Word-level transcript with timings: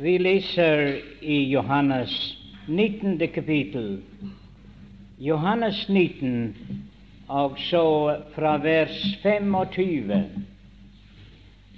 Vi 0.00 0.18
leser 0.18 1.00
i 1.20 1.50
Johannes 1.50 2.36
19. 2.66 3.18
kapittel, 3.34 3.96
Johannes 5.18 5.88
19, 5.88 6.54
og 7.26 7.56
så 7.58 8.16
fra 8.34 8.52
vers 8.62 9.16
25. 9.22 10.20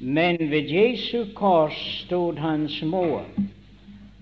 Men 0.01 0.37
ved 0.51 0.69
Jesu 0.69 1.25
kors 1.35 1.79
stod 2.05 2.37
hans 2.37 2.83
mor, 2.83 3.25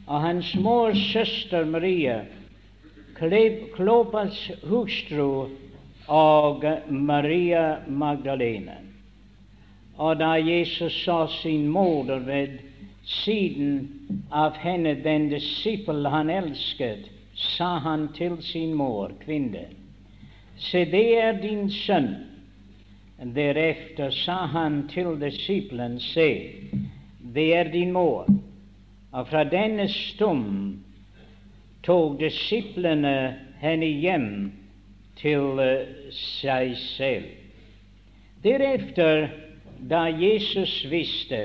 og 0.06 0.20
hans 0.20 0.54
mors 0.54 1.02
søster 1.12 1.66
Maria, 1.66 2.20
Klopas 3.74 4.50
hustru 4.62 5.48
og 6.06 6.64
Maria 6.90 7.76
Magdalene. 7.88 8.78
Og 9.96 10.18
da 10.18 10.32
Jesus 10.38 11.04
så 11.04 11.26
sin 11.42 11.66
moder 11.68 12.18
ved 12.18 12.67
siden 13.08 13.88
av 14.30 14.56
henne, 14.60 14.94
den 14.94 15.28
disippel 15.32 16.06
han 16.06 16.30
elsket, 16.30 17.08
sa 17.34 17.78
han 17.78 18.08
til 18.16 18.36
sin 18.42 18.74
mor, 18.76 19.14
kvinne, 19.22 19.68
se, 20.58 20.84
det 20.90 21.06
er 21.16 21.38
din 21.40 21.68
sønn. 21.72 22.10
Deretter 23.34 24.12
sa 24.14 24.44
han 24.52 24.84
til 24.92 25.16
disippelen, 25.18 25.96
se, 26.02 26.28
det 27.34 27.48
er 27.56 27.72
din 27.72 27.92
mor. 27.96 28.28
Og 29.12 29.26
fra 29.30 29.42
denne 29.48 29.88
stund 29.88 30.78
tok 31.86 32.18
disiplene 32.20 33.14
henne 33.62 33.88
hjem 34.02 34.28
til 35.18 35.62
seg 36.14 36.76
selv. 36.92 37.32
Deretter, 38.44 39.30
da 39.90 40.04
Jesus 40.10 40.84
visste 40.90 41.40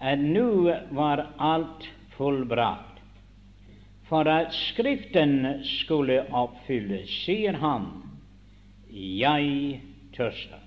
at 0.00 0.18
nå 0.18 0.74
var 0.90 1.26
alt 1.38 1.88
fullbrakt, 2.16 3.00
for 4.08 4.28
at 4.28 4.54
Skriften 4.54 5.64
skulle 5.64 6.20
oppfylles, 6.30 7.10
sier 7.24 7.58
han, 7.58 7.88
jeg 8.90 9.80
tørster. 10.16 10.62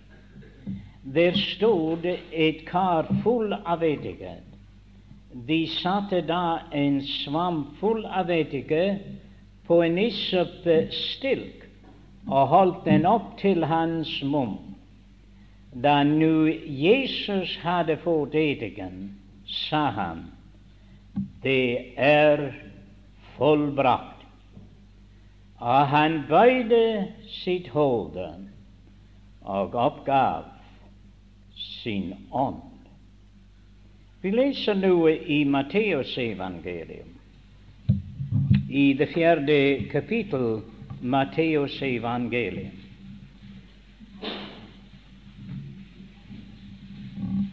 Der 1.04 1.34
stod 1.34 2.06
et 2.06 2.66
kar 2.68 3.08
full 3.24 3.54
av 3.54 3.84
eddike. 3.84 4.36
De 5.48 5.62
satte 5.72 6.22
da 6.28 6.60
en 6.76 7.00
svamp 7.06 7.78
full 7.80 8.04
av 8.06 8.30
eddike 8.34 8.84
på 9.70 9.80
en 9.86 10.00
stilk 10.12 11.66
og 12.28 12.48
holdt 12.52 12.86
den 12.86 13.06
opp 13.10 13.38
til 13.40 13.64
hans 13.66 14.12
munn. 14.24 14.58
Da 15.74 16.04
nu 16.04 16.50
Jesus 16.66 17.56
hadde 17.64 17.98
fått 18.04 18.36
ediken, 18.36 19.19
sa 19.50 19.90
han, 19.90 20.24
det 21.44 21.94
er 21.98 22.52
fullbrakt. 23.38 24.24
Og 25.60 25.88
han 25.92 26.22
bøyde 26.30 27.10
sitt 27.42 27.68
hode 27.74 28.30
og 29.42 29.76
oppgav 29.76 30.48
sin 31.60 32.14
ånd. 32.32 32.62
Vi 34.22 34.32
leser 34.32 34.76
nå 34.76 35.08
i 35.08 35.44
Matteusevangelium, 35.48 37.12
i 38.70 38.94
det 38.94 39.10
fjerde 39.14 39.60
kapittel 39.92 40.62
Matteusevangelium. 41.02 42.79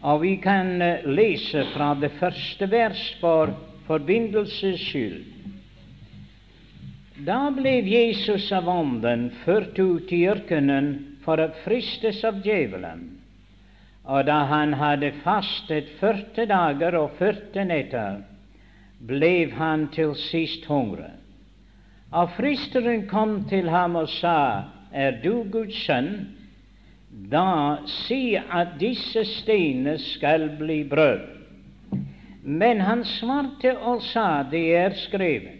Og 0.03 0.21
vi 0.21 0.35
kan 0.37 0.77
lese 1.05 1.63
fra 1.73 1.93
det 1.97 2.11
første 2.19 2.69
vers 2.69 3.01
for 3.21 3.53
forbindelses 3.87 4.81
skyld. 4.89 5.23
Da 7.25 7.47
ble 7.49 7.79
Jesus 7.81 8.51
av 8.53 8.67
Ånden 8.69 9.31
ført 9.43 9.79
ut 9.79 10.11
i 10.13 10.27
ørkenen 10.29 10.91
for 11.25 11.41
å 11.41 11.49
fristes 11.63 12.21
av 12.27 12.43
djevelen. 12.45 13.07
Og 14.07 14.27
da 14.29 14.43
han 14.47 14.75
hadde 14.77 15.15
fastet 15.23 15.89
40 15.99 16.45
dager 16.51 16.95
og 16.95 17.17
40 17.17 17.65
netter, 17.67 18.21
ble 19.09 19.49
han 19.57 19.87
til 19.93 20.13
sist 20.29 20.69
hungrig. 20.69 21.15
Og 22.15 22.29
fristeren 22.37 23.07
kom 23.09 23.41
til 23.49 23.67
ham 23.69 23.97
og 23.99 24.07
sa, 24.09 24.69
Er 24.93 25.19
du 25.23 25.43
Guds 25.51 25.75
sønn? 25.85 26.36
Da 27.17 27.79
si 27.85 28.37
at 28.37 28.77
disse 28.79 29.25
steinene 29.25 29.97
skal 29.97 30.49
bli 30.59 30.83
brød. 30.83 31.25
Men 32.43 32.79
han 32.81 33.03
svarte 33.03 33.73
og 33.77 34.01
sa, 34.01 34.43
det 34.51 34.75
er 34.77 34.93
skrevet, 34.95 35.57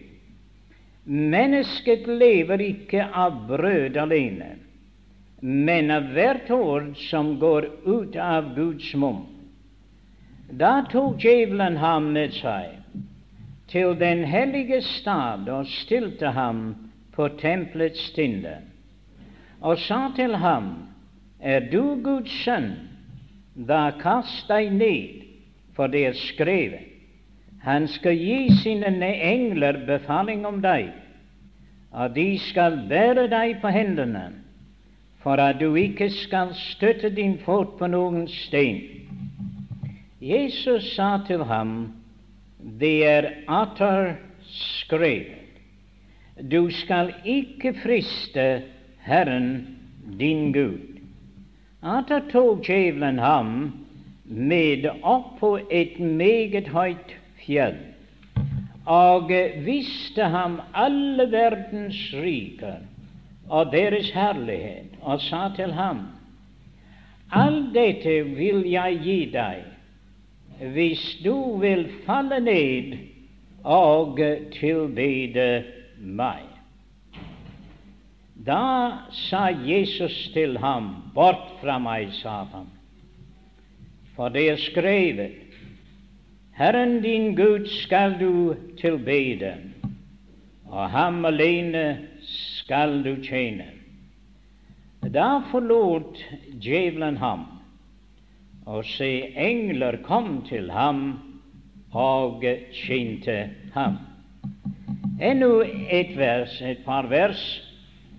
mennesket 1.04 2.06
lever 2.08 2.62
ikke 2.64 3.02
av 3.12 3.42
brød 3.48 3.96
alene, 4.00 4.54
men 5.42 5.90
av 5.90 6.08
hvert 6.14 6.50
ord 6.54 6.94
som 7.10 7.34
går 7.40 7.68
ut 7.84 8.16
av 8.16 8.54
Guds 8.56 8.94
munn. 8.94 9.26
Da 10.48 10.86
tok 10.88 11.20
djevelen 11.20 11.76
ham 11.76 12.12
med 12.14 12.32
seg 12.38 12.78
til 13.68 13.92
den 14.00 14.24
hellige 14.24 14.80
stad 14.80 15.48
og 15.52 15.68
stilte 15.68 16.32
ham 16.32 16.70
på 17.12 17.28
tempelets 17.40 18.10
tinde, 18.16 18.60
og 19.60 19.76
sa 19.84 20.06
til 20.16 20.38
ham, 20.40 20.87
er 21.40 21.68
du 21.70 21.98
Guds 22.02 22.32
sønn, 22.44 22.72
da 23.54 23.90
kast 24.00 24.48
deg 24.50 24.72
ned, 24.74 25.24
for 25.76 25.90
det 25.90 26.04
er 26.06 26.18
skrevet, 26.18 26.86
han 27.62 27.88
skal 27.90 28.16
gi 28.16 28.54
sine 28.62 28.90
engler 29.12 29.80
befaling 29.86 30.44
om 30.46 30.60
deg, 30.62 30.92
og 31.90 32.14
de 32.14 32.38
skal 32.48 32.84
bære 32.90 33.26
deg 33.30 33.58
på 33.62 33.70
hendene, 33.74 34.28
for 35.22 35.40
at 35.42 35.58
du 35.60 35.74
ikke 35.74 36.10
skal 36.14 36.54
støtte 36.54 37.10
din 37.10 37.38
fot 37.42 37.76
på 37.78 37.88
noen 37.90 38.28
stein. 38.30 38.82
Jesus 40.22 40.94
sa 40.94 41.18
til 41.26 41.44
ham, 41.46 41.92
det 42.58 42.96
er 43.06 43.30
atter 43.46 44.16
skrevet, 44.50 45.34
du 46.38 46.70
skal 46.70 47.12
ikke 47.26 47.74
friste 47.82 48.62
Herren 49.02 49.78
din 50.18 50.52
Gud. 50.54 50.87
Atter 51.82 52.20
tok 52.30 52.64
djevelen 52.66 53.18
ham 53.18 53.52
med 54.24 54.88
opp 55.02 55.38
på 55.38 55.58
et 55.70 56.00
meget 56.00 56.72
høyt 56.74 57.14
fjell 57.44 57.78
og 58.88 59.30
viste 59.66 60.24
ham 60.32 60.58
alle 60.74 61.28
verdens 61.32 61.98
riker 62.16 62.80
og 63.48 63.72
deres 63.72 64.10
herlighet, 64.12 64.96
og 65.00 65.20
sa 65.20 65.48
til 65.56 65.72
ham, 65.72 66.06
Alt 67.32 67.74
dette 67.74 68.22
vil 68.36 68.64
jeg 68.68 69.00
gi 69.04 69.18
deg, 69.32 69.64
hvis 70.72 71.04
du 71.24 71.60
vil 71.60 71.86
falle 72.06 72.40
ned 72.40 72.96
og 73.64 74.20
tilbede 74.56 75.48
meg. 76.00 76.47
Da 78.48 79.04
sa 79.12 79.50
Jesus 79.50 80.30
til 80.32 80.56
ham, 80.58 81.12
Bort 81.14 81.58
fra 81.60 81.74
meg, 81.82 82.14
Satan, 82.16 82.70
for 84.16 84.32
det 84.32 84.44
er 84.54 84.62
skrevet, 84.62 85.34
Herren 86.56 87.02
din 87.04 87.34
Gud 87.36 87.68
skal 87.82 88.16
du 88.16 88.54
tilbede, 88.80 89.52
og 90.64 90.88
ham 90.90 91.20
alene 91.28 91.84
skal 92.24 93.02
du 93.04 93.18
tjene. 93.20 93.68
Da 95.12 95.28
forlot 95.52 96.16
djevelen 96.56 97.20
ham, 97.20 97.44
og 98.64 98.84
se, 98.96 99.12
engler 99.36 100.00
kom 100.08 100.40
til 100.48 100.72
ham 100.72 101.06
og 101.92 102.42
tjente 102.72 103.38
ham. 103.76 104.00
Ennå 105.20 105.60
et 105.92 106.16
vers, 106.16 106.60
et 106.64 106.80
par 106.88 107.12
vers 107.12 107.67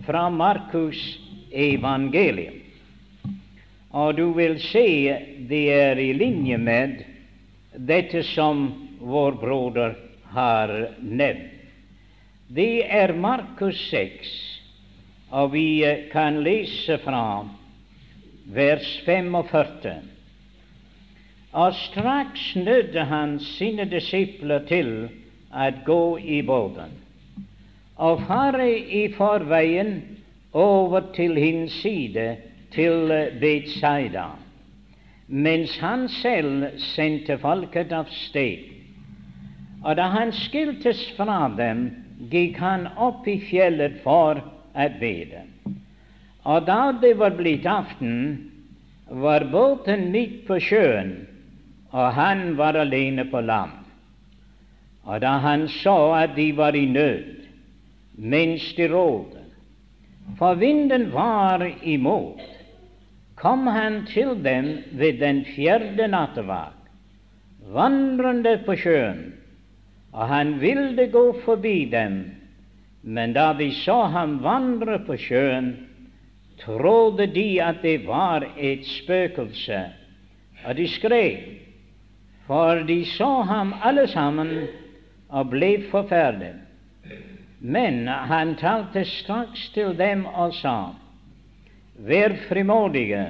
fra 0.09 0.29
Markus 0.29 1.19
evangelium. 1.51 2.53
Og 3.91 4.15
du 4.15 4.31
vil 4.33 4.55
se 4.61 5.13
det 5.49 5.65
er 5.69 5.99
i 6.01 6.13
linje 6.17 6.57
med 6.57 7.03
dette 7.77 8.23
som 8.25 8.63
vår 8.97 9.37
broder 9.37 9.93
har 10.33 10.73
nevnt. 11.01 11.51
Det 12.49 12.87
er 12.89 13.13
Markus 13.13 13.77
6, 13.91 14.31
og 15.29 15.51
vi 15.53 15.85
kan 16.09 16.39
lese 16.41 16.97
fra 17.03 17.45
vers 18.49 18.87
45. 19.05 19.93
Og 21.53 21.77
straks 21.83 22.47
nødde 22.57 23.05
han 23.11 23.37
sine 23.51 23.85
disipler 23.93 24.65
til 24.73 24.91
å 25.53 25.69
gå 25.85 26.01
i 26.17 26.41
båten 26.49 26.97
og 27.99 28.21
fare 28.27 28.69
i 28.71 29.07
forveien 29.13 30.01
over 30.53 31.11
til 31.15 31.35
hin 31.35 31.67
side, 31.69 32.37
til 32.71 33.11
Betsaida, 33.41 34.27
mens 35.27 35.77
han 35.81 36.07
selv 36.09 36.67
sendte 36.93 37.37
folket 37.41 37.91
av 37.93 38.09
sted. 38.13 38.67
Og 39.83 39.95
da 39.97 40.09
han 40.13 40.31
skiltes 40.35 41.01
fra 41.17 41.47
dem, 41.57 41.89
gikk 42.31 42.59
han 42.61 42.87
opp 42.97 43.27
i 43.27 43.39
fjellet 43.49 43.99
for 44.03 44.39
å 44.39 44.87
bede. 44.99 45.43
Og 46.45 46.67
da 46.67 46.91
det 47.01 47.15
var 47.19 47.35
blitt 47.37 47.65
aften, 47.67 48.15
var 49.09 49.47
båten 49.51 50.09
midt 50.13 50.45
på 50.47 50.59
sjøen, 50.61 51.15
og 51.91 52.13
han 52.13 52.53
var 52.57 52.77
alene 52.77 53.25
på 53.31 53.41
land. 53.41 53.75
Og 55.09 55.21
da 55.23 55.39
han 55.41 55.65
så 55.79 56.13
at 56.13 56.35
de 56.37 56.51
var 56.57 56.77
i 56.77 56.85
nød, 56.85 57.38
mens 58.19 58.73
de 58.75 58.87
rådde, 58.91 59.43
for 60.37 60.53
vinden 60.59 61.13
var 61.13 61.63
imot, 61.83 62.41
kom 63.35 63.67
han 63.67 64.05
til 64.05 64.35
dem 64.43 64.77
ved 64.91 65.19
den 65.19 65.45
fjerde 65.55 66.07
nattevakt, 66.11 66.75
vandrende 67.71 68.57
på 68.65 68.75
sjøen, 68.75 69.33
og 70.11 70.27
han 70.27 70.57
ville 70.61 71.07
gå 71.11 71.23
forbi 71.45 71.85
dem, 71.91 72.19
men 73.01 73.33
da 73.33 73.53
de 73.55 73.71
så 73.71 74.03
ham 74.11 74.39
vandre 74.43 74.99
på 75.07 75.15
sjøen, 75.17 75.71
trodde 76.59 77.27
de 77.31 77.61
at 77.63 77.79
det 77.81 78.07
var 78.07 78.43
et 78.57 78.83
spøkelse, 78.85 79.83
og 80.65 80.75
de 80.75 80.87
skrev, 80.91 81.37
for 82.47 82.83
de 82.83 83.05
så 83.05 83.41
ham 83.47 83.73
alle 83.83 84.07
sammen 84.07 84.57
og 85.29 85.53
ble 85.53 85.77
forferdet. 85.91 86.68
Men 87.59 88.07
han 88.07 88.55
talte 88.55 89.03
straks 89.05 89.69
til 89.75 89.95
dem 89.99 90.25
og 90.25 90.53
sa, 90.55 90.93
Vær 91.99 92.31
frimodige, 92.47 93.25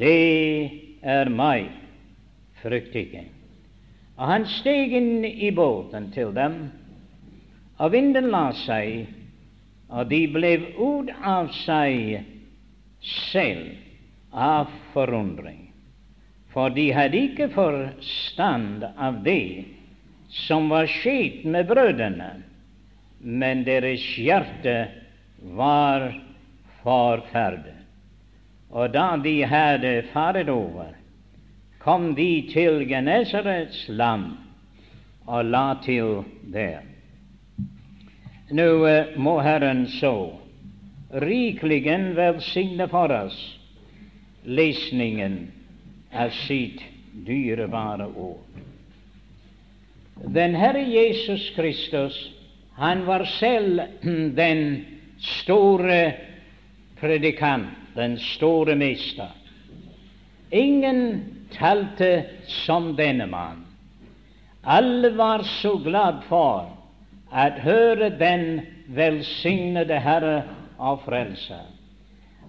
det 0.00 0.70
er 1.04 1.28
meg, 1.28 1.68
frykt 2.62 2.96
ikke. 2.96 3.26
Og 4.16 4.30
han 4.32 4.46
steg 4.48 4.94
inn 4.96 5.26
i 5.28 5.50
båten 5.54 6.08
til 6.14 6.32
dem, 6.34 6.56
og 7.78 7.92
vinden 7.92 8.30
la 8.32 8.48
seg, 8.64 9.04
og 9.92 10.08
de 10.08 10.24
ble 10.32 10.54
ut 10.80 11.12
av 11.20 11.52
seg 11.60 12.24
selv 13.04 13.76
av 14.32 14.72
forundring, 14.94 15.68
for 16.52 16.72
de 16.72 16.88
hadde 16.96 17.20
ikke 17.28 17.52
forstand 17.52 18.88
av 18.96 19.20
det 19.24 19.68
som 20.48 20.72
var 20.72 20.88
skjedd 20.90 21.44
med 21.48 21.68
brødrene, 21.68 22.32
men 23.18 23.64
deres 23.66 24.04
hjerte 24.18 24.76
var 25.56 26.10
forferdet. 26.82 27.74
Og 28.70 28.92
da 28.92 29.16
de 29.22 29.40
hadde 29.48 30.02
faret 30.12 30.48
over, 30.52 30.92
kom 31.78 32.14
de 32.14 32.48
til 32.52 32.84
Genesarets 32.88 33.86
land 33.88 34.32
og 35.26 35.44
la 35.44 35.74
til 35.84 36.22
der. 36.52 36.84
Nå 38.50 38.68
uh, 38.84 39.16
må 39.20 39.38
Herren 39.44 39.86
så 39.98 40.32
rikelig 41.12 41.84
velsigne 42.16 42.88
for 42.88 43.12
oss 43.12 43.38
lesningen 44.44 45.50
av 46.12 46.32
sitt 46.46 46.80
dyrebare 47.26 48.06
ord. 48.16 48.44
Den 50.34 50.54
Herre 50.54 50.82
Jesus 50.82 51.50
Kristus, 51.56 52.16
han 52.78 53.06
var 53.06 53.24
selv 53.24 53.80
den 54.36 54.84
store 55.18 56.12
predikant, 57.00 57.74
den 57.94 58.18
store 58.18 58.76
mester. 58.76 59.32
Ingen 60.50 61.24
talte 61.50 62.24
som 62.46 62.92
denne 62.96 63.26
mann. 63.26 63.64
Alle 64.62 65.10
var 65.10 65.42
så 65.42 65.74
glad 65.82 66.22
for 66.28 66.70
at 67.34 67.58
høre 67.66 68.10
den 68.14 68.60
velsignede 68.94 69.98
Herre 70.00 70.42
og 70.78 71.02
Frelser. 71.02 71.66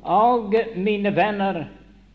Og 0.03 0.53
mine 0.75 1.15
venner, 1.15 1.65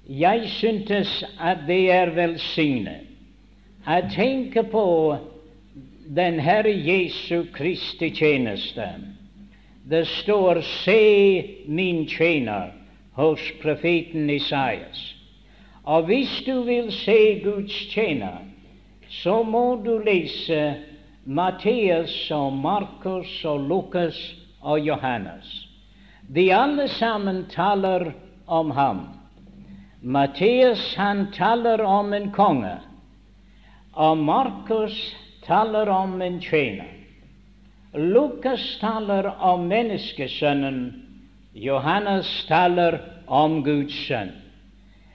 jeg 0.06 0.48
syntes 0.54 1.24
at 1.40 1.66
det 1.66 1.90
er 1.90 2.14
velsignet 2.14 3.10
å 3.84 4.00
tenke 4.14 4.62
på 4.70 4.86
den 6.06 6.38
Herre 6.38 6.72
Jesu 6.72 7.44
Kristi 7.52 8.10
tjeneste. 8.10 8.88
Det 9.84 10.06
står 10.06 10.60
'Se 10.60 11.44
min 11.66 12.06
tjener' 12.06 12.72
hos 13.12 13.40
profeten 13.62 14.30
Isaias. 14.30 15.14
Og 15.84 16.02
hvis 16.02 16.42
du 16.46 16.62
vil 16.62 16.92
se 16.92 17.40
Guds 17.44 17.86
tjener, 17.94 18.38
så 19.08 19.42
må 19.42 19.82
du 19.84 19.98
lese 19.98 20.74
Matteus 21.24 22.30
og 22.30 22.52
Markus 22.52 23.44
og 23.44 23.68
Lukas 23.68 24.34
og 24.60 24.80
Johannes. 24.80 25.68
De 26.34 26.54
alle 26.54 26.88
sammen 26.88 27.44
taler 27.50 28.12
om 28.46 28.70
ham. 28.70 29.08
Matteus 30.02 30.94
han 30.94 31.26
taler 31.32 31.82
om 31.84 32.12
en 32.12 32.30
konge, 32.30 32.78
og 33.92 34.18
Markus 34.18 35.16
taler 35.46 35.88
om 35.88 36.22
en 36.22 36.40
tjener. 36.40 36.90
Lukas 37.94 38.78
taler 38.80 39.28
om 39.38 39.68
menneskesønnen, 39.70 40.80
Johannes 41.54 42.30
taler 42.48 42.98
om 43.26 43.60
Guds 43.64 43.94
sønn. 44.08 44.32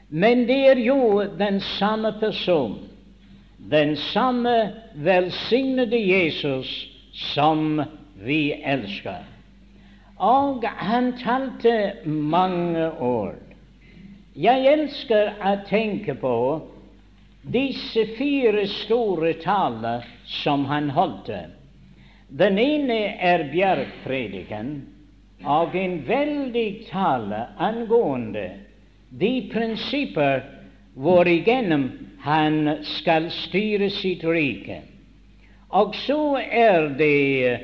Men 0.10 0.48
det 0.48 0.62
er 0.72 0.80
jo 0.81 1.26
den 1.38 1.60
samme 1.78 2.14
person 2.22 2.80
den 3.60 3.96
samme 3.96 4.72
velsignede 4.96 6.08
Jesus 6.08 6.88
som 7.14 7.81
vi 8.16 8.54
elsker. 8.66 9.24
Og 10.18 10.64
han 10.64 11.14
talte 11.18 11.94
mange 12.06 12.92
ord. 12.92 13.36
Jeg 14.36 14.68
elsker 14.68 15.34
å 15.44 15.56
tenke 15.68 16.16
på 16.16 16.34
disse 17.41 18.06
fire 18.18 18.68
store 18.68 19.33
taler 19.33 20.06
som 20.25 20.65
han 20.65 20.89
holdt. 20.89 21.30
Den 22.30 22.59
ene 22.59 23.00
er 23.18 23.47
bjergprediken, 23.51 24.74
og 25.45 25.75
en 25.75 26.01
veldig 26.07 26.69
tale 26.89 27.45
angående 27.57 28.49
de 29.09 29.31
prinsipper 29.52 30.44
hvorigjennom 30.99 31.87
han 32.21 32.83
skal 32.99 33.30
styre 33.31 33.90
sitt 33.90 34.23
rike. 34.28 34.81
Og 35.69 35.95
så 36.04 36.37
er 36.44 36.90
det 36.99 37.59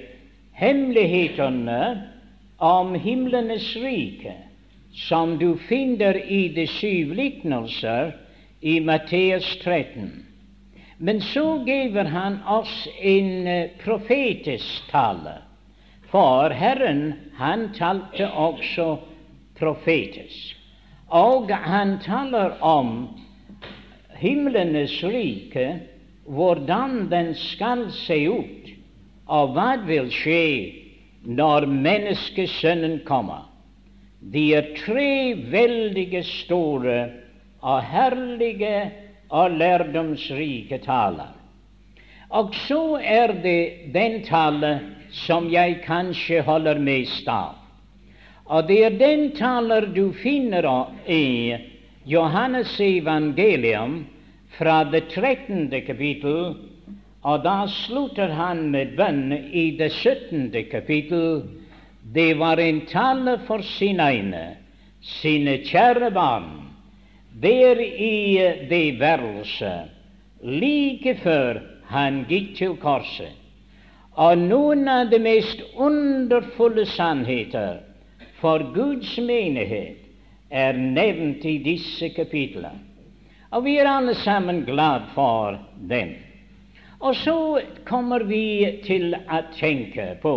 hemmelighetene 0.56 1.82
om 2.64 2.94
himlenes 2.96 3.68
rike 3.82 4.38
som 4.96 5.36
du 5.38 5.58
finner 5.68 6.16
i 6.16 6.48
de 6.56 6.64
syv 6.72 7.12
liknelser 7.18 8.14
i 8.66 8.80
Matteus 8.80 9.58
13. 9.64 10.26
Men 10.98 11.22
så 11.22 11.64
giver 11.66 12.06
han 12.06 12.40
oss 12.48 12.88
en 13.02 13.48
eh, 13.48 13.70
profetisk 13.84 14.88
tale, 14.90 15.36
for 16.10 16.50
Herren 16.50 17.14
han 17.38 17.68
talte 17.78 18.26
også 18.26 18.88
profetisk. 19.60 20.56
Og 21.14 21.52
han 21.52 22.00
taler 22.02 22.56
om 22.66 22.90
himlenes 24.18 24.96
rike, 25.04 25.68
hvordan 26.26 27.04
den 27.12 27.36
skal 27.38 27.92
se 27.94 28.18
ut, 28.26 28.72
og 29.30 29.54
hva 29.54 29.76
vil 29.86 30.10
skje 30.10 30.42
når 31.22 31.68
menneskesønnen 31.70 33.04
kommer. 33.06 33.46
De 34.34 34.48
er 34.58 34.74
tre 34.80 35.38
veldige 35.54 36.24
store 36.26 36.98
og 37.66 37.82
herlige 37.90 38.92
og 39.34 39.52
lærdomsrike 39.58 40.78
taler. 40.86 41.34
Og 42.30 42.54
så 42.66 43.00
er 43.02 43.34
det 43.44 43.94
den 43.94 44.22
tale 44.26 44.80
som 45.26 45.48
jeg 45.50 45.80
kanskje 45.86 46.42
holder 46.46 46.80
mest 46.80 47.28
av. 47.32 47.56
Og 48.46 48.68
det 48.68 48.78
er 48.86 48.98
den 49.00 49.32
taler 49.38 49.88
du 49.96 50.12
finner 50.22 50.68
i 51.10 51.56
Johannes 52.06 52.76
evangelium 52.80 54.04
fra 54.58 54.84
det 54.92 55.08
trettende 55.16 55.82
kapittel, 55.82 56.54
og 57.26 57.42
da 57.42 57.64
slutter 57.66 58.30
han 58.38 58.68
med 58.70 58.94
bønn 58.98 59.34
i 59.34 59.72
det 59.80 59.90
syttende 59.98 60.62
kapittel. 60.70 61.42
Det 62.14 62.36
var 62.38 62.62
en 62.62 62.84
tale 62.86 63.40
for 63.48 63.66
sine 63.66 64.06
egne, 64.06 64.44
sine 65.02 65.58
kjære 65.66 66.12
barn, 66.14 66.65
der 67.42 67.80
i 67.82 68.38
det 68.70 69.00
værelset, 69.00 69.92
like 70.42 71.16
før 71.24 71.60
han 71.90 72.26
gikk 72.30 72.56
til 72.58 72.76
korset. 72.82 73.34
Og 74.16 74.38
noen 74.40 74.88
av 74.88 75.10
de 75.12 75.20
mest 75.20 75.60
underfulle 75.76 76.86
sannheter 76.88 77.82
for 78.40 78.64
Guds 78.76 79.18
menighet 79.20 80.06
er 80.50 80.78
nevnt 80.80 81.44
i 81.46 81.58
disse 81.64 82.10
kapitler. 82.16 82.78
Og 83.52 83.66
vi 83.66 83.76
er 83.80 83.90
alle 83.90 84.16
sammen 84.16 84.64
glad 84.68 85.12
for 85.16 85.60
dem. 85.90 86.16
Og 87.00 87.16
så 87.16 87.62
kommer 87.88 88.24
vi 88.24 88.80
til 88.86 89.12
å 89.16 89.42
tenke 89.58 90.14
på 90.22 90.36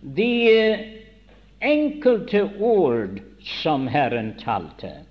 de 0.00 0.32
enkelte 1.60 2.46
ord 2.58 3.20
som 3.60 3.86
Herren 3.90 4.32
talte. 4.40 5.07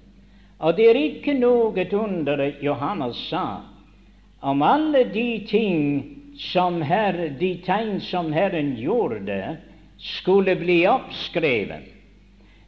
Og 0.60 0.78
det 0.78 0.88
er 0.90 1.00
ikke 1.00 1.36
noe 1.38 1.86
under 1.94 2.42
Johannes 2.62 3.18
sa 3.30 3.62
om 4.42 4.62
alle 4.62 5.04
de 5.14 5.46
ting 5.50 5.82
som 6.38 6.82
her, 6.82 7.14
de 7.40 7.58
tegn 7.66 8.00
som 8.02 8.32
Herren 8.34 8.76
gjorde, 8.78 9.58
skulle 9.98 10.56
bli 10.56 10.84
oppskrevet. 10.88 11.94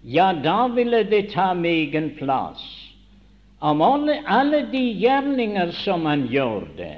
Ja, 0.02 0.34
da 0.34 0.68
ville 0.74 1.04
det 1.04 1.32
ta 1.34 1.54
megen 1.54 2.16
plass. 2.18 2.64
Om 3.60 3.82
alle, 3.82 4.22
alle 4.26 4.64
de 4.72 4.82
gjerninger 4.98 5.72
som 5.84 6.06
han 6.06 6.26
gjorde, 6.32 6.90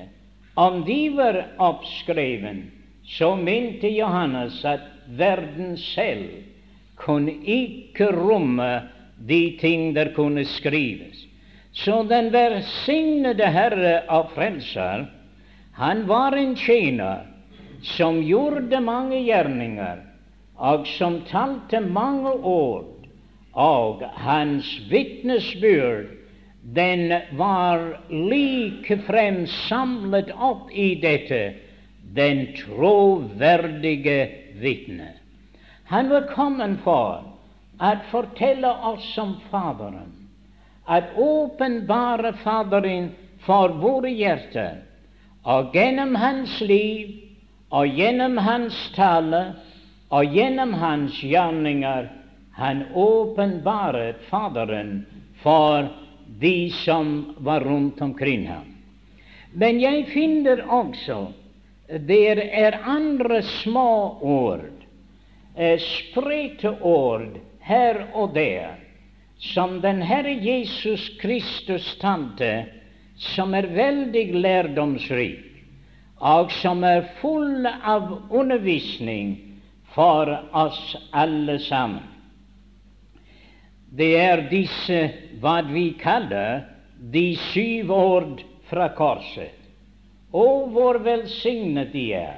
om 0.55 0.83
de 0.85 1.09
var 1.09 1.41
oppskrevet, 1.57 2.63
så 3.03 3.35
mente 3.35 3.89
Johannes 3.89 4.61
at 4.65 4.83
verden 5.17 5.73
selv 5.77 6.29
kunne 6.95 7.33
ikke 7.43 8.11
romme 8.13 8.69
de 9.27 9.57
ting 9.59 9.93
der 9.95 10.13
kunne 10.15 10.45
skrives. 10.45 11.27
Så 11.71 12.03
den 12.09 12.31
velsignede 12.33 13.47
Herre 13.47 14.01
og 14.09 14.31
Frelser, 14.35 15.05
han 15.73 16.07
var 16.07 16.35
en 16.35 16.55
tjener 16.55 17.27
som 17.81 18.19
gjorde 18.21 18.81
mange 18.83 19.23
gjerninger, 19.23 20.01
og 20.55 20.87
som 20.87 21.21
talte 21.25 21.79
mange 21.79 22.33
ord, 22.45 23.07
og 23.53 24.03
hans 24.21 24.67
vitnesbyrd, 24.91 26.11
den 26.75 27.09
var 27.39 27.81
likefrem 28.09 29.45
samlet 29.65 30.29
opp 30.37 30.69
i 30.69 30.93
dette, 31.01 31.41
den 32.13 32.51
troverdige 32.59 34.19
vitne. 34.61 35.15
Han 35.89 36.11
var 36.11 36.29
kommet 36.35 36.77
for 36.85 37.30
å 37.81 37.91
fortelle 38.11 38.71
oss 38.91 39.09
om 39.17 39.35
Faderen, 39.49 40.11
at 40.85 41.15
åpenbare 41.17 42.33
Faderen 42.43 43.11
for 43.45 43.73
våre 43.81 44.11
hjerter, 44.13 44.83
og 45.41 45.73
gjennom 45.73 46.15
hans 46.21 46.59
liv 46.61 47.17
og 47.73 47.87
gjennom 47.97 48.37
hans 48.45 48.77
tale 48.93 49.41
og 50.13 50.35
gjennom 50.35 50.75
hans 50.77 51.17
gjerninger 51.23 52.09
han 52.59 52.83
åpenbaret 52.93 54.21
Faderen 54.29 54.99
for 55.41 55.87
de 56.41 56.69
som 56.83 57.33
var 57.41 57.65
rundt 57.65 58.01
omkring 58.01 58.45
ham. 58.47 58.67
Men 59.53 59.79
jeg 59.81 60.05
finner 60.13 60.61
også 60.69 61.31
der 62.07 62.39
er 62.39 62.77
andre 62.87 63.41
små 63.63 64.19
ord, 64.21 64.69
eh, 65.55 65.79
spredte 65.81 66.71
ord 66.81 67.39
her 67.61 68.07
og 68.13 68.33
der, 68.35 68.75
som 69.41 69.79
den 69.81 70.01
Herre 70.01 70.33
Jesus 70.33 71.09
Kristus 71.21 71.97
tante, 72.01 72.65
som 73.17 73.53
er 73.53 73.69
veldig 73.73 74.25
lærdomsrik, 74.41 75.45
og 76.21 76.51
som 76.61 76.83
er 76.85 77.07
full 77.21 77.65
av 77.65 78.09
undervisning 78.29 79.35
for 79.93 80.29
oss 80.53 80.95
alle 81.11 81.59
sammen. 81.59 82.05
Det 83.91 84.13
er 84.15 84.45
disse 84.47 84.99
hva 85.41 85.57
vi 85.67 85.91
kaller 85.99 86.63
de 87.11 87.33
syv 87.51 87.91
ord 87.91 88.43
fra 88.69 88.87
korset. 88.95 89.57
Og 90.31 90.69
hvor 90.71 91.01
velsignet 91.03 91.91
de 91.91 92.05
er, 92.15 92.37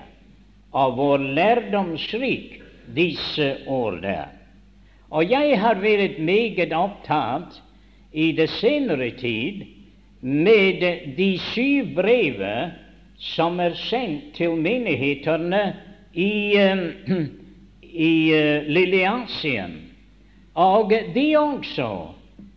og 0.74 0.96
hvor 0.98 1.22
lærdomsrik 1.22 2.56
disse 2.96 3.52
ord 3.70 4.02
er. 4.02 4.32
Og 5.14 5.30
jeg 5.30 5.60
har 5.62 5.78
vært 5.78 6.18
meget 6.18 6.74
opptatt 6.74 7.60
i 8.14 8.32
det 8.34 8.48
senere 8.58 9.12
tid 9.20 9.62
med 10.22 10.82
de 11.18 11.30
syv 11.52 11.94
brever 11.96 12.74
som 13.22 13.60
er 13.62 13.76
sendt 13.78 14.34
til 14.38 14.58
menighetene 14.58 15.62
i, 16.14 16.58
i 18.10 18.14
uh, 18.34 18.66
Lilleasien. 18.66 19.78
Og 20.58 20.92
de 21.14 21.28
også 21.38 21.90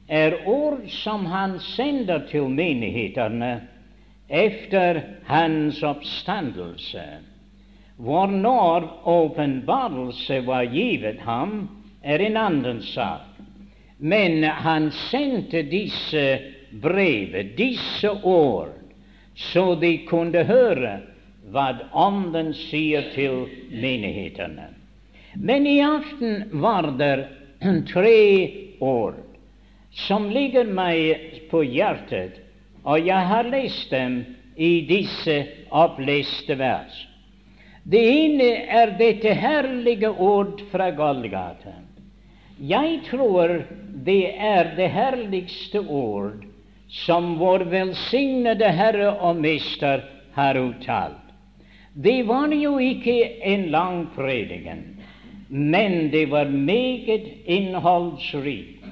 er 0.08 0.40
ord 0.48 0.80
som 0.88 1.26
han 1.28 1.58
sender 1.60 2.24
til 2.30 2.48
menighetene 2.48 3.60
efter 4.28 5.00
hans 5.28 5.82
oppstandelse. 5.82 7.04
Hvor 7.96 8.26
når 8.26 8.90
åpenbarelse 9.04 10.46
var 10.46 10.64
givet 10.64 11.20
ham, 11.20 11.75
er 12.06 12.22
en 12.22 12.36
annen 12.38 12.82
sak. 12.82 13.34
Men 13.98 14.44
han 14.44 14.90
sendte 15.10 15.62
disse 15.66 16.24
brevet, 16.70 17.56
disse 17.56 18.10
ord, 18.22 18.72
så 19.34 19.74
de 19.80 19.92
kunne 20.08 20.44
høre 20.48 20.98
hva 21.52 21.66
Ånden 21.94 22.52
sier 22.56 23.10
til 23.14 23.46
menighetene. 23.70 24.70
Men 25.36 25.66
i 25.66 25.78
aften 25.84 26.46
var 26.62 26.90
det 27.00 27.28
tre 27.92 28.20
ord 28.80 29.22
som 30.06 30.28
ligger 30.30 30.68
meg 30.68 31.48
på 31.50 31.62
hjertet, 31.64 32.42
og 32.84 33.00
jeg 33.06 33.28
har 33.32 33.48
lest 33.48 33.90
dem 33.90 34.20
i 34.56 34.84
disse 34.88 35.36
oppleste 35.72 36.56
vers. 36.60 36.96
Det 37.86 38.02
ene 38.02 38.48
er 38.66 38.96
dette 38.98 39.32
herlige 39.38 40.10
ord 40.10 40.60
fra 40.72 40.90
Golgata. 40.90 41.85
Jeg 42.56 43.02
tror 43.10 43.50
det 44.06 44.32
er 44.40 44.70
det 44.78 44.88
herligste 44.88 45.82
ord 45.92 46.44
som 46.88 47.34
vår 47.36 47.66
velsignede 47.68 48.70
Herre 48.72 49.10
og 49.20 49.36
Mester 49.36 50.00
har 50.32 50.56
uttalt. 50.56 51.20
Det 51.92 52.22
var 52.28 52.48
jo 52.56 52.78
ikke 52.80 53.16
en 53.44 53.66
lang 53.72 54.06
predigen, 54.14 54.96
men 55.48 56.08
det 56.10 56.30
var 56.30 56.48
meget 56.48 57.28
innholdsrikt. 57.44 58.84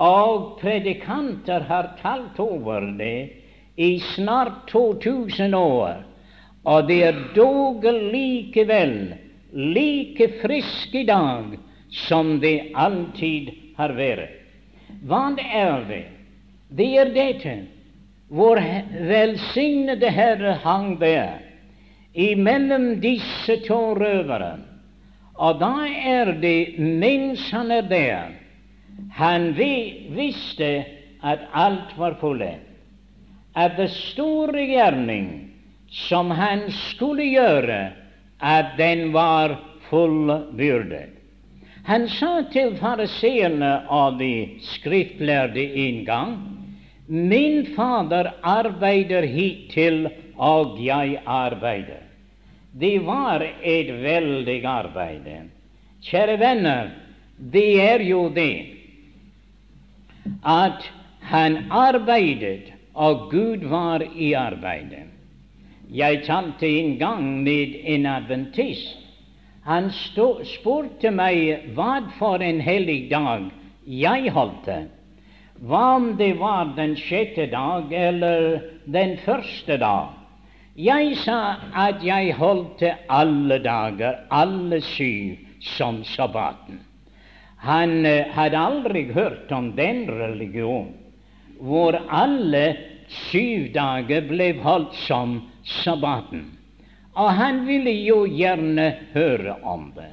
Og 0.00 0.56
predikanter 0.60 1.60
har 1.60 1.92
talt 2.00 2.40
over 2.40 2.88
det 2.98 3.30
i 3.76 3.98
snart 4.14 4.64
2000 4.72 5.54
år, 5.54 6.00
og 6.64 6.88
det 6.88 7.02
er 7.04 7.20
dog 7.36 7.84
likevel 7.84 9.14
like 9.52 10.32
frisk 10.40 10.94
i 10.94 11.04
dag 11.04 11.58
som 11.94 12.38
det 12.42 12.72
alltid 12.74 13.52
har 13.76 13.94
vært. 13.94 14.40
Hva 15.06 15.30
er 15.38 15.86
det? 15.88 16.04
Det 16.74 16.90
er 16.98 17.14
dette. 17.14 17.54
Vår 18.34 18.58
velsignede 19.06 20.10
Herre 20.10 20.56
hang 20.64 20.96
der 20.98 21.44
imellom 22.14 23.00
disse 23.02 23.58
to 23.66 23.94
røvere. 23.98 24.56
Og 25.34 25.58
da 25.58 25.86
er 25.86 26.32
det 26.38 26.78
mens 26.78 27.48
han 27.50 27.72
er 27.74 27.86
der, 27.90 28.34
han 29.14 29.50
visste 29.58 30.84
at 31.22 31.48
alt 31.52 31.96
var 31.98 32.14
fullendt. 32.20 32.70
At 33.54 33.76
det 33.78 33.90
store 33.94 34.64
gjerning 34.66 35.28
som 35.90 36.30
han 36.34 36.66
skulle 36.74 37.26
gjøre, 37.26 37.92
at 38.42 38.74
den 38.78 39.12
var 39.14 39.54
fullbyrdet. 39.90 41.13
Han 41.84 42.08
sa 42.08 42.42
til 42.52 42.76
fariseerne 42.80 43.72
og 43.92 44.18
de 44.18 44.60
skriftlærde 44.64 45.64
en 45.86 46.04
gang 46.04 46.36
Min 47.06 47.66
Fader 47.76 48.30
arbeider 48.42 49.26
hittil, 49.28 50.08
og 50.36 50.78
jeg 50.84 51.18
arbeider. 51.26 52.00
Det 52.80 53.06
var 53.06 53.44
et 53.62 53.90
veldig 54.02 54.64
arbeid. 54.66 55.28
Kjære 56.04 56.38
venner, 56.40 56.88
det 57.36 57.68
er 57.82 58.00
jo 58.00 58.28
det 58.32 58.66
at 60.44 60.88
han 61.20 61.58
arbeidet, 61.70 62.72
og 62.94 63.30
Gud 63.30 63.68
var 63.68 64.02
i 64.16 64.32
arbeidet. 64.32 65.04
Jeg 65.90 66.22
talte 66.24 66.68
en 66.68 66.98
gang 66.98 67.42
med 67.42 67.76
en 67.84 68.06
adventist 68.06 69.03
han 69.64 69.88
stå, 69.92 70.42
spurte 70.44 71.10
meg 71.14 71.70
hva 71.76 72.02
for 72.18 72.42
en 72.44 72.60
hellig 72.60 73.08
dag 73.10 73.46
jeg 73.84 74.32
holdt. 74.32 74.68
Hva 75.64 75.84
om 75.96 76.10
det 76.18 76.34
var 76.40 76.74
den 76.76 76.96
sjette 77.00 77.46
dag 77.52 77.92
eller 77.92 78.60
den 78.84 79.16
første 79.24 79.78
dag? 79.80 80.12
Jeg 80.76 81.14
sa 81.22 81.56
at 81.86 82.02
jeg 82.04 82.34
holdt 82.34 82.82
alle 83.08 83.60
dager, 83.62 84.24
alle 84.30 84.80
syv, 84.82 85.38
som 85.64 86.02
sabbaten. 86.04 86.82
Han 87.64 88.02
uh, 88.04 88.26
hadde 88.34 88.58
aldri 88.60 89.06
hørt 89.14 89.52
om 89.52 89.70
den 89.72 90.04
religion 90.10 90.90
hvor 91.64 91.96
alle 92.12 92.76
syv 93.30 93.70
dager 93.72 94.26
ble 94.28 94.50
holdt 94.60 94.96
som 95.06 95.38
sabbaten. 95.64 96.50
Og 97.14 97.30
han 97.30 97.62
ville 97.66 97.92
jo 98.04 98.24
gjerne 98.26 98.88
høre 99.14 99.56
om 99.62 99.90
det. 99.96 100.10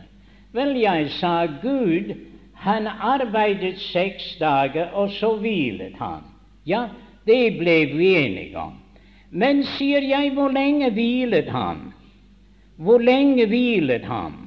Vel, 0.54 0.76
jeg 0.78 1.10
sa 1.18 1.46
Gud, 1.62 2.14
han 2.62 2.88
arbeidet 2.88 3.80
seks 3.82 4.36
dager, 4.40 4.92
og 4.94 5.10
så 5.18 5.34
hvilet 5.42 5.96
han. 5.98 6.28
Ja, 6.68 6.88
det 7.26 7.58
ble 7.58 7.78
vi 7.96 8.12
enige 8.20 8.60
om. 8.60 8.78
Men, 9.32 9.64
sier 9.78 10.04
jeg, 10.06 10.34
hvor 10.36 10.52
lenge 10.54 10.92
hvilet 10.94 11.50
han? 11.50 11.88
Hvor 12.82 13.02
lenge 13.02 13.48
hvilet 13.50 14.06
han? 14.06 14.38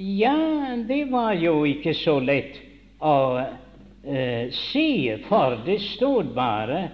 Ja, 0.00 0.74
det 0.88 1.04
var 1.12 1.36
jo 1.38 1.60
ikke 1.68 1.94
så 1.94 2.16
lett 2.18 2.56
å 2.98 3.16
uh, 3.38 4.44
si, 4.72 5.12
for 5.28 5.60
det 5.66 5.78
stod 5.84 6.32
bare 6.34 6.88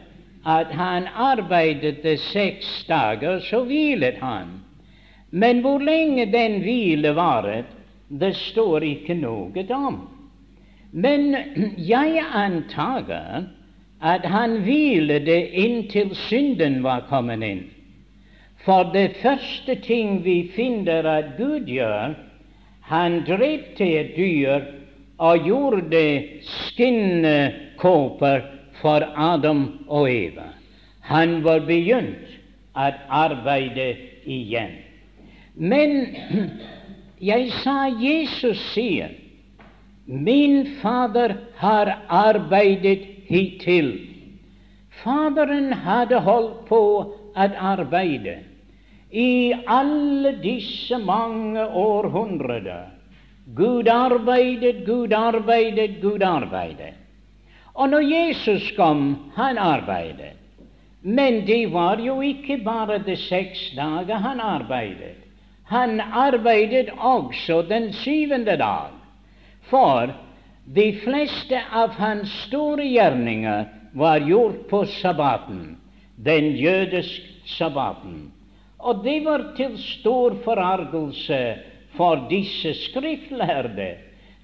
at 0.47 0.73
han 0.73 1.09
arbeidet 1.15 2.21
seks 2.21 2.85
dager, 2.89 3.41
så 3.41 3.65
hvilet 3.65 4.19
han. 4.21 4.47
Men 5.31 5.61
hvor 5.61 5.79
lenge 5.79 6.27
den 6.33 6.61
hvile 6.63 7.15
varet, 7.15 7.67
det 8.09 8.35
står 8.37 8.83
ikke 8.83 9.15
noe 9.15 9.67
om. 9.75 10.01
Men 10.93 11.37
jeg 11.79 12.25
antager 12.35 13.45
at 14.01 14.25
han 14.27 14.57
hvilte 14.65 15.37
inntil 15.61 16.15
synden 16.27 16.81
var 16.83 17.05
kommet 17.09 17.45
inn. 17.45 17.63
For 18.65 18.91
det 18.93 19.21
første 19.23 19.77
ting 19.85 20.25
vi 20.25 20.51
finner 20.57 21.07
at 21.07 21.37
Gud 21.39 21.69
gjør, 21.69 22.17
han 22.91 23.21
drepte 23.29 23.87
et 23.87 24.17
dyr 24.17 24.65
og 25.21 25.47
gjorde 25.47 26.03
skinnkåper 26.43 28.43
for 28.81 29.05
Adam 29.17 29.85
og 29.89 30.11
Eva. 30.11 30.51
Han 31.11 31.41
var 31.45 31.65
begynt 31.69 32.37
å 32.77 32.91
arbeide 33.09 33.89
igjen. 34.25 34.77
Men 35.55 35.97
jeg 37.31 37.51
sa 37.63 37.89
Jesus 38.01 38.61
sier, 38.75 39.17
min 40.07 40.79
Fader 40.81 41.37
har 41.61 41.93
arbeidet 42.09 43.05
hittil. 43.29 43.93
Faderen 45.03 45.73
hadde 45.85 46.19
holdt 46.27 46.65
på 46.69 46.81
å 46.91 47.51
arbeide 47.71 48.41
i 49.11 49.53
alle 49.67 50.33
disse 50.43 50.99
mange 50.99 51.63
århundrer. 51.67 52.91
Gud 53.55 53.89
arbeidet, 53.89 54.85
Gud 54.87 55.15
arbeidet, 55.15 56.01
Gud 56.03 56.23
arbeidet. 56.23 57.00
Og 57.75 57.89
når 57.91 58.01
Jesus 58.01 58.73
kom, 58.77 59.17
han 59.37 59.59
arbeidet. 59.59 60.37
Men 61.03 61.47
det 61.47 61.73
var 61.73 62.01
jo 62.03 62.21
ikke 62.21 62.59
bare 62.65 62.99
de 62.99 63.17
seks 63.17 63.71
dager 63.77 64.21
han 64.21 64.41
arbeidet. 64.41 65.17
Han 65.71 66.01
arbeidet 66.01 66.91
også 66.99 67.63
den 67.63 67.93
syvende 67.93 68.57
dag. 68.59 68.91
For 69.71 70.11
de 70.75 70.89
fleste 71.05 71.61
av 71.73 71.95
hans 71.97 72.33
store 72.47 72.85
gjerninger 72.85 73.65
var 73.95 74.21
gjort 74.27 74.67
på 74.71 74.85
sabbaten, 75.01 75.79
den 76.17 76.53
jødiske 76.59 77.31
sabbaten. 77.57 78.29
Og 78.79 79.05
det 79.05 79.25
var 79.25 79.53
til 79.57 79.79
stor 79.79 80.37
forargelse 80.45 81.41
for 81.97 82.27
disse 82.31 82.75
skriftlærde 82.75 83.91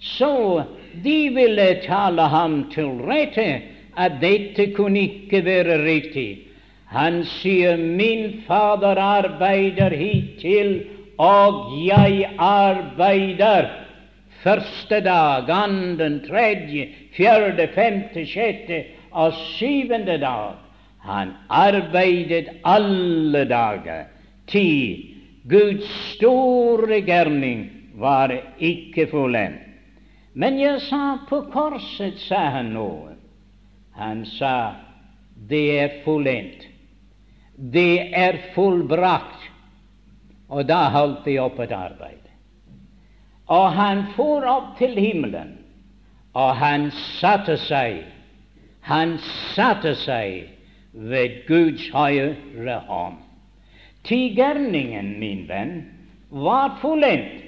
så 0.00 0.64
de 1.04 1.28
ville 1.34 1.80
tale 1.86 2.22
ham 2.22 2.70
til 2.70 2.84
rette 3.08 3.62
at 3.96 4.12
dette 4.20 4.72
kunne 4.76 5.00
ikke 5.00 5.44
være 5.44 5.84
riktig. 5.84 6.38
Han 6.86 7.24
sier, 7.24 7.76
'Min 7.76 8.42
Fader 8.46 9.00
arbeider 9.00 9.96
hittil, 9.96 10.84
og 11.18 11.72
jeg 11.86 12.30
arbeider.' 12.38 13.86
Første 14.42 15.00
dag, 15.00 15.50
anden, 15.50 16.20
tredje, 16.28 16.88
fjerde, 17.16 17.68
femte, 17.74 18.26
sjette 18.26 18.84
og 19.10 19.32
syvende 19.32 20.18
dag. 20.22 20.54
Han 21.02 21.32
arbeidet 21.50 22.48
alle 22.64 23.44
dager. 23.48 24.04
Ti. 24.46 24.68
Guds 25.50 25.90
store 26.14 27.00
gjerning 27.00 27.70
var 27.94 28.34
ikke 28.58 29.06
fullendt. 29.10 29.65
Men 30.36 30.58
jeg 30.60 30.82
sa 30.84 31.18
på 31.28 31.46
korset, 31.52 32.18
sa 32.28 32.42
han 32.58 32.74
noe. 32.76 33.14
Han 33.96 34.24
sa 34.28 34.76
det 35.48 35.64
er 35.80 35.94
fullendt. 36.04 36.66
Det 37.56 38.12
er 38.12 38.42
fullbrakt. 38.54 39.48
Og 40.52 40.68
da 40.68 40.82
holdt 40.92 41.24
de 41.24 41.38
opp 41.40 41.56
et 41.64 41.72
arbeid. 41.72 42.20
Og 43.48 43.72
han 43.78 44.04
for 44.16 44.44
opp 44.50 44.74
til 44.78 44.92
himmelen, 44.98 45.54
og 46.36 46.56
han 46.60 46.90
satte 47.16 47.56
seg. 47.64 48.02
Han 48.86 49.16
satte 49.54 49.94
seg 50.04 50.50
ved 50.92 51.44
Guds 51.48 51.88
høyre 51.94 52.80
hånd. 52.90 53.22
Tigerningen 54.06 55.16
min 55.18 55.46
venn, 55.48 55.76
var 56.30 56.76
fullendt, 56.82 57.46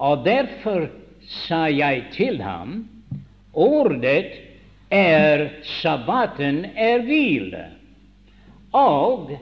og 0.00 0.24
derfor 0.24 0.88
sa 1.28 1.66
jeg 1.68 2.08
til 2.14 2.40
ham, 2.42 2.82
ordet 3.52 4.32
er 4.90 5.44
sabbaten 5.80 6.64
er 6.76 7.04
hvile, 7.04 7.64
og 8.72 9.32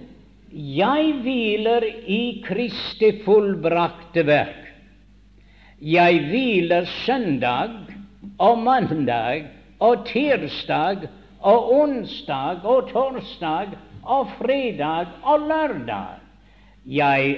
jeg 0.50 1.12
hviler 1.22 1.84
i 2.06 2.42
Kristi 2.46 3.10
fullbrakte 3.24 4.24
verk. 4.26 4.62
Jeg 5.82 6.22
hviler 6.30 6.86
søndag 7.04 7.74
og 8.38 8.58
mandag 8.64 9.44
og 9.78 10.06
tirsdag 10.08 11.04
og 11.44 11.72
onsdag 11.74 12.64
og 12.64 12.88
torsdag 12.90 13.76
og 14.02 14.30
fredag 14.38 15.12
og 15.22 15.44
lørdag. 15.50 16.22
Jeg 16.86 17.36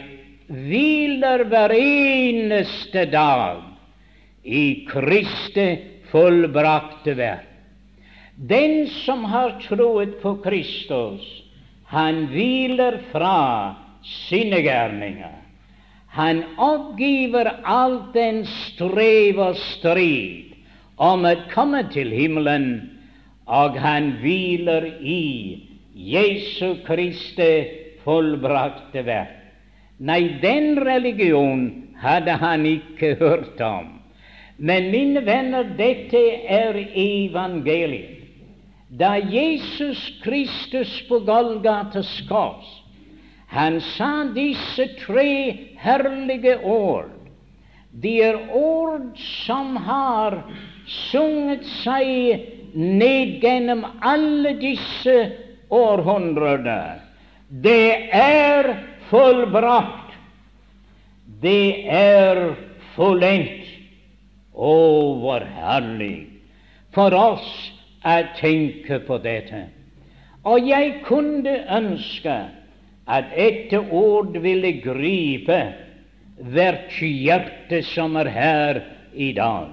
hviler 0.48 1.44
hver 1.48 1.74
eneste 1.74 3.04
dag 3.10 3.67
i 4.48 4.86
Kristi 4.88 5.68
fullbrakte 6.10 7.14
verk. 7.18 7.44
Den 8.38 8.86
som 9.04 9.24
har 9.24 9.56
troet 9.64 10.20
på 10.22 10.36
Kristus, 10.44 11.24
han 11.90 12.28
hviler 12.30 13.00
fra 13.12 13.74
sine 14.04 14.60
gjerninger. 14.62 15.34
Han 16.14 16.44
oppgiver 16.56 17.50
alt 17.66 18.12
den 18.14 18.44
strev 18.46 19.40
og 19.42 19.58
strid 19.74 20.54
om 20.96 21.26
å 21.28 21.34
komme 21.52 21.82
til 21.92 22.14
himmelen, 22.14 22.70
og 23.46 23.76
han 23.80 24.14
hviler 24.22 24.86
i 25.02 25.24
Jesu 25.98 26.78
Kristi 26.86 27.52
fullbrakte 28.04 29.02
verk. 29.02 29.34
Nei, 29.98 30.38
den 30.42 30.78
religion 30.78 31.68
hadde 31.98 32.38
han 32.38 32.66
ikke 32.70 33.16
hørt 33.18 33.58
om. 33.64 33.97
Men 34.58 34.90
mine 34.90 35.22
venner, 35.22 35.64
dette 35.78 36.20
er 36.50 36.76
evangeliet. 36.98 38.14
Da 38.88 39.18
Jesus 39.20 40.00
Kristus 40.24 40.90
på 41.08 41.20
Golgatas 41.28 42.08
kors 42.28 42.68
han 43.48 43.78
sa 43.80 44.26
disse 44.36 44.84
tre 45.00 45.32
herlige 45.80 46.58
ord. 46.64 47.08
De 47.92 48.18
er 48.22 48.36
ord 48.52 49.16
som 49.44 49.76
har 49.86 50.36
sunget 51.08 51.64
seg 51.80 52.74
ned 52.76 53.38
gjennom 53.40 53.86
alle 54.04 54.52
disse 54.60 55.16
århundrer. 55.72 57.00
Det 57.48 58.12
er 58.12 58.74
fullbrakt. 59.08 60.12
Det 61.40 61.88
er 61.88 62.42
fullendt. 62.96 63.57
Å, 64.58 64.74
hvor 65.22 65.44
herlig 65.54 66.26
for 66.94 67.14
oss 67.14 67.48
å 68.02 68.16
tenke 68.38 69.00
på 69.06 69.18
dette. 69.22 69.68
Og 70.48 70.66
jeg 70.66 71.02
kunne 71.06 71.54
ønske 71.78 72.36
at 73.08 73.30
dette 73.34 73.80
ord 73.94 74.36
ville 74.42 74.72
gripe 74.82 75.58
hvert 76.38 76.98
hjerte 77.02 77.82
som 77.92 78.16
er 78.20 78.30
her 78.34 78.80
i 79.14 79.32
dag. 79.36 79.70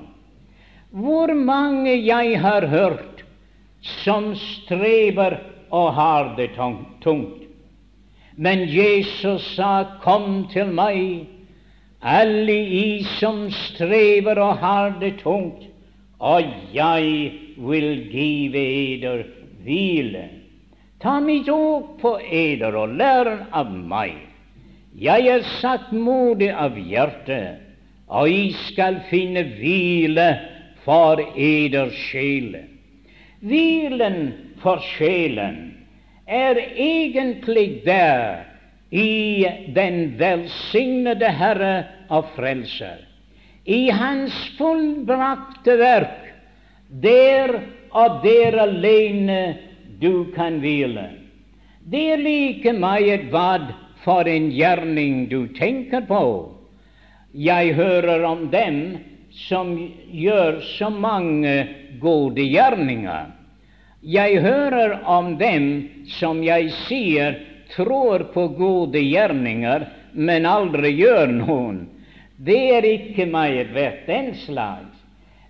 Hvor 0.96 1.34
mange 1.36 1.94
jeg 1.98 2.40
har 2.42 2.68
hørt 2.72 3.26
som 4.04 4.34
strever 4.40 5.38
og 5.70 5.94
har 5.94 6.34
det 6.38 6.54
tungt. 6.56 7.42
Men 8.38 8.68
Jesus 8.68 9.56
sa, 9.56 9.84
'Kom 10.02 10.48
til 10.52 10.66
meg' 10.66 11.35
alle 12.06 12.54
i 12.54 13.04
som 13.18 13.48
strever 13.52 14.38
og 14.38 14.60
har 14.62 14.92
det 15.02 15.16
tungt, 15.24 15.64
og 16.22 16.46
jeg 16.74 17.32
vil 17.58 17.90
give 18.12 18.62
eder 18.62 19.24
hvile. 19.66 20.28
Ta 21.02 21.18
mitt 21.20 21.50
åk 21.50 21.96
på 22.02 22.16
eder 22.22 22.78
og 22.78 22.94
lær 23.00 23.32
av 23.50 23.74
meg. 23.74 24.14
Jeg 24.96 25.28
er 25.34 25.48
satt 25.58 25.90
modig 25.92 26.52
av 26.54 26.78
hjerte, 26.78 27.40
og 28.08 28.30
I 28.30 28.54
skal 28.68 29.02
finne 29.10 29.42
hvile 29.58 30.30
for 30.86 31.20
eder 31.34 31.90
sjel. 32.06 32.54
Hvilen 33.42 34.20
for 34.62 34.78
sjelen 34.94 35.58
er 36.30 36.62
egentlig 36.62 37.82
der 37.86 38.46
i 38.94 39.46
den 39.76 40.20
velsignede 40.20 41.34
Herre 41.34 41.74
og 42.10 42.32
Frelser, 42.36 43.02
i 43.66 43.90
Hans 43.90 44.36
fullbrakte 44.58 45.78
verk, 45.80 46.22
der 46.90 47.56
og 47.96 48.22
der 48.24 48.60
alene 48.62 49.40
du 50.02 50.28
kan 50.36 50.60
hvile. 50.62 51.08
Det 51.86 52.04
er 52.14 52.22
like 52.22 52.74
meget 52.74 53.30
hva 53.32 53.58
for 54.04 54.28
en 54.30 54.52
gjerning 54.54 55.26
du 55.30 55.48
tenker 55.58 56.06
på. 56.06 56.52
Jeg 57.34 57.74
hører 57.76 58.24
om 58.26 58.48
dem 58.52 58.98
som 59.48 59.74
gjør 60.12 60.62
så 60.78 60.90
mange 60.90 61.56
gode 62.02 62.46
gjerninger. 62.46 63.34
Jeg 64.02 64.42
hører 64.42 65.00
om 65.10 65.36
dem 65.38 65.66
som 66.20 66.44
jeg 66.46 66.70
sier 66.86 67.40
tror 67.74 68.28
på 68.34 68.48
gode 68.58 69.02
gjerninger, 69.02 69.88
men 70.14 70.46
aldri 70.46 70.94
gjør 70.96 71.34
noen. 71.34 71.82
Det 72.38 72.76
er 72.76 72.84
ikke 72.88 73.26
meget 73.26 73.74
verdt, 73.74 74.08
den 74.08 74.36
slags. 74.36 74.98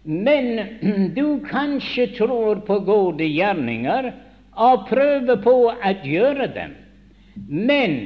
Men 0.04 0.60
du 1.18 1.40
kanskje 1.50 2.12
tror 2.18 2.62
på 2.68 2.80
gode 2.86 3.26
gjerninger 3.26 4.12
og 4.56 4.86
prøver 4.90 5.42
på 5.44 5.56
å 5.70 5.94
gjøre 6.04 6.48
dem. 6.54 6.76
Men 7.48 7.98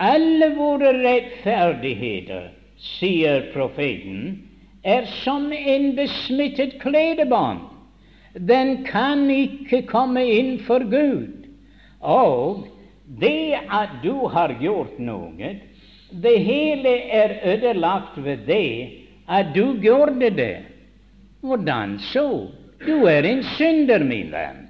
alle 0.00 0.52
våre 0.56 0.94
rettferdigheter, 1.02 2.50
sier 2.82 3.50
profeten, 3.52 4.38
er 4.82 5.06
som 5.22 5.52
en 5.52 5.92
besmittet 5.98 6.78
kledebånd. 6.82 7.60
Den 8.34 8.80
kan 8.86 9.28
ikke 9.30 9.82
komme 9.90 10.24
inn 10.24 10.56
for 10.66 10.82
Gud. 10.90 11.44
Og 12.00 12.64
det 13.20 13.60
at 13.68 14.00
du 14.02 14.26
har 14.32 14.56
gjort 14.62 14.96
noe, 14.98 15.52
det 16.22 16.38
hele 16.40 16.96
er 17.10 17.38
ødelagt 17.44 18.24
ved 18.24 18.36
det 18.46 18.88
at 19.28 19.46
du 19.54 19.80
gjorde 19.80 20.30
det. 20.30 20.56
Hvordan 21.40 21.98
så? 21.98 22.46
Du 22.86 23.04
er 23.06 23.22
en 23.22 23.42
synder, 23.42 23.98
min 23.98 24.32
venn. 24.32 24.68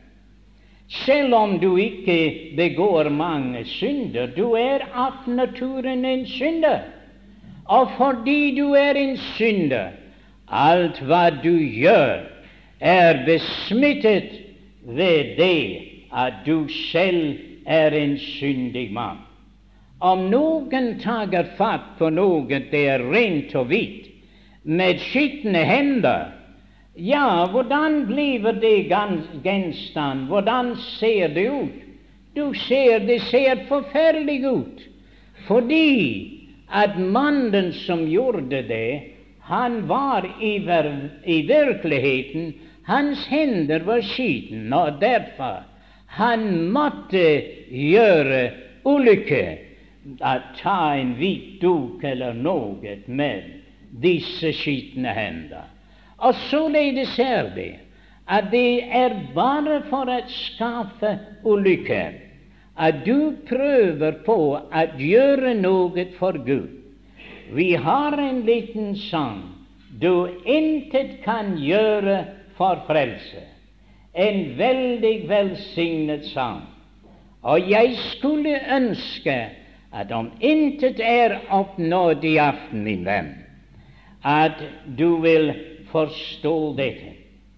Selv 0.89 1.35
om 1.35 1.59
du 1.59 1.77
ikke 1.77 2.53
begår 2.57 3.09
mange 3.09 3.65
synder, 3.65 4.27
du 4.37 4.53
er 4.53 4.85
av 4.95 5.25
naturen 5.27 6.05
en 6.05 6.27
synder. 6.27 6.85
Og 7.65 7.91
fordi 7.97 8.55
du 8.59 8.75
er 8.77 8.99
en 8.99 9.17
synder, 9.17 9.89
alt 10.49 11.01
hva 11.09 11.31
du 11.43 11.57
gjør, 11.57 12.27
er 12.81 13.25
besmittet 13.27 14.33
ved 14.85 15.37
det 15.39 15.79
at 16.13 16.43
du 16.47 16.69
selv 16.69 17.39
er 17.67 17.95
en 17.97 18.19
syndig 18.19 18.93
mann. 18.93 19.23
Om 20.03 20.25
noen 20.31 20.97
tar 20.99 21.31
fatt 21.57 21.93
på 21.99 22.09
noe 22.11 22.59
det 22.73 22.81
er 22.91 23.05
rent 23.07 23.55
og 23.55 23.69
hvitt, 23.71 24.09
med 24.67 24.99
skitne 24.99 25.62
hender, 25.67 26.33
ja, 26.99 27.47
hvordan 27.51 28.03
blir 28.09 28.51
det 28.61 28.91
gjenstand? 28.91 30.27
Hvordan 30.29 30.75
ser 30.99 31.33
det 31.35 31.47
ut? 31.49 31.79
Du 32.35 32.53
ser 32.67 33.07
det 33.07 33.21
ser 33.31 33.62
forferdelig 33.69 34.43
ut, 34.45 34.85
fordi 35.47 35.95
at 36.69 36.99
mannen 36.99 37.73
som 37.85 38.07
gjorde 38.09 38.62
det, 38.69 39.15
han 39.47 39.83
var 39.87 40.27
i, 40.41 40.59
ver 40.67 40.91
i 41.27 41.43
virkeligheten 41.47 42.53
Hans 42.87 43.27
hender 43.31 43.85
var 43.87 44.01
skitne, 44.03 44.75
og 44.75 44.99
derfor 45.01 45.62
han 46.19 46.49
måtte 46.75 47.27
gjøre 47.71 48.41
ulykke, 48.85 49.45
å 49.47 49.72
ta 50.62 50.95
en 50.97 51.15
hvit 51.19 51.61
duk 51.61 52.05
eller 52.05 52.35
noe 52.35 52.97
med 53.07 53.49
disse 54.03 54.53
skitne 54.57 55.12
hender. 55.15 55.69
Og 56.19 56.35
således 56.49 57.19
er 57.19 57.53
det 57.55 57.75
at 58.27 58.51
det 58.53 58.83
er 58.95 59.17
bare 59.35 59.83
for 59.91 60.11
å 60.11 60.21
skaffe 60.31 61.17
ulykke 61.45 62.03
at 62.77 63.03
du 63.05 63.35
prøver 63.49 64.23
på 64.27 64.38
å 64.57 64.85
gjøre 64.99 65.55
noe 65.59 66.07
for 66.19 66.38
Gud. 66.47 66.71
Vi 67.53 67.75
har 67.75 68.17
en 68.19 68.45
liten 68.47 68.95
sang 69.11 69.43
du 70.01 70.41
intet 70.49 71.19
kan 71.25 71.59
gjøre 71.61 72.23
for 72.57 72.81
frelse 72.88 73.43
en 74.12 74.59
veldig 74.59 75.29
velsignet 75.29 76.25
sang. 76.33 76.62
Og 77.43 77.71
jeg 77.71 77.97
skulle 78.12 78.61
ønske 78.77 79.37
at 79.93 80.13
om 80.13 80.31
intet 80.41 81.01
er 81.01 81.39
oppnådd 81.53 82.25
i 82.25 82.37
aften, 82.41 82.85
min 82.85 83.05
venn, 83.05 83.33
at 84.25 84.61
du 84.87 85.21
vil 85.21 85.53
forstå 85.93 86.57
dette. 86.77 87.13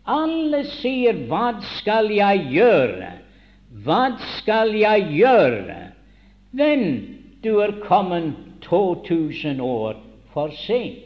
Alle 0.04 0.64
sier 0.64 1.14
'Hva 1.14 1.60
skal 1.78 2.10
jeg 2.10 2.46
gjøre?' 2.50 3.12
Hva 3.74 4.16
skal 4.38 4.70
jeg 4.78 5.08
gjøre? 5.10 5.78
Venn, 6.54 6.84
du 7.42 7.58
er 7.58 7.72
kommet 7.82 8.34
2000 8.62 9.60
år 9.60 9.96
for 10.32 10.54
sent. 10.54 11.02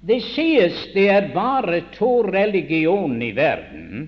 Det 0.00 0.20
sies 0.22 0.86
det 0.94 1.08
er 1.12 1.32
bare 1.34 1.82
to 1.92 2.22
religioner 2.24 3.26
i 3.26 3.34
verden. 3.36 4.06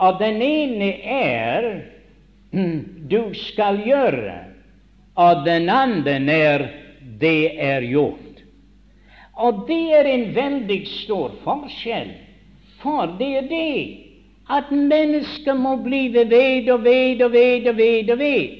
Og 0.00 0.20
den 0.22 0.40
ene 0.42 0.92
er 1.04 1.66
du 3.10 3.34
skal 3.36 3.82
gjøre, 3.84 4.38
og 5.20 5.44
den 5.44 5.68
andre 5.68 6.16
er 6.34 6.66
det 7.20 7.52
er 7.60 7.84
gjort. 7.84 8.44
Og 9.40 9.64
det 9.68 9.82
er 9.96 10.08
en 10.08 10.26
veldig 10.36 10.80
stor 10.88 11.34
forskjell, 11.44 12.12
for 12.80 13.16
det 13.18 13.30
er 13.42 13.50
det 13.50 13.80
at 14.50 14.72
mennesket 14.72 15.56
må 15.56 15.76
bli 15.84 16.08
ved 16.14 16.32
og 16.72 16.84
ved 16.84 17.22
og 17.22 17.32
ved 17.32 17.68
og 17.68 17.76
ved 17.76 18.10
og 18.10 18.18
ved. 18.18 18.56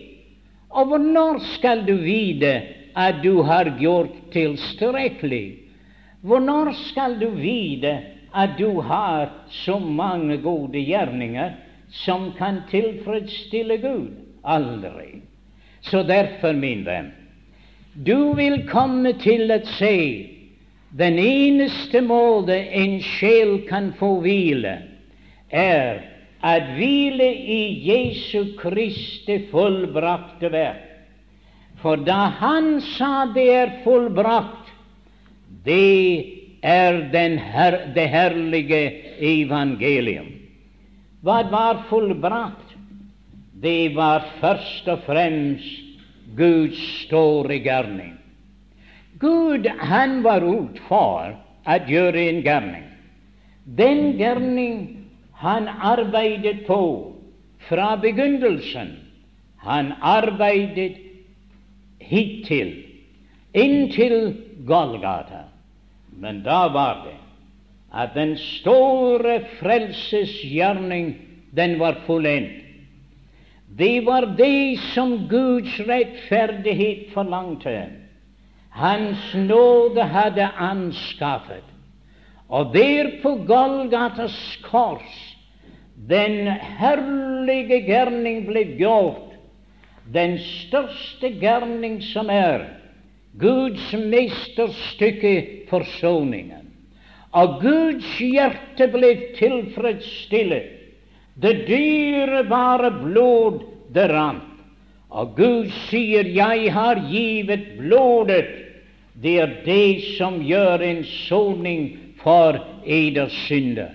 Og 0.71 0.87
hvornår 0.87 1.41
skal 1.57 1.83
du 1.87 1.97
vite 2.05 2.53
at 2.95 3.23
du 3.25 3.43
har 3.43 3.73
gjort 3.81 4.15
tilstrekkelig? 4.33 5.59
Hvornår 6.23 6.73
skal 6.91 7.19
du 7.21 7.31
vite 7.35 7.97
at 8.35 8.59
du 8.59 8.81
har 8.81 9.31
så 9.49 9.79
mange 9.79 10.37
gode 10.37 10.79
gjerninger 10.79 11.57
som 11.91 12.33
kan 12.39 12.63
tilfredsstille 12.71 13.77
Gud. 13.83 14.11
Aldri. 14.45 15.30
Så 15.81 16.03
derfor, 16.03 16.53
min 16.53 16.85
venn, 16.85 17.11
du 17.95 18.35
vil 18.39 18.63
komme 18.69 19.15
til 19.23 19.51
å 19.51 19.59
se 19.79 19.97
den 20.91 21.19
eneste 21.23 22.03
måte 22.03 22.57
en 22.77 22.99
sjel 23.05 23.61
kan 23.69 23.93
få 23.99 24.17
hvile, 24.25 24.77
er 25.51 26.03
at 26.47 26.73
hvile 26.77 27.29
i 27.31 27.63
Jesu 27.87 28.57
Kristi 28.59 29.41
fullbrakte 29.51 30.51
verk. 30.53 30.87
For 31.81 31.97
da 32.05 32.29
Han 32.41 32.81
sa 32.85 33.27
det 33.35 33.47
er 33.55 33.77
fullbrakt, 33.85 34.69
det 35.65 36.41
er 36.63 37.39
her, 37.39 37.79
det 37.95 38.09
herlige 38.13 38.81
evangelium. 39.21 40.29
Hva 41.25 41.43
var 41.51 41.87
fullbrakt? 41.89 42.70
Det 43.61 43.95
var 43.95 44.25
først 44.41 44.89
og 44.89 45.03
fremst 45.05 45.99
Guds 46.37 46.81
store 47.05 47.59
gjerning. 47.61 48.15
Gud, 49.21 49.67
han 49.79 50.23
var 50.25 50.45
ut 50.47 50.81
for 50.89 51.35
å 51.69 51.77
gjøre 51.89 52.23
en 52.31 52.41
gjerning. 52.47 52.87
Den 53.77 54.15
gjerning 54.19 54.79
han 55.43 55.69
arbeidet 55.69 56.65
på 56.67 56.81
fra 57.69 57.95
begynnelsen. 58.01 58.95
Han 59.61 59.93
arbeidet 60.01 60.97
hittil, 62.01 62.73
inntil 63.53 64.17
Golgata. 64.67 65.45
Men 66.17 66.41
da 66.45 66.67
var 66.73 67.05
det 67.05 67.19
at 67.93 68.15
den 68.15 68.37
store 68.39 69.41
frelsesgjerning, 69.59 71.15
den 71.57 71.79
var 71.81 72.01
fullendt. 72.07 72.60
Det 73.77 74.01
var 74.01 74.27
det 74.37 74.79
som 74.95 75.29
Guds 75.29 75.79
rettferdighet 75.81 77.13
forlangte. 77.15 77.87
Hans 78.71 79.35
nåde 79.35 80.03
hadde 80.03 80.49
anskaffet. 80.59 81.67
Og 82.49 82.75
der 82.75 83.21
på 83.23 83.35
Golgatas 83.47 84.59
kors 84.67 85.37
den 86.09 86.49
herlige 86.81 87.83
gjerning 87.87 88.43
ble 88.49 88.65
gjort 88.79 89.37
den 90.11 90.39
største 90.43 91.31
gærning 91.39 92.01
som 92.03 92.31
er 92.33 92.65
Guds 93.39 93.93
mesterstykke, 93.95 95.67
forsoningen. 95.71 96.67
Og 97.31 97.61
Guds 97.63 98.09
hjerte 98.19 98.89
ble 98.91 99.13
tilfredsstillet. 99.39 100.80
Det 101.41 101.67
dyrebare 101.67 102.91
blod 102.91 103.63
det 103.95 104.09
rant. 104.13 104.47
Og 105.11 105.37
Gud 105.37 105.71
sier, 105.89 106.25
'Jeg 106.25 106.73
har 106.73 107.01
givet 107.11 107.65
blodet'. 107.79 108.47
Det 109.23 109.39
er 109.41 109.51
det 109.65 110.03
som 110.19 110.41
gjør 110.41 110.81
en 110.81 111.05
soning 111.05 111.99
for 112.23 112.59
eders 112.87 113.33
synder. 113.33 113.91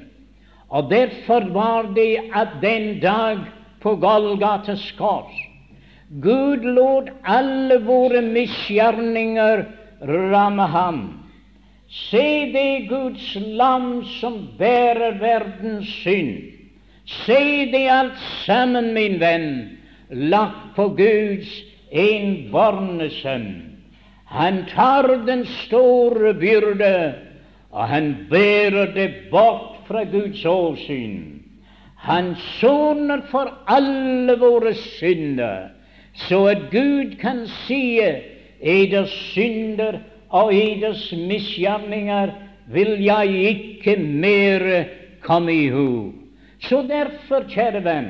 Og 0.69 0.89
derfor 0.89 1.53
var 1.53 1.93
det 1.95 2.17
at 2.33 2.47
den 2.61 2.99
dag 2.99 3.37
på 3.81 3.95
Golgates 3.95 4.91
kors 4.97 5.33
Gud 6.21 6.63
lot 6.63 7.09
alle 7.23 7.79
våre 7.81 8.21
misgjerninger 8.21 9.65
ramme 10.05 10.67
ham. 10.69 10.99
Se 11.89 12.51
det 12.53 12.87
Guds 12.89 13.35
lam 13.35 14.03
som 14.19 14.37
bærer 14.59 15.17
verdens 15.19 15.89
synd. 16.03 16.54
Se 17.05 17.65
det 17.71 17.85
alt 17.91 18.17
sammen, 18.45 18.93
min 18.93 19.19
venn, 19.21 19.77
lagt 20.09 20.73
på 20.75 20.89
Guds 20.97 21.51
enbårne 21.91 23.09
sønn. 23.21 23.49
Han 24.25 24.63
tar 24.71 25.07
den 25.27 25.45
store 25.45 26.33
byrde, 26.33 27.13
og 27.71 27.87
han 27.87 28.15
bærer 28.29 28.93
det 28.95 29.09
bort 29.31 29.85
fra 29.87 30.03
Guds 30.03 30.45
åsyn. 30.45 31.41
Han 31.95 32.35
soner 32.59 33.21
for 33.29 33.53
alle 33.67 34.35
våre 34.41 34.73
synder, 34.73 35.69
så 36.13 36.45
at 36.53 36.67
Gud 36.71 37.15
kan 37.21 37.45
si 37.65 37.99
eders 38.61 39.13
synder 39.33 39.99
og 40.29 40.53
eders 40.55 41.07
misgjerninger 41.17 42.33
vil 42.73 42.97
jeg 43.03 43.47
ikke 43.53 43.97
mere 44.01 44.85
komme 45.21 45.53
i 45.53 45.67
hu. 45.69 46.24
Så 46.65 46.81
derfor, 46.87 47.45
kjære 47.51 47.81
venn, 47.85 48.09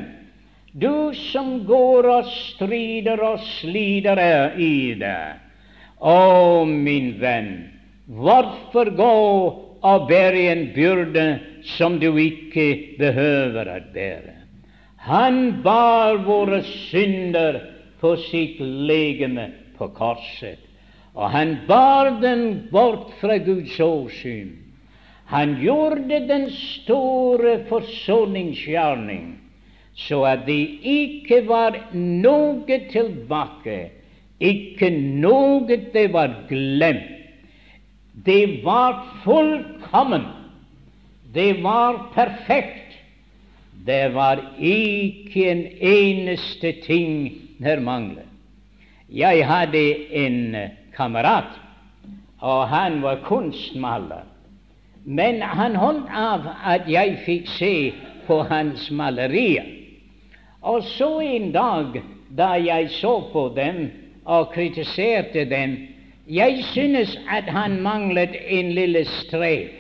du 0.76 1.14
som 1.32 1.62
går 1.68 2.08
og 2.12 2.32
strider 2.32 3.22
og 3.24 3.44
sliter 3.58 4.20
i 4.60 4.96
det, 5.00 5.20
å, 6.00 6.64
min 6.68 7.14
venn, 7.22 7.52
hvorfor 8.12 8.92
gå 8.96 9.14
og 9.86 10.08
bære 10.10 10.48
en 10.52 10.66
byrde 10.76 11.26
som 11.76 12.00
du 12.02 12.10
ikke 12.20 12.98
behøver 13.00 13.72
å 13.72 13.80
bære. 13.96 14.36
Han 15.06 15.62
bar 15.64 16.20
våre 16.26 16.64
synder 16.66 17.60
på 18.02 18.16
sitt 18.28 18.60
legeme 18.60 19.52
på 19.78 19.92
korset, 19.96 20.60
og 21.16 21.30
han 21.32 21.60
bar 21.68 22.16
den 22.22 22.66
bort 22.72 23.14
fra 23.22 23.38
Guds 23.38 23.78
åsyn. 23.80 24.65
Han 25.26 25.56
gjorde 25.62 26.20
den 26.28 26.50
store 26.54 27.58
forsoningsgjerning, 27.70 29.40
så 29.96 30.22
at 30.30 30.46
det 30.46 30.62
ikke 30.86 31.42
var 31.48 31.78
noe 31.96 32.80
tilbake, 32.92 33.80
ikke 34.40 34.92
noe 34.94 35.80
det 35.94 36.08
var 36.14 36.34
glemt. 36.50 37.12
Det 38.26 38.64
var 38.64 39.02
fullkomment. 39.24 40.30
Det 41.34 41.64
var 41.64 41.98
perfekt. 42.14 42.94
Det 43.86 44.14
var 44.14 44.40
ikke 44.60 45.50
en 45.52 45.66
eneste 45.82 46.72
ting 46.86 47.34
der 47.60 47.82
manglet. 47.84 48.30
Jeg 49.12 49.44
hadde 49.46 49.84
en 50.16 50.56
kamerat, 50.96 51.52
og 52.40 52.68
han 52.72 53.02
var 53.04 53.20
kunstmaler. 53.28 54.24
Men 55.06 55.42
han 55.42 55.76
holdt 55.78 56.10
av 56.10 56.48
at 56.66 56.90
jeg 56.90 57.20
fikk 57.26 57.50
se 57.54 57.76
på 58.26 58.40
hans 58.50 58.90
malerier. 58.92 59.68
Og 60.66 60.84
så 60.96 61.20
en 61.22 61.52
dag 61.54 62.00
da 62.36 62.56
jeg 62.58 62.90
så 62.98 63.20
på 63.32 63.52
dem 63.56 63.86
og 64.26 64.50
kritiserte 64.54 65.46
dem, 65.46 65.78
jeg 66.28 66.64
synes 66.74 67.20
at 67.30 67.46
han 67.54 67.82
manglet 67.86 68.34
en 68.50 68.72
lille 68.74 69.06
strek. 69.06 69.76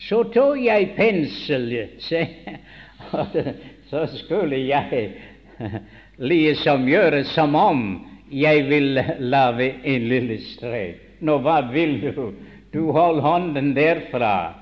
Så 0.00 0.22
tok 0.34 0.58
jeg 0.64 0.94
penselen, 0.96 1.88
så 3.90 4.06
skulle 4.16 4.58
jeg 4.66 5.10
liksom 6.32 6.88
gjøre 6.88 7.24
som 7.30 7.54
om 7.54 7.84
jeg 8.32 8.64
ville 8.66 9.04
lage 9.18 9.74
en 9.84 10.08
lille 10.08 10.40
strek. 10.54 11.06
Nå, 11.20 11.38
hva 11.44 11.60
vil 11.70 11.98
du? 12.02 12.32
Du 12.72 12.92
hold 12.92 13.20
hånden 13.20 13.74
derfra. 13.74 14.54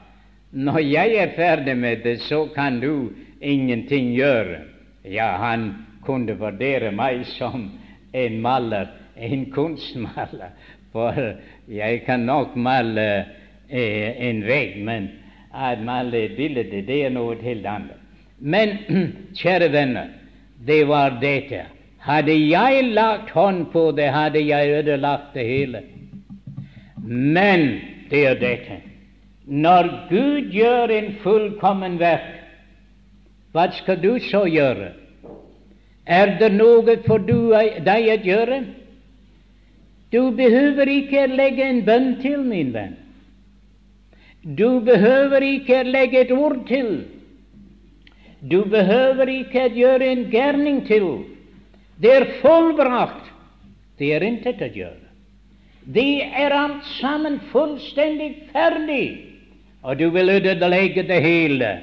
Når 0.50 0.78
jeg 0.80 1.16
er 1.20 1.34
ferdig 1.36 1.76
med 1.76 2.04
det, 2.04 2.20
så 2.24 2.46
kan 2.54 2.80
du 2.80 3.10
ingenting 3.40 4.14
gjøre. 4.16 4.62
Ja, 5.04 5.36
han 5.36 5.74
kunne 6.04 6.38
vurdere 6.40 6.90
meg 6.92 7.26
som 7.36 7.68
en 8.16 8.40
maler, 8.40 8.88
en 9.16 9.50
kunstmaler, 9.52 10.54
for 10.92 11.12
jeg 11.68 12.02
kan 12.06 12.24
nok 12.24 12.56
male 12.56 13.06
eh, 13.68 14.16
en 14.28 14.40
vegg, 14.46 14.78
men 14.84 15.10
at 15.52 15.82
male 15.84 16.24
et 16.24 16.36
bilde, 16.36 16.64
det 16.64 17.02
er 17.04 17.12
noe 17.12 17.36
helt 17.42 17.66
annet. 17.68 18.00
Men 18.38 18.78
kjære 19.40 19.68
venner, 19.72 20.08
det 20.64 20.80
var 20.88 21.18
dette. 21.20 21.66
Hadde 22.08 22.32
jeg 22.32 22.88
lagt 22.96 23.34
hånd 23.36 23.66
på 23.72 23.90
det, 23.92 24.08
hadde 24.14 24.40
jeg 24.48 24.80
ødelagt 24.80 25.34
det 25.36 25.44
hele. 25.44 25.84
Men 27.04 27.97
det 28.10 28.24
er 28.26 28.38
dette. 28.40 28.80
Når 29.48 29.88
Gud 30.10 30.50
gjør 30.52 30.92
en 30.92 31.12
fullkommen 31.22 31.98
verk, 32.00 32.34
hva 33.52 33.70
skal 33.72 34.00
du 34.02 34.18
så 34.28 34.44
gjøre? 34.48 34.92
Er 36.08 36.36
det 36.40 36.52
noe 36.56 36.98
for 37.06 37.20
du, 37.20 37.52
deg 37.84 38.08
å 38.12 38.18
gjøre? 38.24 38.58
Du 40.12 40.30
behøver 40.36 40.88
ikke 40.88 41.26
legge 41.32 41.64
en 41.64 41.82
bønn 41.84 42.14
til, 42.22 42.40
min 42.44 42.72
venn. 42.72 42.96
Du 44.42 44.80
behøver 44.80 45.44
ikke 45.44 45.82
legge 45.84 46.22
et 46.24 46.32
ord 46.32 46.62
til. 46.68 47.02
Du 48.40 48.62
behøver 48.70 49.28
ikke 49.28 49.66
gjøre 49.74 50.12
en 50.12 50.24
gærning 50.30 50.86
til. 50.86 51.08
Det 52.00 52.14
er 52.14 52.30
fullbrakt. 52.40 53.32
Det 53.98 54.14
er 54.14 54.24
intet 54.24 54.62
å 54.62 54.70
gjøre. 54.72 55.07
Det 55.84 56.22
er 56.22 56.54
alt 56.54 56.84
sammen 56.98 57.38
fullstendig 57.52 58.34
ferdig, 58.52 59.06
og 59.82 59.98
du 59.98 60.10
vil 60.10 60.30
ødelegge 60.30 61.02
det 61.08 61.20
hele 61.22 61.78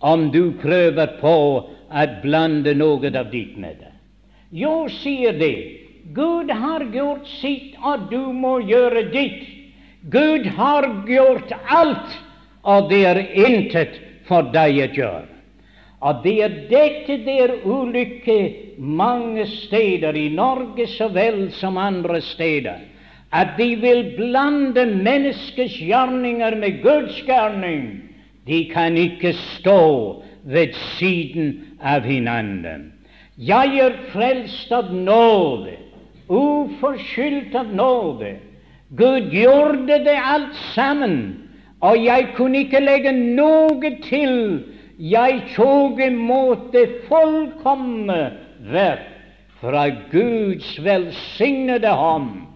om 0.00 0.30
du 0.30 0.52
prøver 0.62 1.18
på 1.20 1.34
å 1.92 2.04
blande 2.22 2.74
noe 2.74 3.10
av 3.18 3.30
ditt 3.30 3.56
med 3.58 3.78
det. 3.80 3.92
Jo, 4.52 4.88
sier 4.88 5.32
det, 5.38 5.56
Gud 6.12 6.50
har 6.50 6.84
gjort 6.92 7.26
sitt, 7.40 7.76
og 7.84 8.08
du 8.10 8.32
må 8.32 8.58
gjøre 8.66 9.06
ditt. 9.12 9.44
Gud 10.10 10.46
har 10.56 10.88
gjort 11.06 11.52
alt, 11.70 12.16
og 12.62 12.88
det 12.90 13.04
er 13.06 13.20
intet 13.46 14.00
for 14.26 14.50
deg 14.52 14.80
å 14.82 14.88
gjøre. 14.96 15.28
Og 16.02 16.22
det 16.24 16.34
er 16.42 16.54
dette 16.70 17.18
det 17.22 17.36
er 17.44 17.52
ulykke 17.62 18.38
mange 18.78 19.46
steder, 19.46 20.16
i 20.18 20.32
Norge 20.34 20.88
så 20.90 21.06
vel 21.14 21.46
som 21.54 21.78
andre 21.78 22.18
steder, 22.32 22.80
at 23.32 23.54
de 23.56 23.74
vil 23.80 24.12
blande 24.16 24.86
menneskets 24.86 25.78
gjerninger 25.80 26.56
med 26.60 26.82
Guds 26.82 27.22
gjerning. 27.26 28.02
De 28.46 28.64
kan 28.72 28.96
ikke 28.96 29.32
stå 29.32 30.22
ved 30.44 30.74
siden 30.98 31.54
av 31.80 32.04
hverandre. 32.04 32.74
Jeg 33.38 33.78
er 33.80 33.94
frelst 34.12 34.72
av 34.72 34.90
nåde, 34.92 35.78
uforskyldt 36.28 37.54
av 37.56 37.72
nåde. 37.74 38.34
Gud 38.96 39.32
gjorde 39.32 40.02
det 40.04 40.18
alt 40.20 40.58
sammen, 40.74 41.16
og 41.80 41.96
jeg 42.04 42.28
kunne 42.36 42.66
ikke 42.66 42.84
legge 42.84 43.14
noe 43.16 43.94
til. 44.04 44.60
Jeg 45.00 45.40
tok 45.56 46.00
imot 46.04 46.68
det 46.74 46.88
fullkomne 47.08 48.20
verk 48.68 49.08
fra 49.62 49.88
Guds 50.12 50.76
velsignede 50.84 51.88
hånd. 51.88 52.51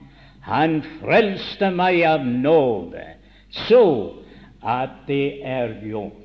Han 0.46 0.78
frelste 1.00 1.72
meg 1.74 2.04
av 2.06 2.26
nåde, 2.26 3.02
så 3.68 3.86
at 4.62 5.02
det 5.08 5.42
er 5.42 5.74
gjort. 5.82 6.22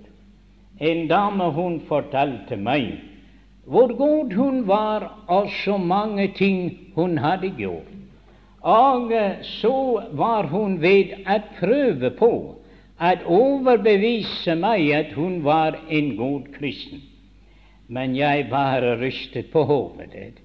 En 0.81 1.07
dame 1.09 1.47
hun 1.55 1.79
fortalte 1.89 2.57
meg 2.57 2.99
hvor 3.71 3.93
god 3.97 4.33
hun 4.33 4.63
var, 4.67 5.05
og 5.29 5.49
så 5.61 5.77
mange 5.77 6.27
ting 6.37 6.91
hun 6.95 7.17
hadde 7.21 7.51
gjort. 7.57 7.89
Og 8.61 9.13
så 9.57 9.75
var 10.17 10.49
hun 10.53 10.77
ved 10.81 11.13
å 11.25 11.37
prøve 11.59 12.11
på 12.17 12.31
å 13.01 13.11
overbevise 13.25 14.55
meg 14.57 14.91
at 14.97 15.13
hun 15.17 15.39
var 15.45 15.79
en 15.89 16.13
god 16.17 16.49
kristen. 16.57 17.01
Men 17.87 18.13
jeg 18.15 18.49
bare 18.49 18.95
rystet 19.01 19.49
på 19.51 19.65
hodet. 19.65 20.37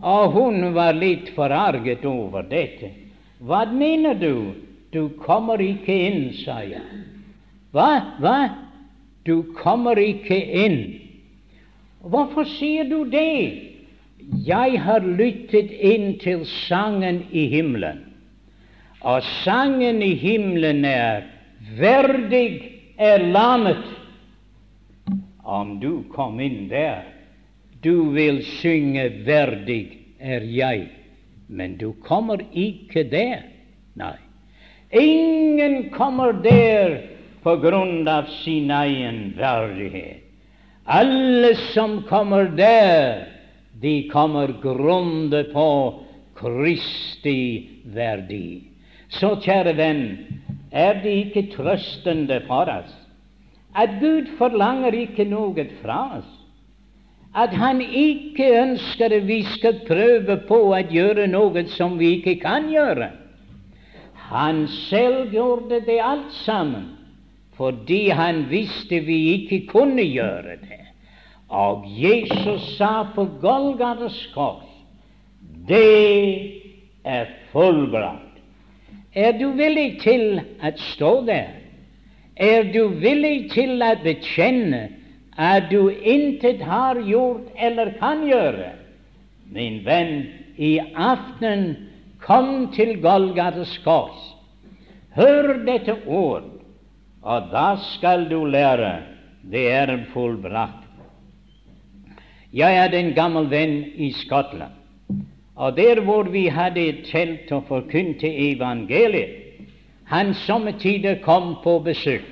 Og 0.00 0.32
hun 0.32 0.70
var 0.74 0.94
litt 0.96 1.34
forarget 1.36 2.06
over 2.08 2.46
dette. 2.48 2.94
Hva 3.40 3.64
mener 3.72 4.14
du? 4.14 4.52
Du 4.92 5.08
kommer 5.22 5.60
ikke 5.62 5.94
inn, 6.08 6.32
sa 6.42 6.60
jeg. 6.66 6.82
Hva? 7.72 8.16
Hva? 8.20 8.38
Du 9.24 9.42
kommer 9.56 9.98
ikke 10.00 10.36
inn. 10.64 10.80
Hvorfor 12.00 12.48
sier 12.48 12.88
du 12.88 13.04
det? 13.08 13.70
Jeg 14.44 14.80
har 14.84 15.04
lyttet 15.04 15.72
inn 15.72 16.14
til 16.20 16.44
sangen 16.66 17.22
i 17.32 17.46
himmelen, 17.50 18.04
og 19.00 19.24
sangen 19.42 20.02
i 20.04 20.12
himmelen 20.20 20.84
er 20.84 21.24
verdig 21.80 22.60
er 23.00 23.24
lammet. 23.32 23.82
Om 25.40 25.78
du 25.80 26.04
kom 26.12 26.38
inn 26.40 26.68
der, 26.70 27.08
du 27.82 28.12
vil 28.14 28.42
synge 28.60 29.08
verdig 29.26 29.82
er 30.20 30.44
jeg, 30.44 30.86
men 31.50 31.76
du 31.80 31.90
kommer 32.06 32.42
ikke 32.54 33.04
der. 33.10 33.42
Nei. 33.98 34.16
Ingen 34.94 35.90
kommer 35.94 36.32
der 36.44 36.96
på 37.42 37.56
grunn 37.62 38.08
av 38.08 38.30
sin 38.42 38.70
egen 38.70 39.32
verdighet. 39.38 40.22
Alle 40.90 41.52
som 41.70 42.00
kommer 42.08 42.48
der, 42.56 43.26
de 43.82 44.08
kommer 44.10 44.50
grunnet 44.62 45.52
på 45.52 45.68
Kristi 46.38 47.68
verdi. 47.94 48.62
Så, 49.10 49.36
kjære 49.42 49.74
venn, 49.78 50.02
er 50.70 51.02
det 51.02 51.14
ikke 51.26 51.48
trøstende 51.54 52.40
for 52.46 52.70
oss 52.70 52.96
at 53.74 54.00
Gud 54.00 54.26
forlanger 54.38 54.94
ikke 54.98 55.26
noe 55.30 55.64
fra 55.80 56.00
oss? 56.18 56.30
At 57.34 57.54
Han 57.54 57.80
ikke 57.80 58.48
ønsker 58.62 59.12
at 59.14 59.26
vi 59.28 59.42
skal 59.54 59.80
prøve 59.86 60.40
på 60.48 60.58
å 60.72 60.78
gjøre 60.90 61.28
noe 61.30 61.64
som 61.76 61.98
vi 61.98 62.16
ikke 62.18 62.40
kan 62.42 62.70
gjøre? 62.72 63.10
Han 64.30 64.66
selv 64.90 65.34
gjorde 65.34 65.80
det 65.86 66.00
alt 66.02 66.32
sammen 66.44 66.96
fordi 67.60 68.08
han 68.08 68.46
visste 68.48 69.02
vi 69.04 69.18
ikke 69.34 69.66
kunne 69.68 70.00
gjøre 70.00 70.54
det. 70.62 70.78
Og 71.52 71.84
Jesus 71.92 72.70
sa 72.78 73.02
på 73.14 73.26
Golgates 73.42 74.16
kors 74.32 74.64
det 75.68 76.54
er 77.04 77.28
fullbrakt. 77.52 78.40
Er 79.12 79.36
du 79.36 79.50
villig 79.58 80.00
til 80.00 80.40
å 80.40 80.72
stå 80.94 81.10
der? 81.28 81.52
Er 82.40 82.70
du 82.72 82.96
villig 83.02 83.50
til 83.52 83.82
å 83.82 83.92
bekjenne 84.00 84.86
at 85.40 85.70
du 85.70 85.88
intet 85.88 86.60
har 86.60 87.00
gjort 87.00 87.48
eller 87.56 87.94
kan 88.00 88.26
gjøre? 88.28 88.74
Min 89.50 89.80
venn, 89.86 90.26
i 90.60 90.76
aften 90.94 91.70
kom 92.20 92.68
til 92.76 92.98
Golgates 93.00 93.72
kors. 93.84 94.18
Hør 95.16 95.54
dette 95.64 95.96
ord, 96.06 96.44
og 97.22 97.48
da 97.52 97.72
skal 97.94 98.28
du 98.30 98.44
lære 98.44 98.98
det 99.50 99.64
er 99.72 99.96
fullbrakt. 100.12 100.84
Jeg 102.52 102.76
er 102.76 102.92
en 102.98 103.12
gammel 103.14 103.48
venn 103.50 103.84
i 103.96 104.12
Skottland. 104.12 104.76
Og 105.56 105.76
der 105.76 106.00
hvor 106.00 106.22
vi 106.22 106.46
hadde 106.48 107.02
telt 107.08 107.52
og 107.52 107.64
forkynte 107.68 108.28
evangeliet, 108.28 109.36
han 110.04 110.34
somme 110.34 110.72
tider 110.72 111.20
kom 111.22 111.54
på 111.64 111.78
besøk. 111.78 112.26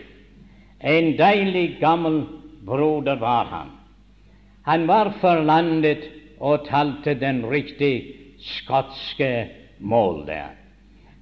En 0.82 1.16
deilig, 1.18 1.78
gammel 1.80 2.24
broder 2.68 3.16
var 3.16 3.44
han. 3.44 3.70
Han 4.68 4.86
var 4.88 5.14
forlandet 5.20 6.04
og 6.40 6.66
talte 6.68 7.14
den 7.18 7.42
riktige 7.46 8.14
skotske 8.38 9.48
mål 9.78 10.26
der. 10.26 10.54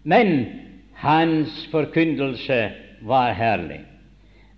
Men 0.04 0.46
hans 0.94 1.66
forkyndelse 1.70 2.70
var 3.02 3.32
herlig. 3.32 3.80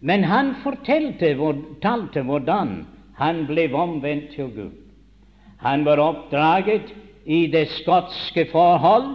Men 0.01 0.25
han 0.25 0.55
fortalte, 0.63 1.35
talte 1.83 2.23
hvordan 2.23 2.87
han 3.19 3.47
ble 3.49 3.67
omvendt 3.75 4.31
til 4.37 4.51
Gud. 4.55 4.75
Han 5.59 5.85
var 5.85 5.99
oppdraget 5.99 6.93
i 7.27 7.47
det 7.51 7.67
skotske 7.81 8.47
forhold 8.53 9.09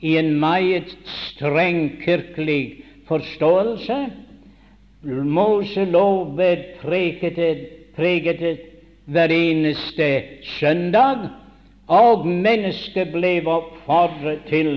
i 0.00 0.16
en 0.16 0.38
meget 0.40 0.94
streng 1.04 1.98
kirkelig 2.04 2.84
forståelse. 3.08 3.98
Moselov 5.02 6.36
preget, 6.80 7.68
preget 7.96 8.60
hver 9.06 9.30
eneste 9.30 10.22
søndag, 10.42 11.28
og 11.88 12.26
mennesket 12.26 13.12
ble 13.12 13.38
oppfordret 13.46 14.42
til 14.50 14.72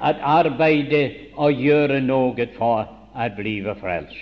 å 0.00 0.14
arbeide 0.24 1.02
og 1.36 1.52
gjøre 1.52 2.00
noe 2.00 2.48
for 2.56 2.88
å 3.14 3.28
bli 3.36 3.60
frelst. 3.80 4.16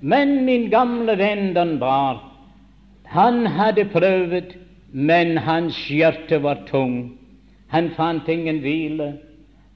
Men 0.00 0.44
min 0.44 0.68
gamle 0.70 1.16
venn 1.16 1.54
den 1.56 1.78
var 1.80 2.20
han 3.10 3.46
hadde 3.46 3.88
prøvet, 3.90 4.54
men 4.92 5.36
hans 5.36 5.74
hjerte 5.90 6.38
var 6.42 6.62
tung. 6.68 7.16
Han 7.72 7.90
fant 7.96 8.28
ingen 8.28 8.60
hvile. 8.62 9.16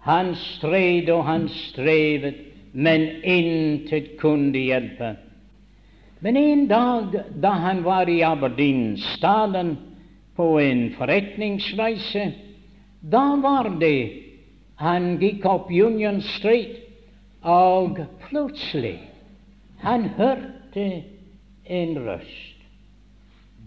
Han 0.06 0.34
stred 0.38 1.08
og 1.10 1.24
han 1.26 1.48
strevet, 1.48 2.43
men 2.74 3.06
intet 3.22 4.14
kunne 4.20 4.58
hjelpe. 4.58 5.14
Men 6.24 6.36
en 6.36 6.66
dag 6.68 7.18
da 7.40 7.52
han 7.64 7.82
var 7.84 8.08
i 8.10 8.22
Aberdeen-staden 8.26 9.76
på 10.36 10.48
en 10.60 10.88
forretningsreise, 10.98 12.30
da 13.00 13.24
var 13.42 13.70
det 13.80 14.22
han 14.80 15.14
gikk 15.22 15.44
opp 15.46 15.70
Union 15.70 16.18
Street, 16.34 16.80
og 17.44 18.00
plutselig 18.24 18.96
han 19.84 20.08
hørte 20.16 20.88
en 21.68 21.98
røst 22.06 22.54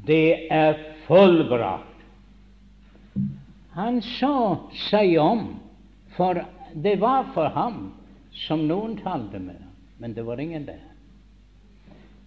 det 0.08 0.48
er 0.52 0.78
fullbrakt. 1.08 1.84
Han 3.78 4.00
så 4.02 4.68
seg 4.88 5.18
om, 5.22 5.44
for 6.16 6.40
det 6.74 6.96
var 7.02 7.28
for 7.36 7.52
ham 7.54 7.92
som 8.46 8.68
noen 8.70 8.96
talte 9.02 9.40
med 9.42 9.68
men 9.98 10.14
det 10.14 10.22
var 10.22 10.40
ingen 10.40 10.66
der. 10.66 10.82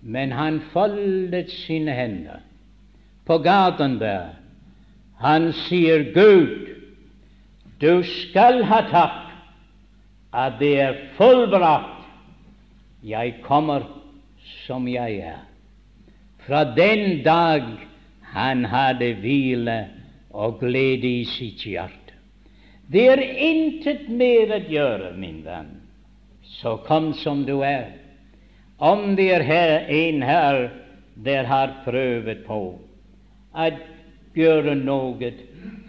Men 0.00 0.32
han 0.32 0.60
foldet 0.72 1.50
sine 1.50 1.92
hender 1.92 2.40
på 3.24 3.38
gaten 3.38 3.98
der. 4.00 4.34
Han 5.20 5.52
sier, 5.52 6.04
Gud, 6.14 6.66
du 7.80 8.02
skal 8.02 8.64
ha 8.64 8.80
takk 8.90 9.28
at 10.32 10.58
det 10.60 10.72
er 10.80 10.98
fullbrakt. 11.18 12.08
Jeg 13.02 13.38
kommer 13.44 13.86
som 14.66 14.88
jeg 14.88 15.20
er 15.24 15.46
fra 16.46 16.64
den 16.76 17.22
dag 17.24 17.64
han 18.32 18.64
hadde 18.64 19.12
hvile 19.20 19.78
og 20.30 20.58
glede 20.60 21.08
i 21.20 21.24
sitt 21.28 21.64
hjerte. 21.64 22.16
Det 22.90 23.06
er 23.12 23.22
intet 23.22 24.08
mer 24.08 24.56
å 24.56 24.60
gjøre, 24.66 25.12
min 25.16 25.44
venn. 25.46 25.79
Så 26.60 26.76
kom 26.76 27.14
som 27.14 27.44
du 27.44 27.60
er. 27.64 27.92
Om 28.76 29.16
det 29.16 29.30
er 29.32 29.44
her, 29.44 29.88
en 29.88 30.22
her 30.22 30.68
der 31.14 31.44
har 31.44 31.72
prøvet 31.84 32.44
på 32.46 32.58
å 33.52 33.70
gjøre 34.36 34.74
noe 34.78 35.30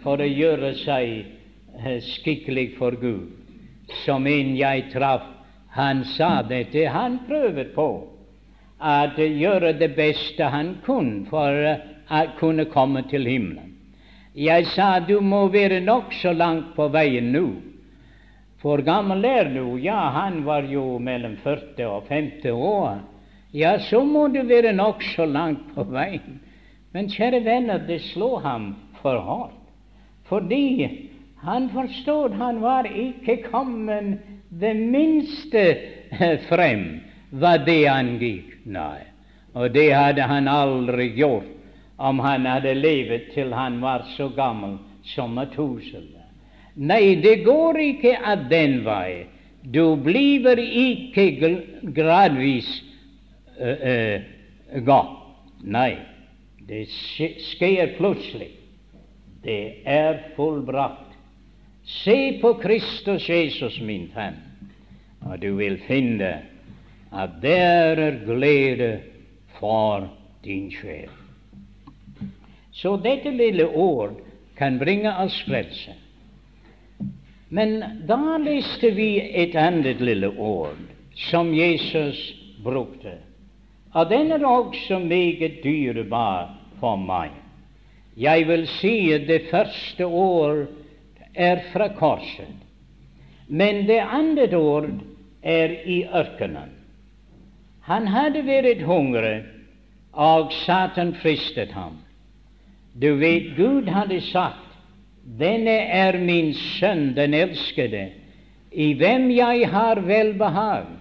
for 0.02 0.20
å 0.20 0.28
gjøre 0.28 0.72
seg 0.80 1.12
eh, 1.78 1.98
skikkelig 2.02 2.72
for 2.78 2.96
Gud, 3.00 3.28
som 4.04 4.26
en 4.26 4.54
jeg 4.56 4.88
traff, 4.92 5.28
han 5.76 6.02
sa 6.16 6.42
dette, 6.44 6.84
han 6.88 7.20
prøvde 7.28 7.68
på 7.76 7.88
at 8.82 9.16
gjøre 9.16 9.72
det 9.78 9.92
beste 9.96 10.48
han 10.52 10.74
kunne 10.84 11.24
for 11.30 11.68
å 12.12 12.22
kunne 12.40 12.66
komme 12.72 13.04
til 13.08 13.28
himmelen. 13.28 13.70
Jeg 14.34 14.66
sa 14.72 14.96
du 15.04 15.18
må 15.20 15.46
være 15.52 15.80
nokså 15.84 16.32
langt 16.32 16.72
på 16.76 16.88
veien 16.92 17.30
nå. 17.32 17.46
For 18.62 18.78
gammel 18.86 19.24
er 19.26 19.50
du? 19.50 19.76
Ja, 19.82 20.10
han 20.14 20.44
var 20.46 20.62
jo 20.70 20.98
mellom 21.02 21.34
40 21.42 21.86
og 21.88 22.06
50 22.08 22.52
år. 22.54 23.00
Ja, 23.52 23.74
så 23.78 24.04
må 24.06 24.28
du 24.32 24.40
være 24.46 24.72
nokså 24.72 25.26
langt 25.26 25.74
på 25.74 25.84
veien. 25.90 26.38
Men 26.94 27.10
kjære 27.10 27.42
venner, 27.44 27.82
det 27.88 28.00
slo 28.12 28.36
ham 28.44 28.74
for 29.02 29.18
hardt. 29.26 29.58
Fordi 30.30 30.88
han 31.42 31.68
forstod 31.74 32.36
han 32.38 32.62
var 32.62 32.86
ikke 32.86 33.42
kommet 33.50 34.22
det 34.60 34.76
minste 34.76 35.64
frem 36.48 36.86
hva 37.34 37.56
det 37.66 37.82
angikk. 37.90 38.54
Nei, 38.64 39.02
og 39.58 39.72
det 39.74 39.90
hadde 39.90 40.22
han 40.30 40.48
aldri 40.48 41.10
gjort 41.18 41.50
om 41.98 42.20
han 42.22 42.46
hadde 42.46 42.76
levet 42.78 43.32
til 43.34 43.52
han 43.54 43.80
var 43.82 44.06
så 44.16 44.28
gammel 44.36 44.78
som 45.14 45.34
Metusela. 45.34 46.21
Nei, 46.74 47.16
det 47.20 47.42
går 47.44 47.78
ikke 47.80 48.14
av 48.24 48.46
den 48.50 48.80
vei. 48.86 49.26
Du 49.62 49.94
blir 50.02 50.58
ikke 50.58 51.26
gradvis 51.94 52.68
uh, 53.60 53.84
uh, 53.84 54.80
gal. 54.86 55.12
Nei, 55.62 55.92
det 56.66 56.86
skjer 56.90 57.94
plutselig. 57.98 58.50
Det 59.42 59.82
er 59.86 60.32
fullbrakt. 60.36 61.12
Se 61.84 62.38
på 62.40 62.54
Kristus 62.62 63.28
Jesus, 63.28 63.80
min 63.82 64.06
venn, 64.14 64.38
og 65.26 65.40
du 65.42 65.50
vil 65.58 65.80
finne 65.88 66.36
at 67.12 67.40
der 67.42 67.98
er 68.00 68.20
glede 68.24 68.92
for 69.58 70.06
din 70.44 70.70
sjel. 70.72 71.10
Så 72.72 72.96
dette 73.02 73.30
lille 73.34 73.66
ord 73.66 74.14
kan 74.56 74.78
bringe 74.78 75.10
oss 75.24 75.36
frelse. 75.46 75.98
Men 77.52 77.84
da 78.08 78.38
leste 78.40 78.90
vi 78.96 79.10
et 79.20 79.52
annet 79.60 80.00
lille 80.00 80.30
ord 80.40 80.78
som 81.28 81.50
Jesus 81.52 82.16
brukte, 82.64 83.18
og 83.92 84.08
den 84.08 84.32
er 84.32 84.46
også 84.48 84.96
meget 85.04 85.58
dyrebar 85.60 86.54
for 86.80 86.96
meg. 86.96 87.34
Jeg 88.16 88.48
vil 88.48 88.64
si 88.78 88.94
at 89.12 89.28
det 89.28 89.50
første 89.50 90.08
ord 90.08 90.64
er 91.34 91.60
fra 91.74 91.90
korset, 91.98 92.56
men 93.48 93.84
det 93.84 94.00
andre 94.00 94.48
ord 94.56 94.88
er 95.42 95.76
i 95.84 96.06
ørkenen. 96.08 96.72
Han 97.84 98.08
hadde 98.08 98.46
vært 98.48 98.80
hungrig, 98.88 99.42
og 100.12 100.56
Satan 100.64 101.12
fristet 101.20 101.76
ham. 101.76 102.00
Du 102.96 103.12
vet, 103.20 103.52
Gud 103.60 103.92
hadde 103.92 104.24
sagt, 104.32 104.71
'Denne 105.24 105.78
er 105.88 106.18
min 106.18 106.54
sønn, 106.54 107.14
den 107.16 107.34
elskede, 107.34 108.08
i 108.72 108.92
hvem 108.94 109.30
jeg 109.30 109.68
har 109.70 110.00
velbehag.' 110.00 110.98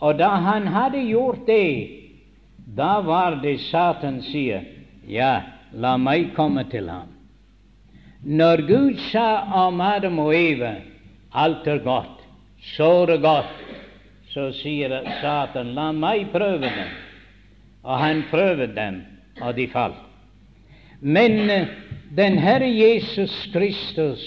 Og 0.00 0.18
da 0.18 0.28
han 0.28 0.66
hadde 0.66 1.06
gjort 1.08 1.46
det, 1.46 1.88
da 2.76 3.00
var 3.00 3.40
det 3.42 3.60
Satan 3.60 4.22
sier, 4.22 4.64
'Ja, 5.08 5.42
la 5.72 5.96
meg 5.96 6.34
komme 6.34 6.64
til 6.70 6.88
ham'. 6.88 7.12
Når 8.22 8.66
Gud 8.66 8.98
sa 9.12 9.44
om 9.66 9.80
Adam 9.80 10.18
og 10.18 10.34
Eva 10.34 10.74
alt 11.32 11.66
er 11.66 11.78
godt, 11.78 12.22
så 12.76 13.06
det 13.06 13.20
godt, 13.22 13.52
så 14.32 14.50
sier 14.52 14.90
Satan 15.20 15.74
la 15.76 15.92
meg 15.92 16.26
prøve 16.32 16.66
dem. 16.66 16.88
Og 17.84 17.98
han 17.98 18.24
prøvde 18.30 18.66
dem, 18.74 19.02
og 19.40 19.56
de 19.56 19.68
falt. 19.68 20.02
Men 21.00 21.50
den 22.14 22.38
Herre 22.38 22.68
Jesus 22.68 23.34
Kristus, 23.52 24.20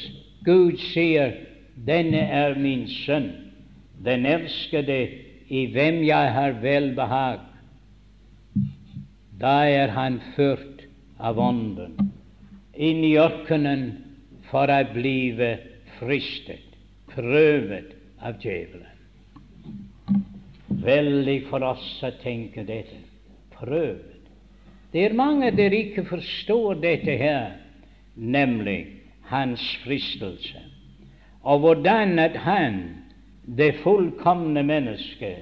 Gud 0.45 0.79
sier, 0.91 1.33
denne 1.75 2.21
er 2.27 2.57
min 2.59 2.87
sønn, 3.05 3.31
den 4.03 4.25
elskede, 4.25 4.99
i 5.49 5.65
hvem 5.73 6.03
jeg 6.05 6.33
har 6.33 6.59
velbehag. 6.61 7.39
Da 9.39 9.55
er 9.65 9.93
han 9.95 10.19
ført 10.35 10.83
av 11.17 11.39
Ånden 11.39 11.95
inn 12.75 13.01
i 13.03 13.15
ørkenen 13.19 13.85
for 14.51 14.71
å 14.71 14.79
blive 14.93 15.49
fristet, 15.97 16.77
prøvet 17.11 17.95
av 18.23 18.37
djevelen. 18.43 18.85
Veldig 20.79 21.39
for 21.49 21.65
oss 21.65 21.87
å 22.05 22.11
tenke 22.21 22.63
dette. 22.67 23.01
Prøvet. 23.57 24.19
Det 24.93 25.03
er 25.05 25.17
mange 25.17 25.49
der 25.51 25.73
ikke 25.75 26.05
forstår 26.07 26.79
dette 26.81 27.17
her, 27.19 27.57
nemlig 28.15 28.87
hans 29.21 29.77
fristelse, 29.83 30.57
og 31.41 31.59
hvordan 31.59 32.19
at 32.19 32.35
han, 32.35 32.95
det 33.57 33.75
fullkomne 33.83 34.63
mennesket, 34.63 35.35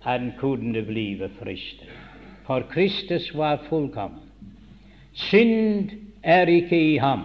han 0.00 0.32
kunne 0.38 0.82
blive 0.82 1.30
fristet. 1.42 1.88
For 2.46 2.60
Kristus 2.60 3.36
var 3.36 3.64
fullkommen. 3.68 4.20
Synd 5.12 5.90
er 6.22 6.46
ikke 6.46 6.94
i 6.94 6.96
ham. 6.96 7.22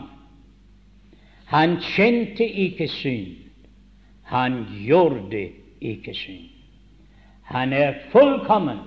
Han 1.45 1.77
kjente 1.95 2.47
ikke 2.47 2.87
synd. 2.87 3.27
Han 4.21 4.65
gjorde 4.85 5.49
ikke 5.81 6.13
synd. 6.13 6.49
Han 7.43 7.73
er 7.73 7.93
fullkommen, 8.11 8.77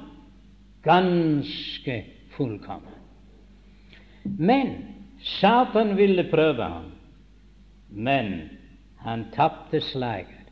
ganske 0.82 2.04
fullkommen. 2.30 2.92
Men 4.24 4.95
Satan 5.26 5.96
ville 5.96 6.24
prøve 6.30 6.62
ham, 6.62 6.90
men 7.90 8.50
han 9.02 9.24
tapte 9.34 9.80
slaget. 9.80 10.46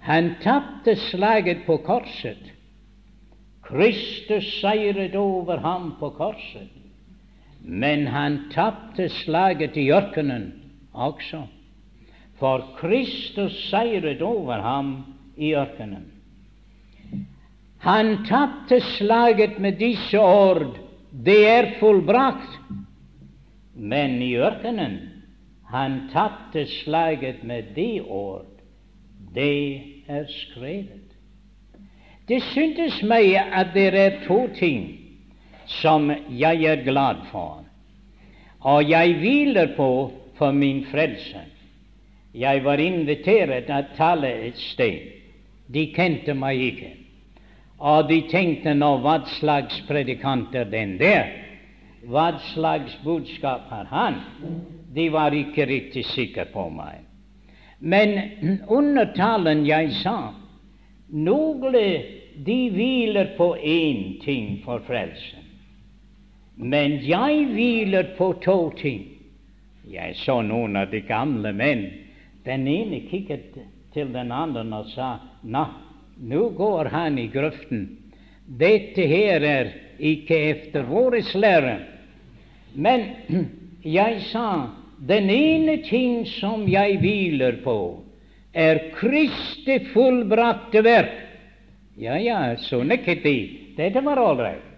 Han 0.00 0.34
tapte 0.42 0.96
slaget 0.96 1.64
på 1.66 1.76
korset. 1.86 2.52
Kristus 3.62 4.44
seiret 4.60 5.14
over 5.16 5.56
ham 5.56 5.94
på 6.00 6.10
korset. 6.10 6.68
Men 7.60 8.06
han 8.06 8.38
tapte 8.50 9.08
slaget 9.08 9.76
i 9.76 9.88
ørkenen 9.92 10.52
også, 10.92 11.44
for 12.38 12.74
Kristus 12.76 13.54
seiret 13.70 14.22
over 14.22 14.60
ham 14.60 14.96
i 15.36 15.54
ørkenen. 15.54 16.10
Han 17.78 18.24
tapte 18.26 18.80
slaget 18.80 19.58
med 19.58 19.72
disse 19.78 20.18
ord 20.20 20.82
det 21.12 21.48
er 21.48 21.72
fullbrakt. 21.80 22.58
Men 23.74 24.22
i 24.22 24.34
ørkenen 24.36 24.98
han 25.72 26.08
tapte 26.12 26.66
slaget 26.66 27.44
med 27.44 27.72
de 27.76 28.00
ord 28.00 28.46
det 29.34 29.82
er 30.08 30.24
skrevet. 30.28 31.14
Det 32.28 32.42
syntes 32.52 33.00
meg 33.02 33.34
at 33.40 33.72
det 33.74 33.94
er 33.96 34.18
to 34.26 34.44
ting 34.58 34.98
som 35.66 36.10
jeg 36.28 36.64
er 36.68 36.84
glad 36.84 37.24
for, 37.30 37.64
og 38.60 38.90
jeg 38.90 39.16
hviler 39.18 39.72
på 39.76 39.88
for 40.36 40.52
min 40.52 40.84
frelse. 40.90 41.40
Jeg 42.34 42.64
var 42.64 42.80
invitert 42.80 43.66
til 43.66 43.76
å 43.76 43.96
tale 43.96 44.30
et 44.48 44.58
sted. 44.58 45.00
De 45.72 45.86
kjente 45.92 46.34
meg 46.34 46.60
ikke. 46.60 46.90
Og 47.78 48.08
de 48.08 48.20
tenkte 48.30 48.74
nå 48.74 48.94
hva 49.02 49.18
slags 49.38 49.80
predikant 49.88 50.54
er 50.54 50.68
den 50.70 50.96
der? 51.00 51.28
Hva 52.02 52.38
slags 52.54 52.96
budskap 53.04 53.68
har 53.70 53.84
han? 53.84 54.14
De 54.94 55.08
var 55.08 55.34
ikke 55.34 55.66
riktig 55.66 56.04
sikre 56.10 56.48
på 56.50 56.66
meg. 56.70 57.04
Men 57.78 58.16
under 58.68 59.12
talen 59.14 59.64
jeg 59.66 59.92
sa 60.02 60.32
noen 61.12 61.76
de 62.42 62.58
hviler 62.72 63.34
på 63.36 63.54
én 63.56 64.18
ting 64.22 64.62
for 64.64 64.82
frelsen. 64.86 65.42
Men 66.56 66.98
jeg 67.04 67.46
hviler 67.52 68.14
på 68.16 68.32
to 68.44 68.70
ting. 68.78 69.04
Jeg 69.88 70.16
så 70.16 70.40
noen 70.42 70.76
av 70.76 70.90
de 70.90 71.02
gamle 71.06 71.52
menn. 71.52 71.86
Den 72.44 72.66
ene 72.68 73.02
kikket 73.10 73.58
til 73.94 74.12
den 74.14 74.32
andre 74.32 74.64
og 74.76 74.90
sa 74.94 75.16
Nå, 75.42 75.64
nå 76.18 76.48
går 76.56 76.90
han 76.92 77.18
i 77.18 77.28
grøften. 77.32 77.88
Dette 78.46 79.06
her 79.06 79.42
er 79.42 79.72
ikke 79.98 80.38
efter 80.50 80.86
vår 80.86 81.18
lære. 81.34 81.91
Men 82.74 83.08
jeg 83.82 84.22
sa 84.30 84.70
den 85.02 85.30
ene 85.30 85.76
ting 85.86 86.22
som 86.38 86.66
jeg 86.70 87.00
hviler 87.02 87.60
på, 87.64 87.78
er 88.52 88.78
Kristi 88.96 89.78
fullbrakte 89.92 90.82
verk. 90.84 91.18
Ja, 91.96 92.16
ja, 92.20 92.56
så 92.56 92.82
nikket 92.84 93.22
de. 93.24 93.36
Dette 93.76 94.00
var 94.04 94.20
ålreit. 94.20 94.68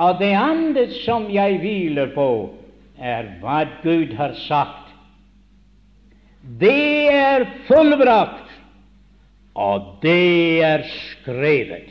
Og 0.00 0.18
det 0.20 0.32
andre 0.38 0.86
som 1.02 1.28
jeg 1.32 1.58
hviler 1.60 2.12
på, 2.14 2.28
er 3.00 3.36
hva 3.40 3.64
Gud 3.82 4.14
har 4.16 4.36
sagt. 4.46 4.88
Det 6.60 7.08
er 7.12 7.44
fullbrakt, 7.66 8.48
og 9.54 9.98
det 10.04 10.62
er 10.64 10.86
skrevet. 10.88 11.90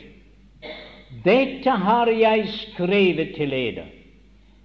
Dette 1.24 1.70
har 1.84 2.10
jeg 2.10 2.48
skrevet 2.54 3.34
til 3.36 3.54
dere, 3.54 3.86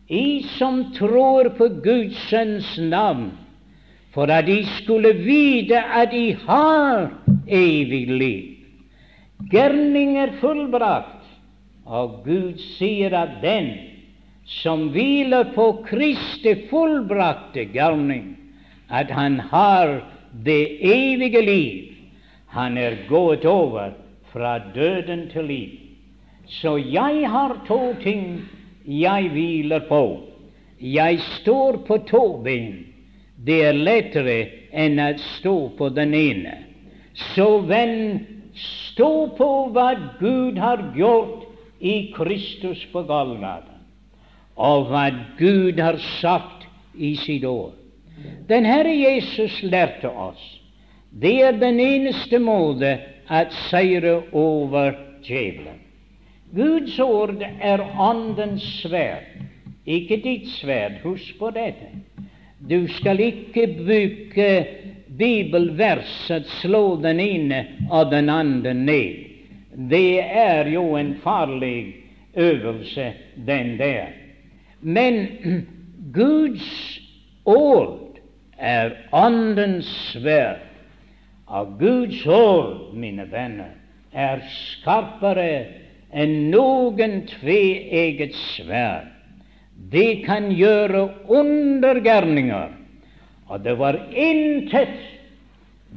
I 0.08 0.44
som 0.58 0.94
tror 0.94 1.50
på 1.58 1.68
Guds 1.68 2.18
Sønns 2.30 2.78
navn, 2.78 3.32
for 4.14 4.30
at 4.32 4.46
de 4.46 4.62
skulle 4.78 5.14
vite 5.26 5.80
at 5.82 6.12
de 6.12 6.36
har 6.46 7.10
evig 7.48 8.06
liv. 8.08 8.52
Gjerning 9.52 10.18
er 10.18 10.38
fullbrakt. 10.40 11.12
Og 11.86 12.24
Gud 12.26 12.58
sier 12.78 13.14
at 13.14 13.42
den 13.44 13.74
som 14.46 14.90
hviler 14.94 15.52
på 15.54 15.68
Kristi 15.86 16.56
fullbrakte 16.70 17.68
gjerning, 17.74 18.36
at 18.90 19.12
han 19.14 19.40
har 19.52 20.00
det 20.46 20.78
evige 20.86 21.42
liv. 21.46 21.94
Han 22.54 22.78
er 22.78 22.98
gått 23.10 23.46
over 23.46 23.94
fra 24.34 24.58
døden 24.74 25.28
til 25.34 25.50
liv. 25.50 25.72
Så 26.46 26.78
jeg 26.78 27.30
har 27.30 27.58
to 27.68 27.94
ting 28.02 28.46
jeg 28.86 29.30
hviler 29.34 29.86
på. 29.90 30.02
Jeg 30.80 31.20
står 31.40 31.82
på 31.88 31.98
to 32.10 32.26
ben. 32.44 32.86
Det 33.46 33.60
er 33.70 33.78
lettere 33.78 34.38
enn 34.74 35.00
å 35.02 35.12
stå 35.38 35.56
på 35.78 35.90
den 35.96 36.14
ene. 36.18 36.56
Så 37.34 37.62
venn, 37.68 38.26
stå 38.56 39.12
på 39.38 39.50
hva 39.76 39.90
Gud 40.20 40.60
har 40.60 40.84
gjort 40.96 41.48
i 41.80 42.12
Kristus 42.16 42.82
på 42.92 43.04
Golgata, 43.08 43.76
og 44.56 44.90
hva 44.92 45.10
Gud 45.40 45.80
har 45.80 46.00
sagt 46.20 46.68
i 46.96 47.16
sitt 47.20 47.44
ord. 47.48 47.76
Den 48.48 48.68
Herre 48.68 48.94
Jesus 48.96 49.60
lærte 49.64 50.10
oss 50.10 50.44
det 51.16 51.36
er 51.44 51.56
den 51.56 51.80
eneste 51.80 52.42
måte 52.44 52.90
å 53.32 53.46
seire 53.70 54.18
over 54.36 54.98
djevelen. 55.24 55.85
Guds 56.56 57.00
ord 57.00 57.42
er 57.62 57.82
Åndens 58.00 58.64
sverd, 58.80 59.28
ikke 59.86 60.22
ditt 60.24 60.48
sverd. 60.56 61.02
Husk 61.04 61.36
på 61.40 61.50
dette. 61.56 61.90
Du 62.64 62.88
skal 62.96 63.20
ikke 63.20 63.68
bruke 63.76 64.50
bibelverset, 65.20 66.48
slå 66.62 66.96
den 67.04 67.20
ene 67.20 67.62
og 67.92 68.12
den 68.12 68.30
andre 68.32 68.74
ned. 68.74 69.20
Det 69.92 70.24
er 70.24 70.72
jo 70.72 70.96
en 70.96 71.16
farlig 71.24 71.96
øvelse, 72.36 73.12
den 73.48 73.78
der. 73.80 74.16
Men 74.82 75.28
Guds 76.20 77.00
ord 77.46 78.20
er 78.58 78.92
Åndens 79.12 79.92
sverd. 80.14 80.64
Og 81.46 81.80
Guds 81.80 82.26
ord, 82.26 82.94
mine 82.94 83.28
venner, 83.32 83.76
er 84.14 84.40
skarpere 84.50 85.66
enn 86.16 86.50
noen 86.52 87.26
tveegget 87.28 88.36
sverd. 88.56 89.12
Det 89.92 90.24
kan 90.26 90.48
gjøre 90.56 91.04
undergjerninger, 91.28 92.72
og 93.52 93.64
det 93.64 93.76
var 93.78 94.00
intet 94.16 94.96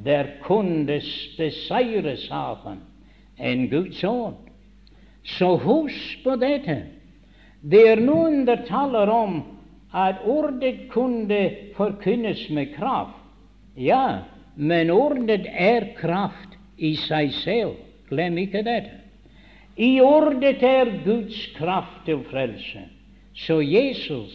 der 0.05 0.35
kunne 0.43 0.99
beseire 1.39 2.17
Satan 2.21 2.83
enn 3.39 3.67
Guds 3.71 4.03
ord. 4.05 4.37
Så 5.25 5.55
husk 5.63 6.25
på 6.25 6.37
dette. 6.41 6.81
Det 7.63 7.85
er 7.93 8.03
noen 8.03 8.45
der 8.47 8.65
taler 8.69 9.11
om 9.11 9.41
at 9.95 10.23
ordet 10.27 10.89
kunne 10.93 11.41
forkynnes 11.77 12.49
med 12.55 12.75
kraft. 12.77 13.17
Ja, 13.79 14.25
men 14.57 14.91
ordet 14.91 15.47
er 15.47 15.93
kraft 15.99 16.59
i 16.77 16.95
seg 16.99 17.33
selv. 17.43 17.77
Glem 18.11 18.39
ikke 18.43 18.63
dette. 18.67 18.98
I 19.79 20.01
ordet 20.03 20.63
er 20.63 20.91
Guds 21.05 21.39
kraft 21.57 22.05
til 22.05 22.25
frelse. 22.31 22.83
Så 23.35 23.61
Jesus, 23.63 24.35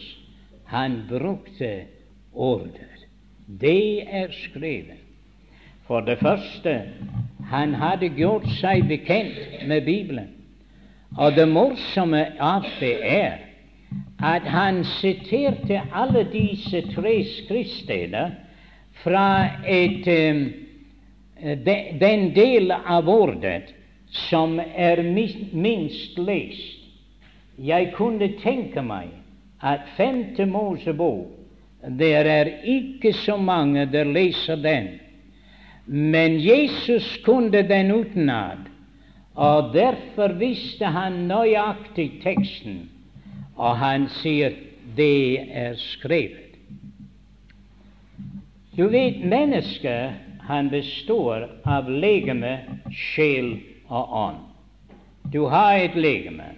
han 0.64 1.02
brukte 1.08 1.84
ordet. 2.32 3.04
Det 3.60 4.02
er 4.08 4.32
skrevet. 4.32 5.00
For 5.86 6.00
det 6.00 6.18
første, 6.18 6.82
han 7.50 7.74
hadde 7.74 8.08
gjort 8.16 8.48
seg 8.56 8.86
bekjent 8.88 9.68
med 9.68 9.84
Bibelen. 9.84 10.30
Og 11.18 11.36
det 11.36 11.44
morsomme 11.48 12.24
av 12.40 12.64
det 12.80 12.96
er 13.04 13.42
at 14.24 14.46
han 14.48 14.80
siterte 14.84 15.82
alle 15.92 16.24
disse 16.32 16.80
tre 16.94 17.18
skriftsteder 17.28 18.32
fra 19.04 19.28
et, 19.68 20.08
um, 20.08 20.44
de, 21.66 21.76
den 22.00 22.30
del 22.34 22.72
av 22.72 23.08
ordet 23.12 23.74
som 24.14 24.60
er 24.60 25.02
minst 25.52 26.18
lest. 26.18 26.80
Jeg 27.58 27.92
kunne 27.94 28.28
tenke 28.42 28.82
meg 28.82 29.10
at 29.62 29.86
femte 29.96 30.46
Mosebok, 30.46 31.30
det 31.98 32.12
er 32.16 32.48
ikke 32.64 33.12
så 33.12 33.36
mange 33.36 33.84
der 33.92 34.08
leser 34.08 34.56
den. 34.56 34.88
Men 35.86 36.38
Jesus 36.40 37.18
kunne 37.24 37.62
den 37.68 37.92
utenat, 37.92 38.70
og 39.34 39.74
derfor 39.74 40.32
visste 40.38 40.86
han 40.86 41.26
nøyaktig 41.28 42.22
teksten, 42.22 42.86
og 43.56 43.76
han 43.82 44.08
sier 44.22 44.54
det 44.96 45.42
er 45.50 45.76
skrevet. 45.78 46.40
Du 48.74 48.88
vet, 48.90 49.20
mennesket 49.22 50.16
han 50.48 50.70
består 50.72 51.46
av 51.68 51.86
legeme, 51.90 52.56
sjel 52.90 53.54
og 53.94 54.16
ånd. 54.18 54.40
Du 55.32 55.46
har 55.50 55.78
et 55.78 55.94
legeme, 55.96 56.50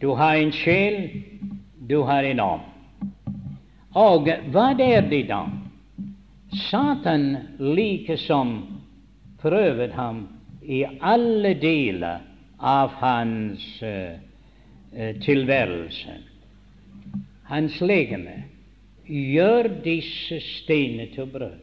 du 0.00 0.10
har 0.18 0.36
en 0.36 0.52
sjel, 0.52 0.98
du 1.88 2.02
har 2.02 2.26
en 2.26 2.40
ånd. 2.40 2.66
Og 3.96 4.28
hva 4.52 4.66
er 4.82 5.06
det 5.08 5.22
da? 5.30 5.46
Satan 6.68 7.36
likesom 7.58 8.58
prøvde 9.40 9.92
ham 9.96 10.26
i 10.62 10.82
alle 11.00 11.54
deler 11.60 12.24
av 12.58 12.92
hans 13.00 13.64
uh, 13.82 14.18
tilværelse. 15.22 16.18
Hans 17.48 17.80
legeme 17.80 18.42
gjør 19.06 19.70
disse 19.84 20.40
steinene 20.58 21.08
til 21.14 21.30
brød. 21.30 21.62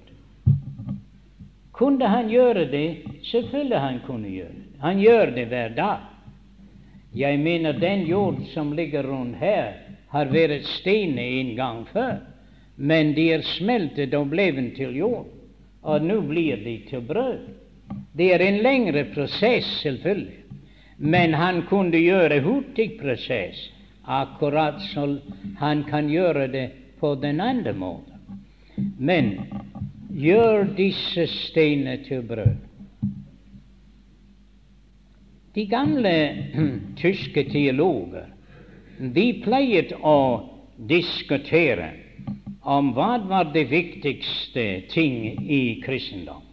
Kunne 1.73 2.07
han 2.07 2.29
gjøre 2.29 2.65
det? 2.71 3.03
Selvfølgelig 3.31 3.79
han 3.79 3.99
kunne 4.05 4.29
gjøre 4.29 4.53
det. 4.55 4.62
Han 4.83 4.99
gjør 4.99 5.31
det 5.35 5.47
hver 5.51 5.73
dag. 5.77 6.09
Jeg 7.15 7.39
mener 7.39 7.79
den 7.79 8.05
jord 8.09 8.41
som 8.53 8.73
ligger 8.73 9.07
rundt 9.07 9.39
her, 9.39 9.73
har 10.13 10.29
vært 10.29 10.67
steiner 10.69 11.39
en 11.39 11.55
gang 11.57 11.83
før 11.89 12.21
men 12.75 13.13
de 13.13 13.27
er 13.35 13.43
smeltet 13.45 14.13
og 14.17 14.31
blevet 14.33 14.73
til 14.77 14.95
jord, 14.97 15.27
og 15.83 16.05
nå 16.05 16.19
blir 16.25 16.61
de 16.63 16.77
til 16.89 17.03
brød. 17.05 17.39
Det 18.17 18.31
er 18.33 18.41
en 18.41 18.61
lengre 18.63 19.05
prosess, 19.13 19.67
selvfølgelig, 19.81 20.39
men 20.97 21.33
han 21.33 21.63
kunne 21.69 21.99
gjøre 21.99 22.41
hurtig 22.41 22.93
prosess, 23.01 23.69
akkurat 24.05 24.81
som 24.93 25.19
han 25.59 25.83
kan 25.83 26.09
gjøre 26.09 26.47
det 26.47 26.67
på 26.99 27.15
den 27.15 27.41
andre 27.41 27.73
måten. 27.73 28.09
Men 28.97 29.35
gjør 30.09 30.65
disse 30.77 31.27
steiner 31.27 32.01
til 32.07 32.23
brød. 32.27 32.72
De 35.53 35.65
gamle 35.65 36.13
tyske 36.97 37.43
teologer 37.51 38.29
de 38.97 39.25
pleiet 39.43 39.91
å 40.01 40.17
diskutere 40.89 41.89
om 42.63 42.93
hva 42.95 43.17
var 43.27 43.51
det 43.53 43.65
viktigste 43.71 44.65
ting 44.93 45.17
i 45.43 45.81
kristendom. 45.83 46.43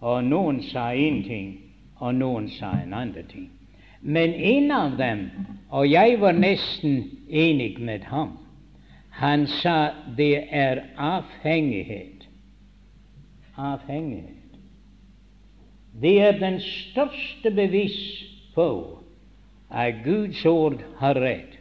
Og 0.00 0.24
noen 0.24 0.60
sa 0.62 0.90
én 0.94 1.22
ting, 1.26 1.54
og 1.98 2.14
noen 2.14 2.48
sa 2.54 2.72
en 2.78 2.94
annen 2.94 3.28
ting. 3.30 3.48
Men 4.00 4.34
en 4.34 4.70
av 4.70 4.96
dem, 4.98 5.24
og 5.70 5.88
jeg 5.90 6.20
var 6.20 6.36
nesten 6.38 7.00
enig 7.28 7.78
med 7.82 8.06
ham, 8.12 8.36
han 9.18 9.46
sa 9.50 9.90
det 10.16 10.46
er 10.54 10.84
avhengighet. 10.94 12.28
Avhengighet. 13.56 14.37
Det 16.00 16.14
er 16.22 16.38
den 16.38 16.60
største 16.60 17.50
bevis 17.50 17.98
på 18.54 18.68
at 19.70 20.02
Guds 20.04 20.44
ord 20.46 20.82
har 20.98 21.18
rett. 21.20 21.58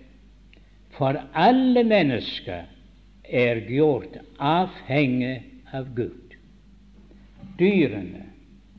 For 0.97 1.17
alle 1.33 1.83
mennesker 1.83 2.65
er 3.23 3.61
gjort 3.69 4.17
avhengig 4.39 5.41
av 5.73 5.89
Gud. 5.95 6.35
Dyrene, 7.59 8.23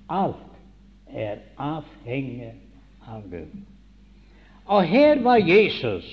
alt 0.09 0.49
er 1.11 1.43
avhengig 1.59 2.55
av 3.09 3.27
Gud. 3.31 3.55
Og 4.69 4.85
her 4.85 5.23
var 5.25 5.41
Jesus 5.41 6.09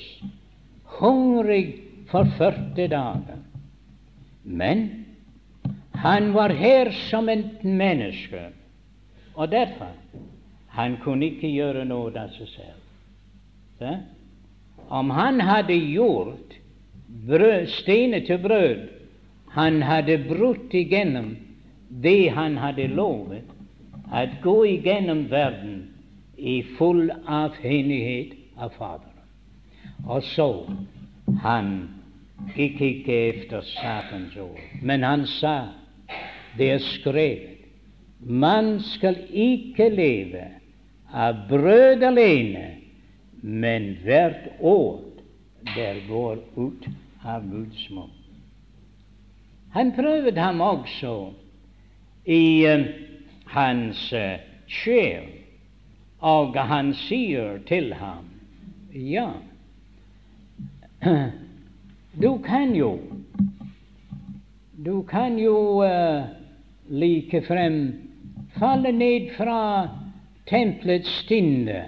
hungrig 1.00 1.82
for 2.12 2.28
40 2.38 2.88
dager. 2.92 3.42
Men 4.44 5.06
han 5.96 6.34
var 6.34 6.54
her 6.54 6.92
som 7.10 7.30
et 7.30 7.64
menneske, 7.64 8.50
og 9.36 9.52
derfor 9.52 9.92
han 10.76 10.98
kunne 11.04 11.26
ikke 11.26 11.52
gjøre 11.52 11.86
noe 11.88 12.12
av 12.20 12.34
seg 12.36 12.50
selv. 12.52 12.82
Så? 13.80 13.96
Om 14.90 15.10
han 15.10 15.40
hadde 15.42 15.76
gjort 15.76 16.56
brød, 17.28 17.68
steiner 17.68 18.26
til 18.28 18.40
brød. 18.44 18.88
Han 19.56 19.82
hadde 19.82 20.18
brutt 20.28 20.74
igjennom 20.74 21.36
det 22.04 22.30
han 22.36 22.58
hadde 22.58 22.88
lovet, 22.88 23.44
at 24.14 24.30
gå 24.44 24.64
igjennom 24.64 25.30
verden 25.32 25.78
i 26.38 26.64
full 26.78 27.12
avhengighet 27.26 28.36
av 28.58 28.74
Faderen. 28.76 29.24
Og 30.08 30.24
så 30.24 30.50
han 31.42 31.72
gikk 32.56 32.82
ikke 32.82 33.16
efter 33.30 33.62
Satans 33.62 34.36
ord, 34.38 34.60
men 34.82 35.04
han 35.04 35.26
sa 35.40 35.56
det 36.58 36.72
er 36.72 36.84
skrevet 36.84 37.55
man 38.26 38.80
skal 38.82 39.18
ikke 39.30 39.90
leve 39.90 40.48
av 41.14 41.46
brød 41.50 42.04
alene, 42.04 42.68
men 43.42 43.94
hvert 44.04 44.50
åt 44.60 45.22
der 45.76 46.02
går 46.10 46.42
ut 46.58 46.88
av 47.26 47.46
Guds 47.50 47.90
munn. 47.90 48.14
Han 49.76 49.92
prøvde 49.94 50.40
ham 50.40 50.62
også 50.62 51.34
i 52.26 52.66
uh, 52.66 52.86
hans 53.52 54.14
uh, 54.14 54.40
og 56.26 56.56
han 56.58 56.94
sier 56.98 57.60
til 57.68 57.94
ham 57.94 58.32
Ja, 58.96 59.30
du 62.24 62.38
kan 62.42 62.74
jo 62.76 63.00
Du 64.86 65.02
kan 65.04 65.38
jo 65.40 65.84
uh, 65.84 66.24
likefrem 66.90 68.05
falle 68.60 68.92
ned 68.92 69.32
fra 69.38 69.90
tempelets 70.50 71.10
stinne, 71.24 71.82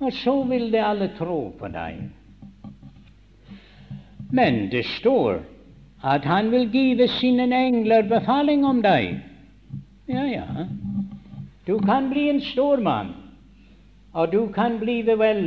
og 0.00 0.12
så 0.12 0.42
vil 0.48 0.70
de 0.72 0.82
alle 0.84 1.08
tro 1.18 1.48
på 1.58 1.68
deg. 1.72 2.02
Men 4.34 4.68
det 4.70 4.84
står 4.98 5.40
at 6.04 6.24
han 6.28 6.50
vil 6.52 6.68
give 6.72 7.08
sine 7.08 7.48
engler 7.48 8.02
befaling 8.08 8.64
om 8.66 8.82
deg. 8.84 9.20
Ja, 10.08 10.24
ja. 10.28 10.66
Du 11.66 11.78
kan 11.78 12.10
bli 12.10 12.28
en 12.28 12.40
stor 12.40 12.76
mann, 12.76 13.14
og 14.12 14.32
du 14.32 14.52
kan 14.52 14.78
bli 14.78 15.00
vel 15.02 15.44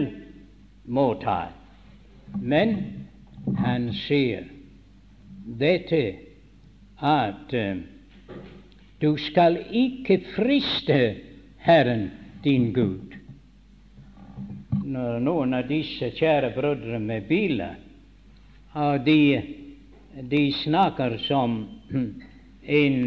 mottatt. 0.86 1.53
Men 2.41 2.73
han 3.57 3.91
sier 3.93 4.47
dette 5.59 6.01
at 6.99 7.53
uh, 7.53 7.78
du 8.99 9.17
skal 9.17 9.59
ikke 9.71 10.19
friste 10.35 11.15
Herren 11.61 12.09
din 12.43 12.71
Gud. 12.73 13.13
Når 14.87 15.19
noen 15.21 15.53
av 15.57 15.67
disse 15.69 16.09
kjære 16.15 16.53
brødre 16.55 16.99
med 17.03 17.27
biler, 17.29 17.75
og 18.77 19.03
de, 19.05 19.41
de 20.21 20.43
snakker 20.63 21.17
som 21.27 21.59
en 22.63 22.97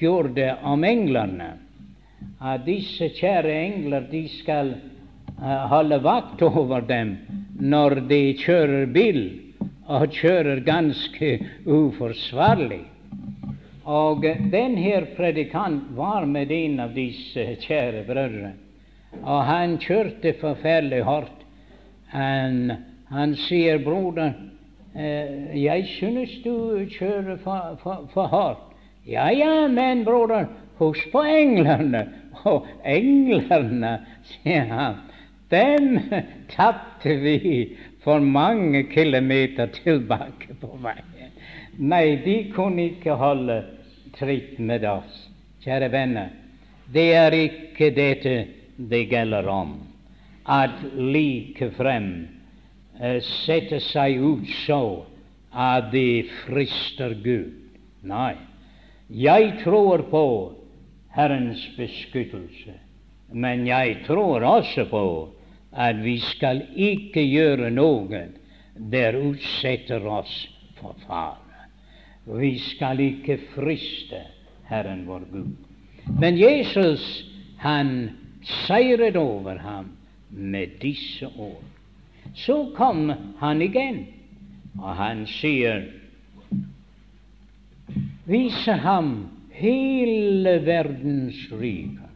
gjorde 0.00 0.48
om 0.64 0.84
englene, 0.84 1.50
at 2.40 2.64
disse 2.64 3.10
kjære 3.16 3.52
engler 3.66 4.06
de 4.10 4.22
skal 4.32 4.74
uh, 5.40 5.66
holde 5.72 6.00
vakt 6.04 6.42
over 6.44 6.84
dem 6.88 7.16
når 7.60 8.00
de 8.08 8.20
kjører 8.40 8.86
bil, 8.92 9.22
og 9.90 10.12
kjører 10.14 10.62
ganske 10.64 11.32
uforsvarlig. 11.66 12.84
Og 13.90 14.22
denne 14.52 15.00
predikant 15.16 15.88
var 15.98 16.26
med 16.30 16.52
en 16.54 16.78
av 16.84 16.92
disse 16.94 17.56
kjære 17.64 18.04
brødre, 18.06 18.52
og 19.24 19.40
han 19.48 19.78
kjørte 19.82 20.36
forferdelig 20.38 21.00
hardt. 21.08 21.40
Han, 22.12 22.72
han 23.10 23.34
sier, 23.34 23.78
'Broder, 23.82 24.32
eh, 24.94 25.56
jeg 25.64 25.86
synes 25.96 26.36
du 26.44 26.86
kjører 26.98 27.36
for, 27.42 27.78
for, 27.82 28.06
for 28.14 28.26
hardt.' 28.30 28.70
'Ja, 29.06 29.28
ja, 29.34 29.66
men 29.66 30.04
broder, 30.04 30.46
husk 30.78 31.10
på 31.12 31.22
englene.' 31.22 32.06
Og 32.44 32.66
englene, 32.86 33.98
sier 34.24 34.68
han, 34.70 35.00
dem 35.50 35.98
tapte 36.54 37.16
vi 37.20 37.76
for 38.04 38.22
mange 38.22 38.84
kilometer 38.92 39.66
tilbake 39.74 40.54
på 40.60 40.78
veien. 40.80 41.34
Nei, 41.80 42.16
de 42.24 42.36
kunne 42.54 42.86
ikke 42.92 43.18
holde 43.18 43.58
tritt 44.20 44.58
med 44.58 44.84
oss. 44.84 45.26
Kjære 45.64 45.88
venner, 45.92 46.30
det 46.92 47.08
er 47.16 47.36
ikke 47.36 47.90
dette 47.96 48.34
det 48.76 49.02
gjelder 49.10 49.48
om, 49.48 49.74
at 50.48 50.76
likefrem 50.96 52.12
uh, 53.00 53.18
sette 53.44 53.80
seg 53.90 54.20
ut 54.20 54.48
så 54.64 54.82
at 55.50 55.90
det 55.92 56.30
frister 56.44 57.16
Gud. 57.24 57.56
Nei, 58.06 58.36
jeg 59.10 59.58
tror 59.64 60.06
på 60.12 60.24
Herrens 61.12 61.62
beskyttelse, 61.76 62.76
men 63.32 63.66
jeg 63.68 64.00
tror 64.06 64.46
også 64.46 64.86
på 64.90 65.04
at 65.70 66.00
vi 66.02 66.16
skal 66.22 66.64
ikke 66.74 67.22
gjøre 67.26 67.70
noe 67.74 68.24
der 68.90 69.18
utsetter 69.18 70.06
oss 70.06 70.32
for 70.80 70.96
fare. 71.06 71.39
Vi 72.24 72.58
skal 72.58 73.00
ikke 73.00 73.38
friste 73.54 74.22
Herren 74.68 75.06
vår 75.08 75.24
Gud. 75.32 75.56
Men 76.20 76.38
Jesus, 76.38 77.24
han 77.58 78.10
seiret 78.66 79.16
over 79.16 79.58
ham 79.58 79.90
med 80.30 80.78
disse 80.82 81.26
ord. 81.26 81.64
Så 82.34 82.70
kom 82.76 83.10
han 83.40 83.62
igjen, 83.62 84.04
og 84.78 84.94
han 84.96 85.26
sier 85.26 85.88
Vise 88.30 88.76
ham 88.84 89.26
hele 89.50 90.60
verdens 90.62 91.40
rike. 91.50 92.06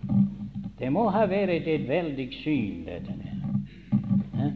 Det 0.78 0.90
må 0.92 1.08
ha 1.10 1.24
vært 1.26 1.66
et 1.66 1.88
veldig 1.88 2.28
syn, 2.42 2.84
dette 2.86 3.16
der. 3.18 4.52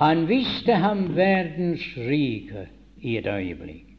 Han 0.00 0.24
visste 0.26 0.74
ham 0.80 1.10
verdens 1.16 1.84
rike 1.96 2.66
i 3.04 3.18
et 3.20 3.28
øyeblikk. 3.28 3.91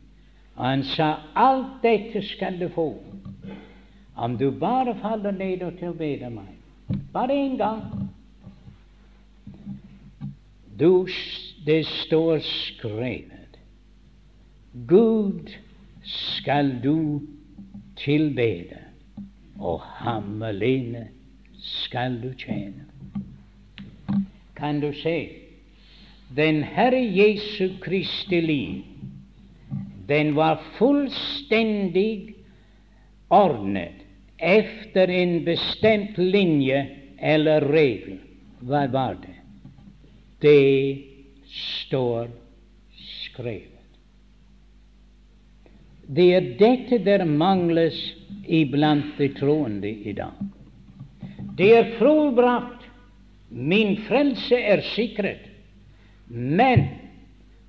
Og 0.55 0.65
han 0.65 0.83
sa 0.83 1.15
alt 1.35 1.81
dette 1.83 2.21
skal 2.27 2.59
du 2.59 2.69
få 2.73 2.89
om 4.15 4.37
du 4.37 4.51
bare 4.51 4.95
faller 5.01 5.31
ned 5.31 5.63
og 5.65 5.77
tilbeder 5.79 6.29
meg. 6.29 6.49
Bare 7.13 7.33
én 7.33 7.57
gang. 7.57 7.81
Du, 10.79 11.07
det 11.65 11.85
står 11.85 12.39
skrevet 12.45 13.57
Gud 14.87 15.49
skal 16.03 16.79
du 16.83 17.21
tilbede, 17.97 18.79
og 19.59 19.81
ham 19.81 20.41
alene 20.43 21.07
skal 21.61 22.17
du 22.23 22.33
tjene. 22.33 22.85
Kan 24.57 24.81
du 24.81 24.91
se? 24.93 25.29
Den 26.35 26.63
Herre 26.63 27.01
Jesu 27.17 27.69
Kristi 27.81 28.41
liv, 28.41 28.92
den 30.07 30.35
var 30.35 30.61
fullstendig 30.77 32.35
ordnet 33.27 34.03
efter 34.37 35.07
en 35.07 35.43
bestemt 35.45 36.17
linje 36.17 36.89
eller 37.17 37.61
regel. 37.61 38.17
Hva 38.59 38.87
var 38.91 39.15
det? 39.21 39.37
Det 40.39 40.97
står 41.47 42.27
skrevet. 42.95 43.69
Det 46.07 46.27
er 46.35 46.49
dette 46.59 46.99
der 47.05 47.23
mangles 47.25 47.95
iblant 48.43 49.15
de 49.17 49.29
troende 49.37 49.87
i 49.87 50.13
dag. 50.13 50.35
Det 51.55 51.69
er 51.77 51.93
fullbrakt. 51.99 52.83
Min 53.49 53.97
frelse 54.07 54.57
er 54.57 54.81
sikret. 54.93 55.47
Men 56.27 56.87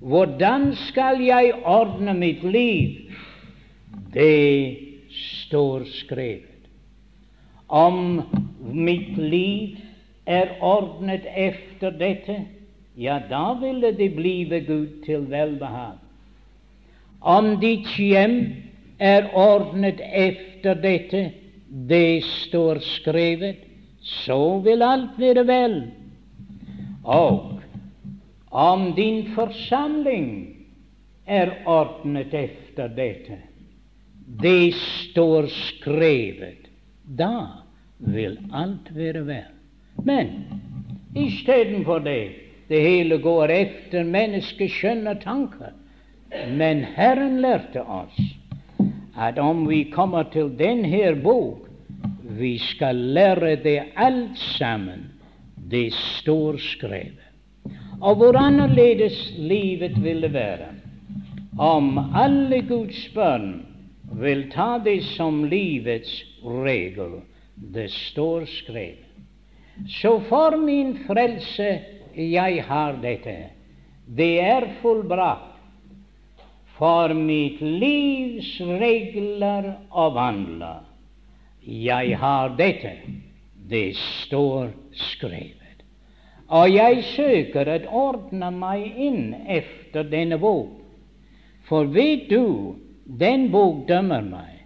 hvordan 0.05 0.75
skal 0.87 1.21
jeg 1.25 1.53
ordne 1.65 2.13
mitt 2.13 2.43
liv? 2.43 3.09
Det 4.13 4.77
står 5.09 5.87
skrevet. 5.89 6.51
Om 7.67 8.21
mitt 8.61 9.17
liv 9.17 9.79
er 10.25 10.53
ordnet 10.61 11.25
efter 11.35 11.89
dette, 11.97 12.37
ja, 12.97 13.17
da 13.29 13.55
ville 13.59 13.91
det 13.97 14.11
blive 14.15 14.61
Gud 14.67 15.01
til 15.05 15.25
velbehag. 15.29 15.97
Om 17.21 17.55
ditt 17.61 17.89
hjem 17.97 18.37
er 18.99 19.31
ordnet 19.33 20.01
efter 20.13 20.77
dette, 20.85 21.31
det 21.89 22.23
står 22.23 22.79
skrevet, 22.79 23.57
så 24.05 24.59
vil 24.61 24.85
alt 24.85 25.17
være 25.17 25.47
vel. 25.49 25.79
Og 27.03 27.54
om 28.55 28.93
din 28.95 29.25
forsamling 29.35 30.29
er 31.25 31.51
ordnet 31.67 32.33
efter 32.33 32.87
dette, 32.87 33.37
det 34.41 34.73
står 34.75 35.47
skrevet, 35.51 36.69
da 37.03 37.47
vil 37.97 38.37
alt 38.53 38.87
være 38.95 39.25
vel. 39.27 39.51
Men 40.07 40.31
istedenfor 41.15 41.99
det, 41.99 42.31
det 42.67 42.79
hele 42.81 43.17
går 43.17 43.51
efter 43.51 44.07
menneskets 44.07 44.79
skjønne 44.79 45.17
tanker. 45.19 45.75
Men 46.55 46.85
Herren 46.95 47.41
lærte 47.43 47.83
oss 47.83 48.17
at 49.19 49.37
om 49.39 49.65
vi 49.67 49.83
kommer 49.91 50.31
til 50.31 50.55
denne 50.59 51.11
bok, 51.23 51.67
vi 52.39 52.55
skal 52.57 52.95
lære 52.95 53.55
det 53.63 53.81
alt 53.95 54.39
sammen. 54.39 55.11
Det 55.55 55.91
står 55.93 56.57
skrevet. 56.57 57.24
Og 58.01 58.15
hvor 58.15 58.37
annerledes 58.37 59.33
livet 59.37 60.03
ville 60.03 60.33
være 60.33 60.73
om 61.57 61.97
alle 62.15 62.61
Guds 62.67 63.07
barn 63.15 63.65
vil 64.19 64.49
ta 64.51 64.77
det 64.83 65.01
som 65.15 65.43
livets 65.47 66.11
regel. 66.43 67.21
Det 67.55 67.87
står 67.91 68.45
skrevet. 68.45 69.01
Så 69.87 70.19
for 70.29 70.57
min 70.59 70.97
frelse 71.07 71.79
jeg 72.15 72.63
har 72.67 72.99
dette. 73.03 73.35
Det 74.05 74.39
er 74.41 74.67
fullbrakt. 74.81 75.51
For 76.75 77.13
mitt 77.15 77.61
livs 77.61 78.57
regler 78.59 79.71
og 79.91 80.15
vandler. 80.15 80.83
Jeg 81.63 82.17
har 82.19 82.55
dette. 82.59 82.97
Det 83.69 83.95
står 83.95 84.73
skrevet. 84.91 85.64
Og 86.53 86.69
jeg 86.69 87.03
søker 87.15 87.69
å 87.73 87.77
ordne 88.09 88.51
meg 88.53 88.97
inn 89.01 89.33
efter 89.49 90.05
denne 90.09 90.37
bok. 90.37 90.75
For 91.65 91.89
vet 91.89 92.29
du 92.29 92.75
den 93.05 93.49
bok 93.53 93.87
dømmer 93.89 94.21
meg. 94.25 94.61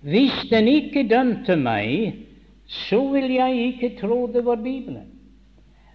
Hvis 0.00 0.46
den 0.48 0.68
ikke 0.70 1.04
dømte 1.10 1.56
meg, 1.60 2.24
så 2.68 3.00
vil 3.12 3.30
jeg 3.32 3.72
ikke 3.72 3.94
tro 4.00 4.26
det 4.32 4.44
var 4.46 4.60
Bibelen. 4.62 5.08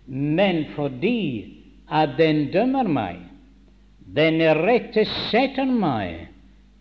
Men 0.05 0.65
fordi 0.75 1.63
at 1.89 2.17
den 2.17 2.49
dømmer 2.51 2.89
meg, 2.89 3.21
den 4.13 4.41
rettesetter 4.59 5.69
meg, 5.69 6.27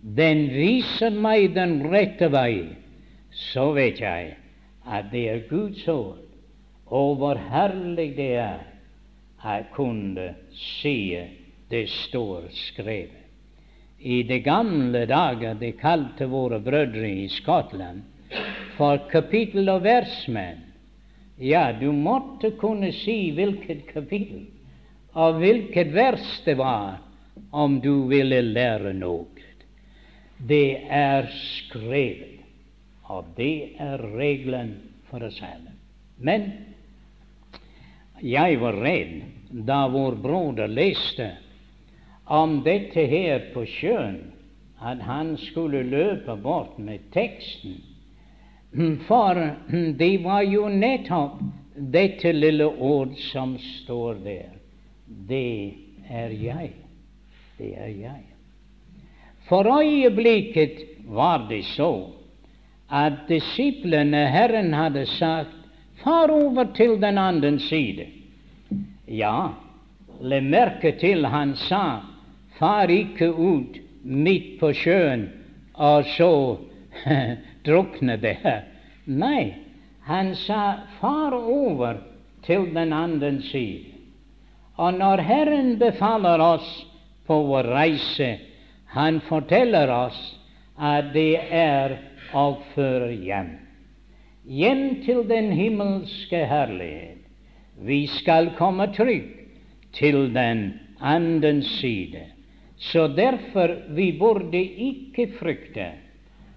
den 0.03 0.49
viser 0.51 1.15
meg 1.15 1.53
den 1.55 1.79
rette 1.93 2.29
vei, 2.33 2.75
så 3.31 3.71
vet 3.77 4.01
jeg 4.03 4.35
at 4.83 5.13
det 5.13 5.29
er 5.31 5.45
Guds 5.49 5.87
ord, 5.89 6.22
og 6.93 7.16
hvor 7.20 7.40
herlig 7.51 8.12
det 8.18 8.32
er 8.43 8.61
jeg 9.43 9.64
kunne 9.74 10.28
se 10.55 10.97
det 11.70 11.86
står 11.90 12.45
skrevet. 12.55 13.18
I 13.99 14.22
de 14.22 14.38
gamle 14.43 15.07
dager 15.07 15.55
de 15.59 15.72
kalte 15.78 16.26
våre 16.30 16.61
brødre 16.62 17.09
i 17.24 17.28
Skottland 17.30 18.03
for 18.76 18.99
kapittel- 19.11 19.70
og 19.70 19.82
versmenn. 19.82 20.61
Ja, 21.38 21.72
du 21.72 21.93
måtte 21.93 22.53
kunne 22.61 22.93
si 22.93 23.32
hvilket 23.34 23.86
kapittel 23.90 24.47
og 25.14 25.40
hvilket 25.43 25.95
vers 25.95 26.43
det 26.45 26.57
var, 26.59 27.01
om 27.51 27.80
du 27.80 28.07
ville 28.09 28.40
lære 28.43 28.93
noe. 28.97 29.26
Det 30.38 30.82
er 30.90 31.28
skrevet, 31.30 32.40
og 33.07 33.26
det 33.36 33.76
er 33.80 34.03
regelen 34.16 34.74
for 35.11 35.22
oss 35.22 35.38
alle. 35.45 35.74
Men 36.18 36.72
jeg 38.23 38.59
var 38.61 38.79
redd 38.79 39.23
da 39.66 39.87
vår 39.91 40.16
broder 40.23 40.70
leste 40.70 41.33
om 42.25 42.61
dette 42.64 43.03
her 43.11 43.49
på 43.53 43.64
sjøen, 43.66 44.20
at 44.81 45.03
han 45.05 45.35
skulle 45.39 45.83
løpe 45.87 46.37
bort 46.43 46.79
med 46.79 47.03
teksten. 47.14 47.81
For 49.07 49.39
det 49.99 50.12
var 50.25 50.43
jo 50.49 50.68
nettopp 50.73 51.43
dette 51.77 52.33
lille 52.33 52.66
ord 52.66 53.12
som 53.31 53.57
står 53.59 54.23
der. 54.25 54.55
Det 55.07 55.75
er 56.09 56.33
jeg. 56.33 56.73
Det 57.59 57.75
er 57.77 57.93
jeg. 58.01 58.23
For 59.49 59.66
øyeblikket 59.66 60.87
var 61.11 61.49
det 61.51 61.64
så 61.75 61.93
at 62.93 63.27
disiplene 63.29 64.27
Herren 64.33 64.73
hadde 64.75 65.07
sagt 65.18 65.62
far 66.03 66.31
over 66.31 66.65
til 66.75 67.01
den 67.01 67.19
andre 67.19 67.59
side. 67.59 68.07
Ja, 69.07 69.53
le 70.21 70.41
merke 70.41 70.93
til 70.99 71.27
han 71.27 71.57
sa 71.57 72.03
far 72.59 72.91
ikke 72.91 73.31
ut 73.33 73.79
midt 74.03 74.59
på 74.61 74.73
sjøen 74.77 75.29
og 75.75 76.07
så 76.17 76.33
drukne 77.67 78.17
det. 78.21 78.39
Nei, 79.07 79.55
han 80.07 80.35
sa 80.39 80.63
far 81.01 81.35
over 81.35 82.03
til 82.47 82.69
den 82.75 82.93
andre 82.93 83.41
side. 83.43 83.93
Og 84.77 84.95
når 84.99 85.23
Herren 85.23 85.75
befaler 85.79 86.41
oss 86.41 86.69
på 87.27 87.39
vår 87.47 87.69
reise, 87.71 88.37
han 88.93 89.21
forteller 89.29 89.91
oss 89.93 90.21
at 90.77 91.13
det 91.15 91.39
er 91.55 91.99
å 92.35 92.47
føre 92.75 93.13
hjem. 93.13 93.62
Hjem 94.43 95.03
til 95.05 95.22
den 95.28 95.53
himmelske 95.55 96.47
herlighet. 96.51 97.18
Vi 97.78 98.07
skal 98.11 98.51
komme 98.59 98.88
trygt 98.95 99.38
til 99.95 100.34
den 100.34 100.72
andre 101.01 101.62
side. 101.62 102.24
Så 102.76 103.07
derfor 103.07 103.70
vi 103.95 104.12
burde 104.18 104.59
ikke 104.59 105.28
frykte 105.38 105.93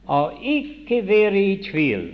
og 0.07 0.33
ikke 0.41 1.07
være 1.07 1.43
i 1.43 1.57
tvil 1.63 2.09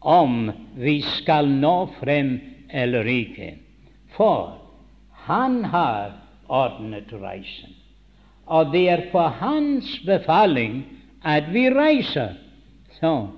om 0.00 0.50
vi 0.78 1.00
skal 1.02 1.50
nå 1.50 1.88
frem 1.98 2.38
eller 2.70 3.02
ikke. 3.10 3.56
For 4.14 4.54
han 5.26 5.64
har 5.64 6.14
ordnet 6.48 7.10
reisen. 7.12 7.74
Og 8.46 8.72
det 8.72 8.88
er 8.88 9.02
på 9.12 9.20
hans 9.20 9.98
befaling 10.06 10.84
at 11.24 11.50
vi 11.52 11.68
reiser. 11.70 12.38
Så 13.00 13.28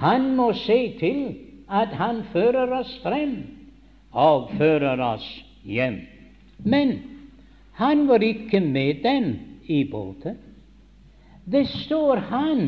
han 0.00 0.30
må 0.36 0.52
se 0.56 0.78
til 1.00 1.22
at 1.68 1.92
han 2.00 2.22
fører 2.32 2.72
oss 2.80 2.92
frem 3.04 3.34
og 4.16 4.50
fører 4.58 5.00
oss 5.04 5.26
hjem. 5.68 6.00
Men 6.64 6.96
han 7.76 8.06
var 8.08 8.24
ikke 8.24 8.60
med 8.64 9.02
dem 9.04 9.34
i 9.68 9.84
båten. 9.84 10.38
Det 11.44 11.66
står 11.68 12.16
han 12.30 12.62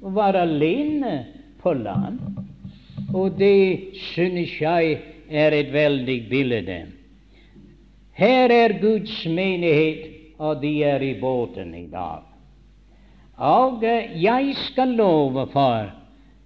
var 0.00 0.38
alene 0.38 1.26
på 1.62 1.72
land, 1.74 2.20
og 3.14 3.38
det 3.38 3.94
synes 4.12 4.54
jeg 4.60 4.98
er 5.30 5.54
et 5.54 5.72
veldig 5.72 6.18
bilde. 6.30 6.80
Her 8.16 8.52
er 8.52 8.78
Guds 8.80 9.26
menighet, 9.26 10.06
og 10.38 10.60
de 10.62 10.72
er 10.84 11.02
i 11.02 11.14
båten 11.20 11.74
i 11.74 11.86
dag. 11.90 12.22
Og 13.36 13.82
jeg 13.82 14.54
skal 14.68 14.94
love 14.96 15.46
for 15.52 15.90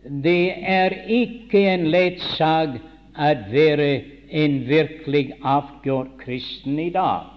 det 0.05 0.55
er 0.65 0.95
ikke 1.13 1.61
en 1.75 1.87
lett 1.93 2.23
sak 2.37 2.79
å 3.21 3.31
være 3.53 3.91
en 4.31 4.61
virkelig 4.69 5.35
avgjort 5.43 6.15
kristen 6.23 6.79
i 6.81 6.91
dag. 6.95 7.29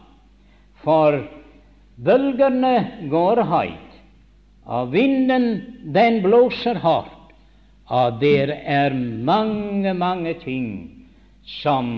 For 0.83 1.19
bølgene 1.95 3.09
går 3.11 3.43
høyt, 3.49 3.97
og 4.63 4.93
vinden 4.93 5.47
den 5.95 6.21
blåser 6.23 6.79
hardt, 6.83 7.33
og 7.91 8.19
det 8.21 8.47
er 8.49 8.95
mange, 8.95 9.91
mange 9.93 10.33
ting 10.43 10.69
som 11.59 11.89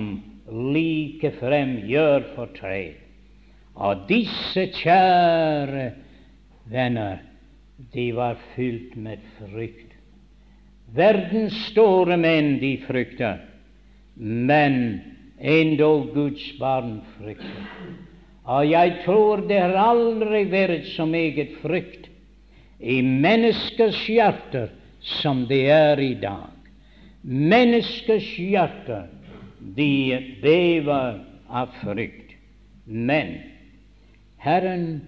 likefrem 0.49 1.78
gjør 1.86 2.26
fortred. 2.36 2.97
Og 3.76 4.05
disse 4.09 4.70
kjære 4.80 5.89
venner, 6.72 7.20
de 7.93 8.09
var 8.16 8.39
fylt 8.55 8.95
med 8.95 9.22
frykt. 9.38 9.85
Verdens 10.94 11.56
store 11.72 12.18
menn 12.18 12.60
de 12.62 12.76
frykter, 12.86 13.42
men 14.16 15.02
endog 15.40 16.14
Guds 16.14 16.46
barn 16.60 17.00
frykter. 17.18 17.70
Og 18.46 18.68
jeg 18.70 19.00
tror 19.06 19.42
det 19.50 19.58
har 19.58 19.74
aldri 19.82 20.44
vært 20.52 20.86
så 20.94 21.08
meget 21.10 21.58
frykt 21.64 22.12
i 22.80 23.00
menneskers 23.02 24.04
hjerter 24.10 24.70
som 25.22 25.46
det 25.50 25.64
er 25.74 26.00
i 26.02 26.14
dag. 26.22 26.54
Menneskers 27.26 28.28
hjerter, 28.38 29.08
de 29.76 30.38
bever 30.44 31.20
av 31.50 31.74
frykt. 31.82 32.36
Men 32.86 33.40
Herren 34.38 35.02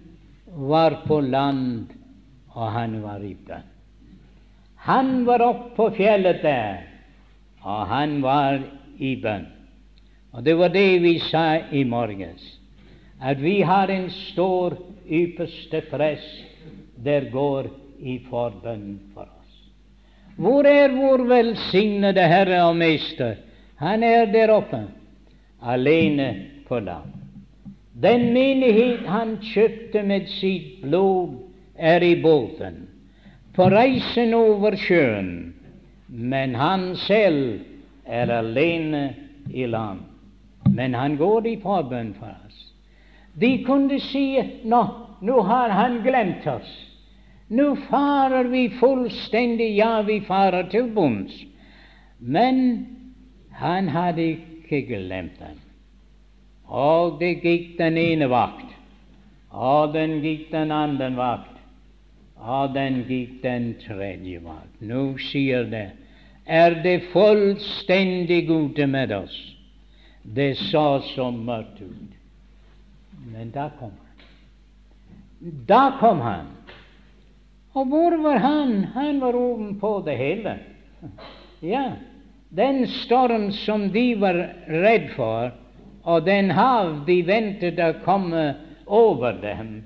var 0.45 1.03
på 1.05 1.21
land, 1.21 1.93
og 2.57 2.71
han 2.73 3.01
var 3.03 3.21
i 3.21 3.35
bønn. 3.37 3.76
Han 4.87 5.25
var 5.27 5.43
oppe 5.43 5.75
på 5.75 5.89
fjellet 5.97 6.39
der, 6.41 6.83
og 7.61 7.87
han 7.91 8.21
var 8.23 8.61
i 8.97 9.15
bønn. 9.19 9.49
Og 10.31 10.43
det 10.45 10.55
var 10.55 10.71
det 10.71 11.01
vi 11.03 11.17
sa 11.27 11.47
i 11.71 11.83
morges 11.83 12.53
at 13.17 13.39
vi 13.41 13.61
har 13.65 13.89
en 13.89 14.09
stor 14.13 14.75
ypperste 15.09 15.81
prest 15.89 16.43
der 17.03 17.29
går 17.33 17.69
i 17.99 18.19
forbønn 18.29 18.99
for 19.13 19.25
oss. 19.25 19.55
Hvor 20.37 20.67
er 20.69 20.93
vår 20.93 21.23
velsignede 21.29 22.27
Herre 22.29 22.61
og 22.67 22.75
Mester? 22.77 23.35
Han 23.81 24.03
er 24.03 24.29
der 24.31 24.53
oppe, 24.53 24.83
alene 25.61 26.29
på 26.67 26.79
land. 26.79 27.13
Den 27.97 28.31
menighet 28.33 29.07
han 29.09 29.39
kjøpte 29.41 30.03
med 30.05 30.29
sitt 30.29 30.83
blod, 30.83 31.33
er 31.77 32.01
i 32.01 32.15
båten, 32.21 32.86
på 33.57 33.65
reisen 33.73 34.35
over 34.37 34.75
sjøen, 34.77 35.31
men 36.07 36.53
han 36.55 36.91
selv 37.07 37.63
er 38.05 38.29
alene 38.29 39.07
i 39.49 39.65
land. 39.65 40.03
Men 40.69 40.93
han 40.93 41.15
går 41.17 41.47
i 41.49 41.55
forbønn 41.63 42.11
for 42.19 42.35
oss. 42.45 42.59
De 43.33 43.49
kunne 43.65 43.97
si 44.03 44.37
nå, 44.67 44.83
nå 45.25 45.39
har 45.49 45.73
han 45.73 46.03
glemt 46.05 46.45
oss. 46.51 46.69
Nå 47.49 47.71
farer 47.87 48.51
vi 48.51 48.67
fullstendig, 48.77 49.71
ja, 49.79 50.01
vi 50.05 50.19
farer 50.27 50.69
til 50.69 50.91
bunns. 50.93 51.33
Men 52.19 52.59
han 53.57 53.89
hadde 53.89 54.25
ikke 54.35 54.83
glemt 54.91 55.39
dem. 55.41 55.57
Og 56.67 57.17
det 57.21 57.39
gikk 57.41 57.77
den 57.79 57.97
ene 57.97 58.27
vakt, 58.29 58.69
og 59.49 59.95
den 59.95 60.19
gikk 60.21 60.51
den 60.51 60.73
andre 60.75 61.09
vakt, 61.17 61.56
og 62.41 62.73
den 62.73 63.01
gikk 63.07 63.41
den 63.43 63.71
tredje 63.81 64.41
vakt. 64.43 64.81
Nå 64.81 65.17
sier 65.29 65.65
det, 65.71 65.89
er 66.45 66.77
det 66.83 67.09
fullstendig 67.11 68.45
ute 68.49 68.87
med 68.87 69.11
oss. 69.11 69.35
Det 70.23 70.55
så 70.59 70.99
så 71.13 71.31
mørkt 71.31 71.81
ut. 71.81 72.13
Men 73.31 73.51
da 73.51 73.69
kom 73.79 73.91
han. 73.91 74.27
Da 75.67 75.97
kom 75.99 76.21
han. 76.21 76.53
Og 77.77 77.85
hvor 77.91 78.17
var 78.23 78.39
han? 78.41 78.83
Han 78.93 79.19
var 79.21 79.35
ovenpå 79.35 80.01
det 80.05 80.17
hele. 80.17 80.57
Ja, 81.61 81.91
den 82.49 82.87
storm 83.03 83.51
som 83.51 83.89
de 83.91 84.15
var 84.19 84.39
redd 84.67 85.11
for, 85.15 85.51
og 86.03 86.25
den 86.25 86.51
hav 86.51 87.03
de 87.07 87.19
ventet 87.27 87.79
å 87.83 87.91
komme 88.05 88.49
over 88.87 89.35
dem 89.41 89.81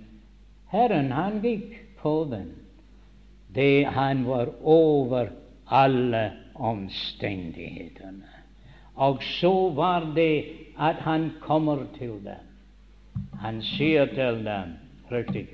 Herren, 0.72 1.10
han 1.12 1.42
gikk 1.44 1.74
på. 2.02 2.16
Det 3.48 3.84
han 3.84 4.26
var 4.26 4.50
over 4.62 5.32
alle 5.66 6.32
omstendighetene. 6.54 8.30
Og 8.96 9.24
så 9.24 9.70
var 9.76 10.12
det 10.16 10.46
at 10.78 10.96
han 10.96 11.32
kommer 11.42 11.86
til 11.98 12.20
dem. 12.26 12.48
Han 13.42 13.62
sier 13.62 14.06
til 14.06 14.44
dem, 14.46 14.76
riktig. 15.12 15.48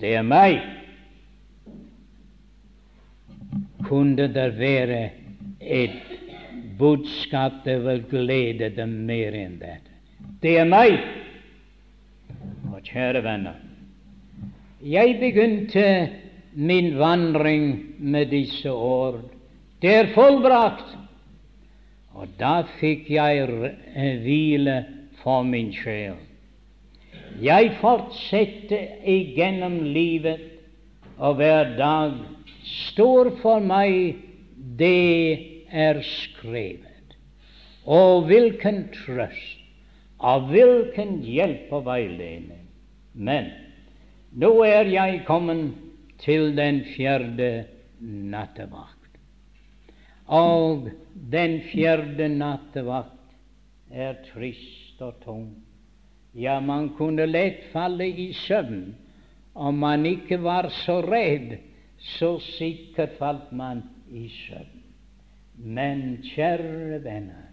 Det 0.00 0.14
er 0.16 0.24
meg. 0.26 0.58
Kunne 3.84 4.28
det 4.32 4.48
være 4.58 5.02
et 5.60 6.00
budskap 6.78 7.62
det 7.64 7.78
vil 7.84 8.02
glede 8.10 8.70
dem 8.76 8.96
mer 9.08 9.36
enn 9.36 9.58
dette? 9.60 9.92
Det 10.42 10.56
er 10.60 10.68
meg. 10.68 10.96
Og 12.72 12.80
kjære 12.84 13.22
venner, 13.24 13.60
jeg 14.84 15.16
begynte 15.20 15.86
min 16.54 16.98
vandring 16.98 17.94
med 17.98 18.30
disse 18.30 18.70
ord. 18.70 19.22
Det 19.82 19.94
er 19.94 20.12
fullbrakt. 20.14 20.92
Og 22.14 22.28
da 22.38 22.62
fikk 22.78 23.08
jeg 23.10 23.48
hvile 24.22 24.76
for 25.22 25.42
min 25.42 25.72
sjel. 25.74 26.20
Jeg 27.42 27.72
fortsetter 27.80 29.02
igjennom 29.10 29.80
livet, 29.82 30.38
og 31.18 31.40
hver 31.40 31.74
dag 31.78 32.14
står 32.64 33.32
for 33.42 33.64
meg 33.64 34.14
det 34.78 35.66
er 35.74 35.98
skrevet. 36.06 37.18
Og 37.84 38.28
hvilken 38.30 38.86
trøst, 38.94 39.58
og 40.22 40.48
hvilken 40.52 41.18
hjelp 41.26 41.72
og 41.74 41.84
veiledning. 41.90 42.62
Men 43.14 43.50
nå 44.34 44.50
er 44.66 44.90
jeg 44.90 45.22
kommet 45.28 45.74
til 46.22 46.54
den 46.56 46.82
fjerde 46.94 47.66
nattevakt. 48.00 49.18
Og 50.26 50.88
den 51.30 51.60
fjerde 51.70 52.28
nattevakt 52.32 53.34
er 53.90 54.16
trist 54.32 55.02
og 55.04 55.20
tung. 55.24 55.48
Ja, 56.34 56.58
man 56.60 56.90
kunne 56.98 57.26
lett 57.30 57.68
falle 57.72 58.08
i 58.08 58.32
søvn 58.34 58.94
om 59.54 59.76
man 59.78 60.06
ikke 60.06 60.40
var 60.42 60.70
så 60.82 61.00
redd. 61.04 61.58
Så 61.98 62.36
sikkert 62.42 63.14
falt 63.18 63.52
man 63.52 63.84
i 64.10 64.26
søvn. 64.28 64.80
Men 65.56 66.18
kjære 66.26 66.98
venner, 67.04 67.46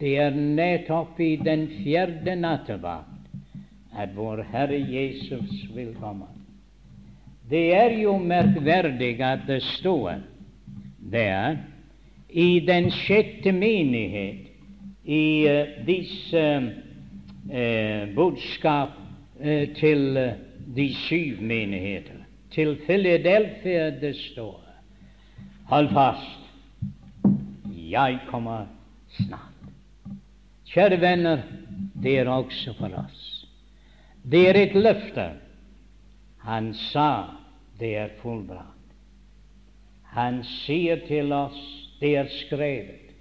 det 0.00 0.14
er 0.18 0.32
nettopp 0.34 1.20
i 1.20 1.34
den 1.36 1.66
fjerde 1.82 2.34
nattevakt 2.40 3.23
at 3.96 4.16
vår 4.16 4.44
Herre 4.52 4.78
Jesus 4.78 5.66
vil 5.74 5.94
komme. 6.00 6.26
Det 7.50 7.74
er 7.76 7.92
jo 8.00 8.16
merkverdig 8.18 9.20
at 9.22 9.44
det 9.46 9.62
står 9.62 10.22
der 11.12 11.56
i 12.28 12.60
den 12.66 12.90
sjette 12.90 13.52
menighet 13.52 14.48
i 15.04 15.46
uh, 15.46 15.86
disse 15.86 16.44
uh, 16.56 18.14
budskap 18.16 18.96
uh, 19.40 19.74
til 19.76 20.18
de 20.76 20.88
syv 21.04 21.42
menigheter. 21.42 22.24
Til 22.50 22.78
Philadelphia 22.86 23.90
det 24.00 24.16
står 24.16 24.60
Hold 25.64 25.88
fast, 25.88 26.40
jeg 27.72 28.18
kommer 28.28 28.66
snart. 29.08 29.54
Kjære 30.68 31.00
venner, 31.00 31.42
det 32.02 32.18
er 32.18 32.28
også 32.28 32.74
for 32.78 32.92
oss. 33.00 33.33
Det 34.30 34.48
er 34.48 34.56
et 34.56 34.74
løfte. 34.74 35.30
Han 36.44 36.74
sa 36.74 37.24
det 37.80 37.96
er 37.96 38.14
fullbrakt. 38.22 38.70
Han 40.14 40.42
sier 40.64 41.00
til 41.08 41.32
oss 41.32 41.60
det 42.00 42.14
er 42.20 42.28
skrevet, 42.30 43.14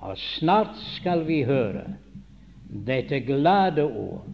og 0.00 0.16
snart 0.18 0.76
skal 0.96 1.26
vi 1.28 1.42
høre 1.44 1.84
dette 2.86 3.20
glade 3.26 3.84
ord 3.84 4.26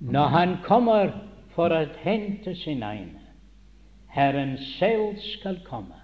når 0.00 0.32
han 0.32 0.54
kommer 0.64 1.12
for 1.54 1.74
å 1.74 1.82
hente 2.02 2.54
sin 2.56 2.82
egne. 2.86 3.24
Herren 4.08 4.56
selv 4.78 5.18
skal 5.34 5.58
komme, 5.66 5.98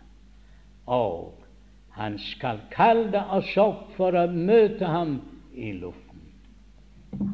og 0.87 1.41
han 1.97 2.19
skal 2.19 2.61
kalle 2.75 3.23
oss 3.35 3.55
opp 3.59 3.95
for 3.97 4.19
å 4.19 4.27
møte 4.31 4.87
ham 4.87 5.21
i 5.55 5.73
luften. 5.79 6.27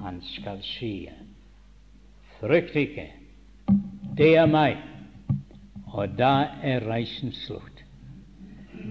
Han 0.04 0.20
skal 0.36 0.60
si, 0.76 1.08
frykt 2.40 2.76
ikke, 2.76 3.06
det 4.16 4.34
er 4.36 4.48
meg. 4.50 4.78
Og 5.90 6.12
da 6.18 6.60
er 6.62 6.84
reisen 6.86 7.32
slutt. 7.34 7.82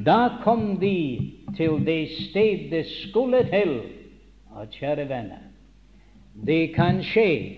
Da 0.05 0.39
kom 0.43 0.77
de 0.81 1.31
til 1.57 1.79
det 1.85 2.01
sted 2.15 2.69
de 2.71 2.83
skulle 2.87 3.41
til 3.49 3.79
og 4.55 4.67
kjære 4.75 5.07
venner, 5.09 5.45
det 6.45 6.73
kan 6.75 7.01
skje, 7.03 7.57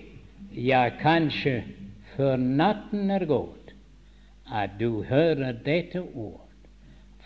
ja, 0.52 0.88
kanskje 1.02 1.62
før 2.16 2.38
natten 2.38 3.12
er 3.12 3.26
gått, 3.26 3.74
at 4.52 4.78
du 4.80 5.04
hører 5.08 5.58
dette 5.66 6.02
ord. 6.02 6.48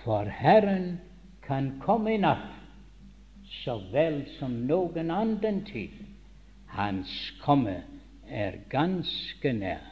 For 0.04 0.30
Herren 0.30 1.00
kan 1.48 1.74
komme 1.82 2.16
i 2.16 2.22
natt 2.22 2.52
så 3.64 3.80
vel 3.94 4.24
som 4.38 4.54
noen 4.70 5.12
annen 5.14 5.62
tid. 5.66 5.94
Hans 6.76 7.12
komme 7.42 7.80
er 8.30 8.60
ganske 8.70 9.54
nær. 9.54 9.84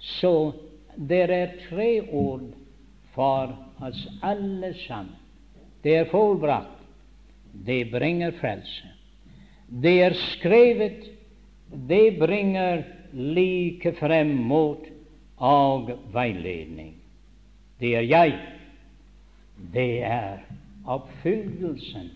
Så 0.00 0.52
det 0.96 1.22
er 1.30 1.56
tre 1.68 1.90
ord 2.12 2.48
for 3.14 3.54
oss 3.80 4.02
alle 4.22 4.72
sammen. 4.86 5.16
Det 5.82 5.94
er 5.96 6.10
fullbrakt 6.12 6.80
det 7.52 7.90
bringer 7.90 8.32
frelse. 8.40 8.88
Det 9.66 9.96
er 10.02 10.14
skrevet, 10.34 11.04
det 11.88 12.18
bringer 12.18 12.82
like 13.12 13.92
frem 13.98 14.34
mot 14.46 14.86
og 15.36 15.90
veiledning. 16.12 16.94
Det 17.80 17.94
er 17.96 18.06
jeg. 18.06 18.34
Det 19.72 20.02
er 20.04 20.42
oppfyllelsen 20.90 22.10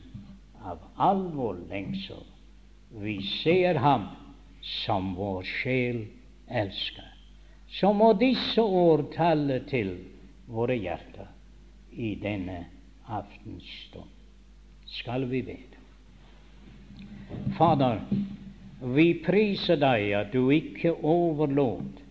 av 0.65 0.81
all 0.97 1.27
vår 1.35 1.61
lengsel. 1.71 2.23
Vi 3.01 3.19
ser 3.43 3.79
ham 3.83 4.09
som 4.65 5.15
vår 5.15 5.43
sjel 5.43 6.05
elsker. 6.49 7.11
Så 7.69 7.93
må 7.93 8.13
disse 8.19 8.63
ord 8.63 9.11
tale 9.15 9.61
til 9.69 9.97
våre 10.47 10.77
hjerter 10.79 11.29
i 11.93 12.15
denne 12.21 12.65
aftens 13.07 13.69
stund. 13.87 14.11
skal 14.87 15.25
vi 15.27 15.43
be. 15.43 15.57
Fader, 17.59 18.01
vi 18.95 19.07
priser 19.25 19.79
deg 19.81 20.13
at 20.15 20.33
du 20.33 20.53
ikke 20.53 20.93
overlot 21.03 22.03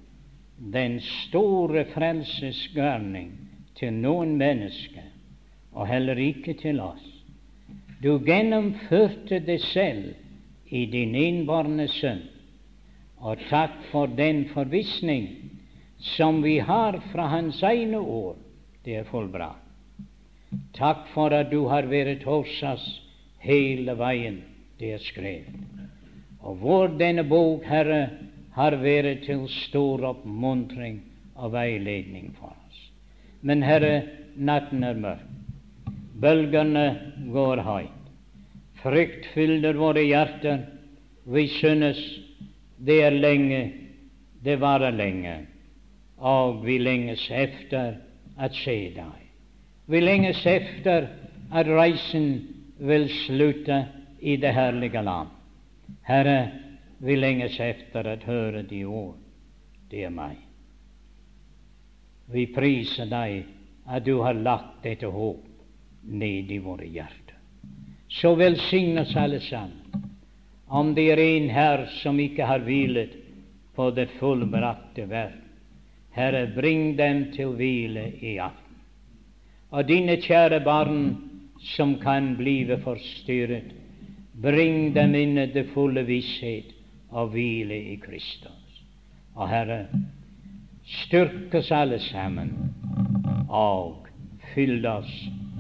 den 0.74 1.00
store 1.04 1.86
frelsesgærning 1.94 3.32
til 3.80 3.94
noen 3.94 4.36
mennesker, 4.38 5.06
og 5.74 5.88
heller 5.88 6.20
ikke 6.20 6.58
til 6.60 6.82
oss. 6.84 7.06
Du 8.04 8.18
gjennomførte 8.20 9.40
det 9.40 9.62
selv 9.70 10.12
i 10.68 10.86
din 10.92 11.16
innbarne 11.16 11.88
sønn, 11.88 12.26
og 13.24 13.40
takk 13.50 13.76
for 13.92 14.12
den 14.12 14.44
forvissning 14.52 15.28
som 16.16 16.42
vi 16.44 16.58
har 16.60 17.00
fra 17.12 17.30
hans 17.32 17.62
egne 17.64 18.00
ord. 18.00 18.36
Det 18.84 18.98
er 19.00 19.08
fullbra. 19.08 19.54
Takk 20.76 21.08
for 21.14 21.34
at 21.34 21.50
du 21.52 21.64
har 21.72 21.88
vært 21.88 22.26
hos 22.28 22.52
oss 22.68 22.84
hele 23.44 23.96
veien, 23.98 24.42
det 24.80 24.92
er 24.98 25.04
skrevet. 25.04 25.56
Og 26.44 26.60
hvor 26.60 26.92
denne 27.00 27.24
bok, 27.24 27.64
Herre, 27.64 28.10
har 28.54 28.76
vært 28.84 29.24
til 29.26 29.48
stor 29.50 30.04
oppmuntring 30.12 31.00
og 31.40 31.56
veiledning 31.56 32.34
for 32.38 32.52
oss. 32.52 32.82
Men 33.42 33.64
Herre, 33.64 34.04
natten 34.36 34.84
er 34.84 35.00
mørk. 35.00 35.30
Bølgene 36.24 36.86
går 37.34 37.64
høyt. 37.66 38.12
Frykt 38.84 39.26
fyller 39.34 39.80
våre 39.80 40.04
hjerter. 40.04 40.66
Vi 41.24 41.48
synes 41.56 42.00
det 42.86 43.00
er 43.04 43.16
lenge, 43.16 43.74
det 44.44 44.60
varer 44.62 44.92
lenge, 44.92 45.36
og 46.18 46.66
vi 46.66 46.78
lenges 46.78 47.30
efter 47.32 47.94
at 48.40 48.56
se 48.56 48.78
deg. 48.96 49.20
Vi 49.88 50.00
lenges 50.00 50.46
efter 50.46 51.08
at 51.54 51.68
reisen 51.68 52.30
vil 52.80 53.10
slutte 53.26 53.86
i 54.20 54.36
det 54.36 54.54
herlige 54.54 55.04
land. 55.04 55.28
Herre, 56.08 56.52
vi 57.00 57.16
lenges 57.16 57.60
efter 57.60 58.08
at 58.08 58.24
høre 58.24 58.64
de 58.64 58.84
ord 58.86 59.18
det 59.94 60.08
er 60.08 60.14
meg. 60.14 60.38
Vi 62.34 62.48
priser 62.50 63.06
deg 63.12 63.44
at 63.86 64.06
du 64.08 64.16
har 64.24 64.34
lagt 64.34 64.82
dette 64.86 65.10
håp 65.12 65.44
ned 66.10 66.50
i 66.52 66.58
våre 66.64 66.88
hjerter. 66.88 67.38
Så 68.10 68.34
velsign 68.40 68.98
oss 69.04 69.14
alle 69.20 69.42
sammen. 69.44 69.83
Om 70.74 70.96
det 70.96 71.04
er 71.14 71.20
en 71.22 71.50
her 71.54 71.84
som 72.02 72.18
ikke 72.20 72.46
har 72.50 72.64
hvilet 72.66 73.12
på 73.78 73.92
det 73.94 74.08
fullbrakte 74.18 75.04
verk, 75.06 75.42
Herre, 76.14 76.48
bring 76.56 76.96
dem 76.98 77.28
til 77.36 77.52
hvile 77.58 78.08
i 78.22 78.38
aften. 78.42 78.80
Og 79.70 79.86
dine 79.86 80.16
kjære 80.22 80.64
barn 80.66 81.04
som 81.76 81.94
kan 82.02 82.32
blive 82.38 82.80
forstyrret, 82.82 83.70
bring 84.42 84.96
dem 84.96 85.14
inn 85.18 85.38
i 85.38 85.46
det 85.54 85.68
fulle 85.76 86.06
visshet 86.10 86.74
og 87.12 87.30
hvile 87.36 87.78
i 87.94 87.96
Kristus. 88.02 88.82
Og 89.36 89.50
Herre, 89.54 89.80
styrk 91.06 91.54
oss 91.62 91.70
alle 91.72 92.02
sammen, 92.02 92.50
og 93.50 94.10
fyll 94.56 94.82
oss 94.90 95.14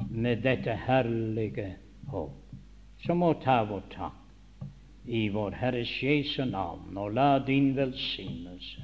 med 0.09 0.41
dette 0.41 0.73
herlige 0.87 1.69
håp, 2.09 2.57
som 3.05 3.21
må 3.21 3.33
ta 3.45 3.61
vår 3.69 3.85
takk 3.93 4.22
i 5.05 5.29
vår 5.29 5.51
Herres 5.51 5.93
Jesu 6.03 6.45
navn, 6.45 6.97
og 6.97 7.13
la 7.13 7.39
din 7.39 7.75
velsignelse 7.75 8.81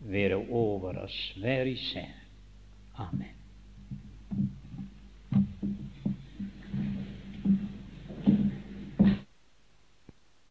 være 0.00 0.36
over 0.50 0.98
oss 1.04 1.18
hver 1.36 1.66
især. 1.70 2.14
Amen. 2.98 3.37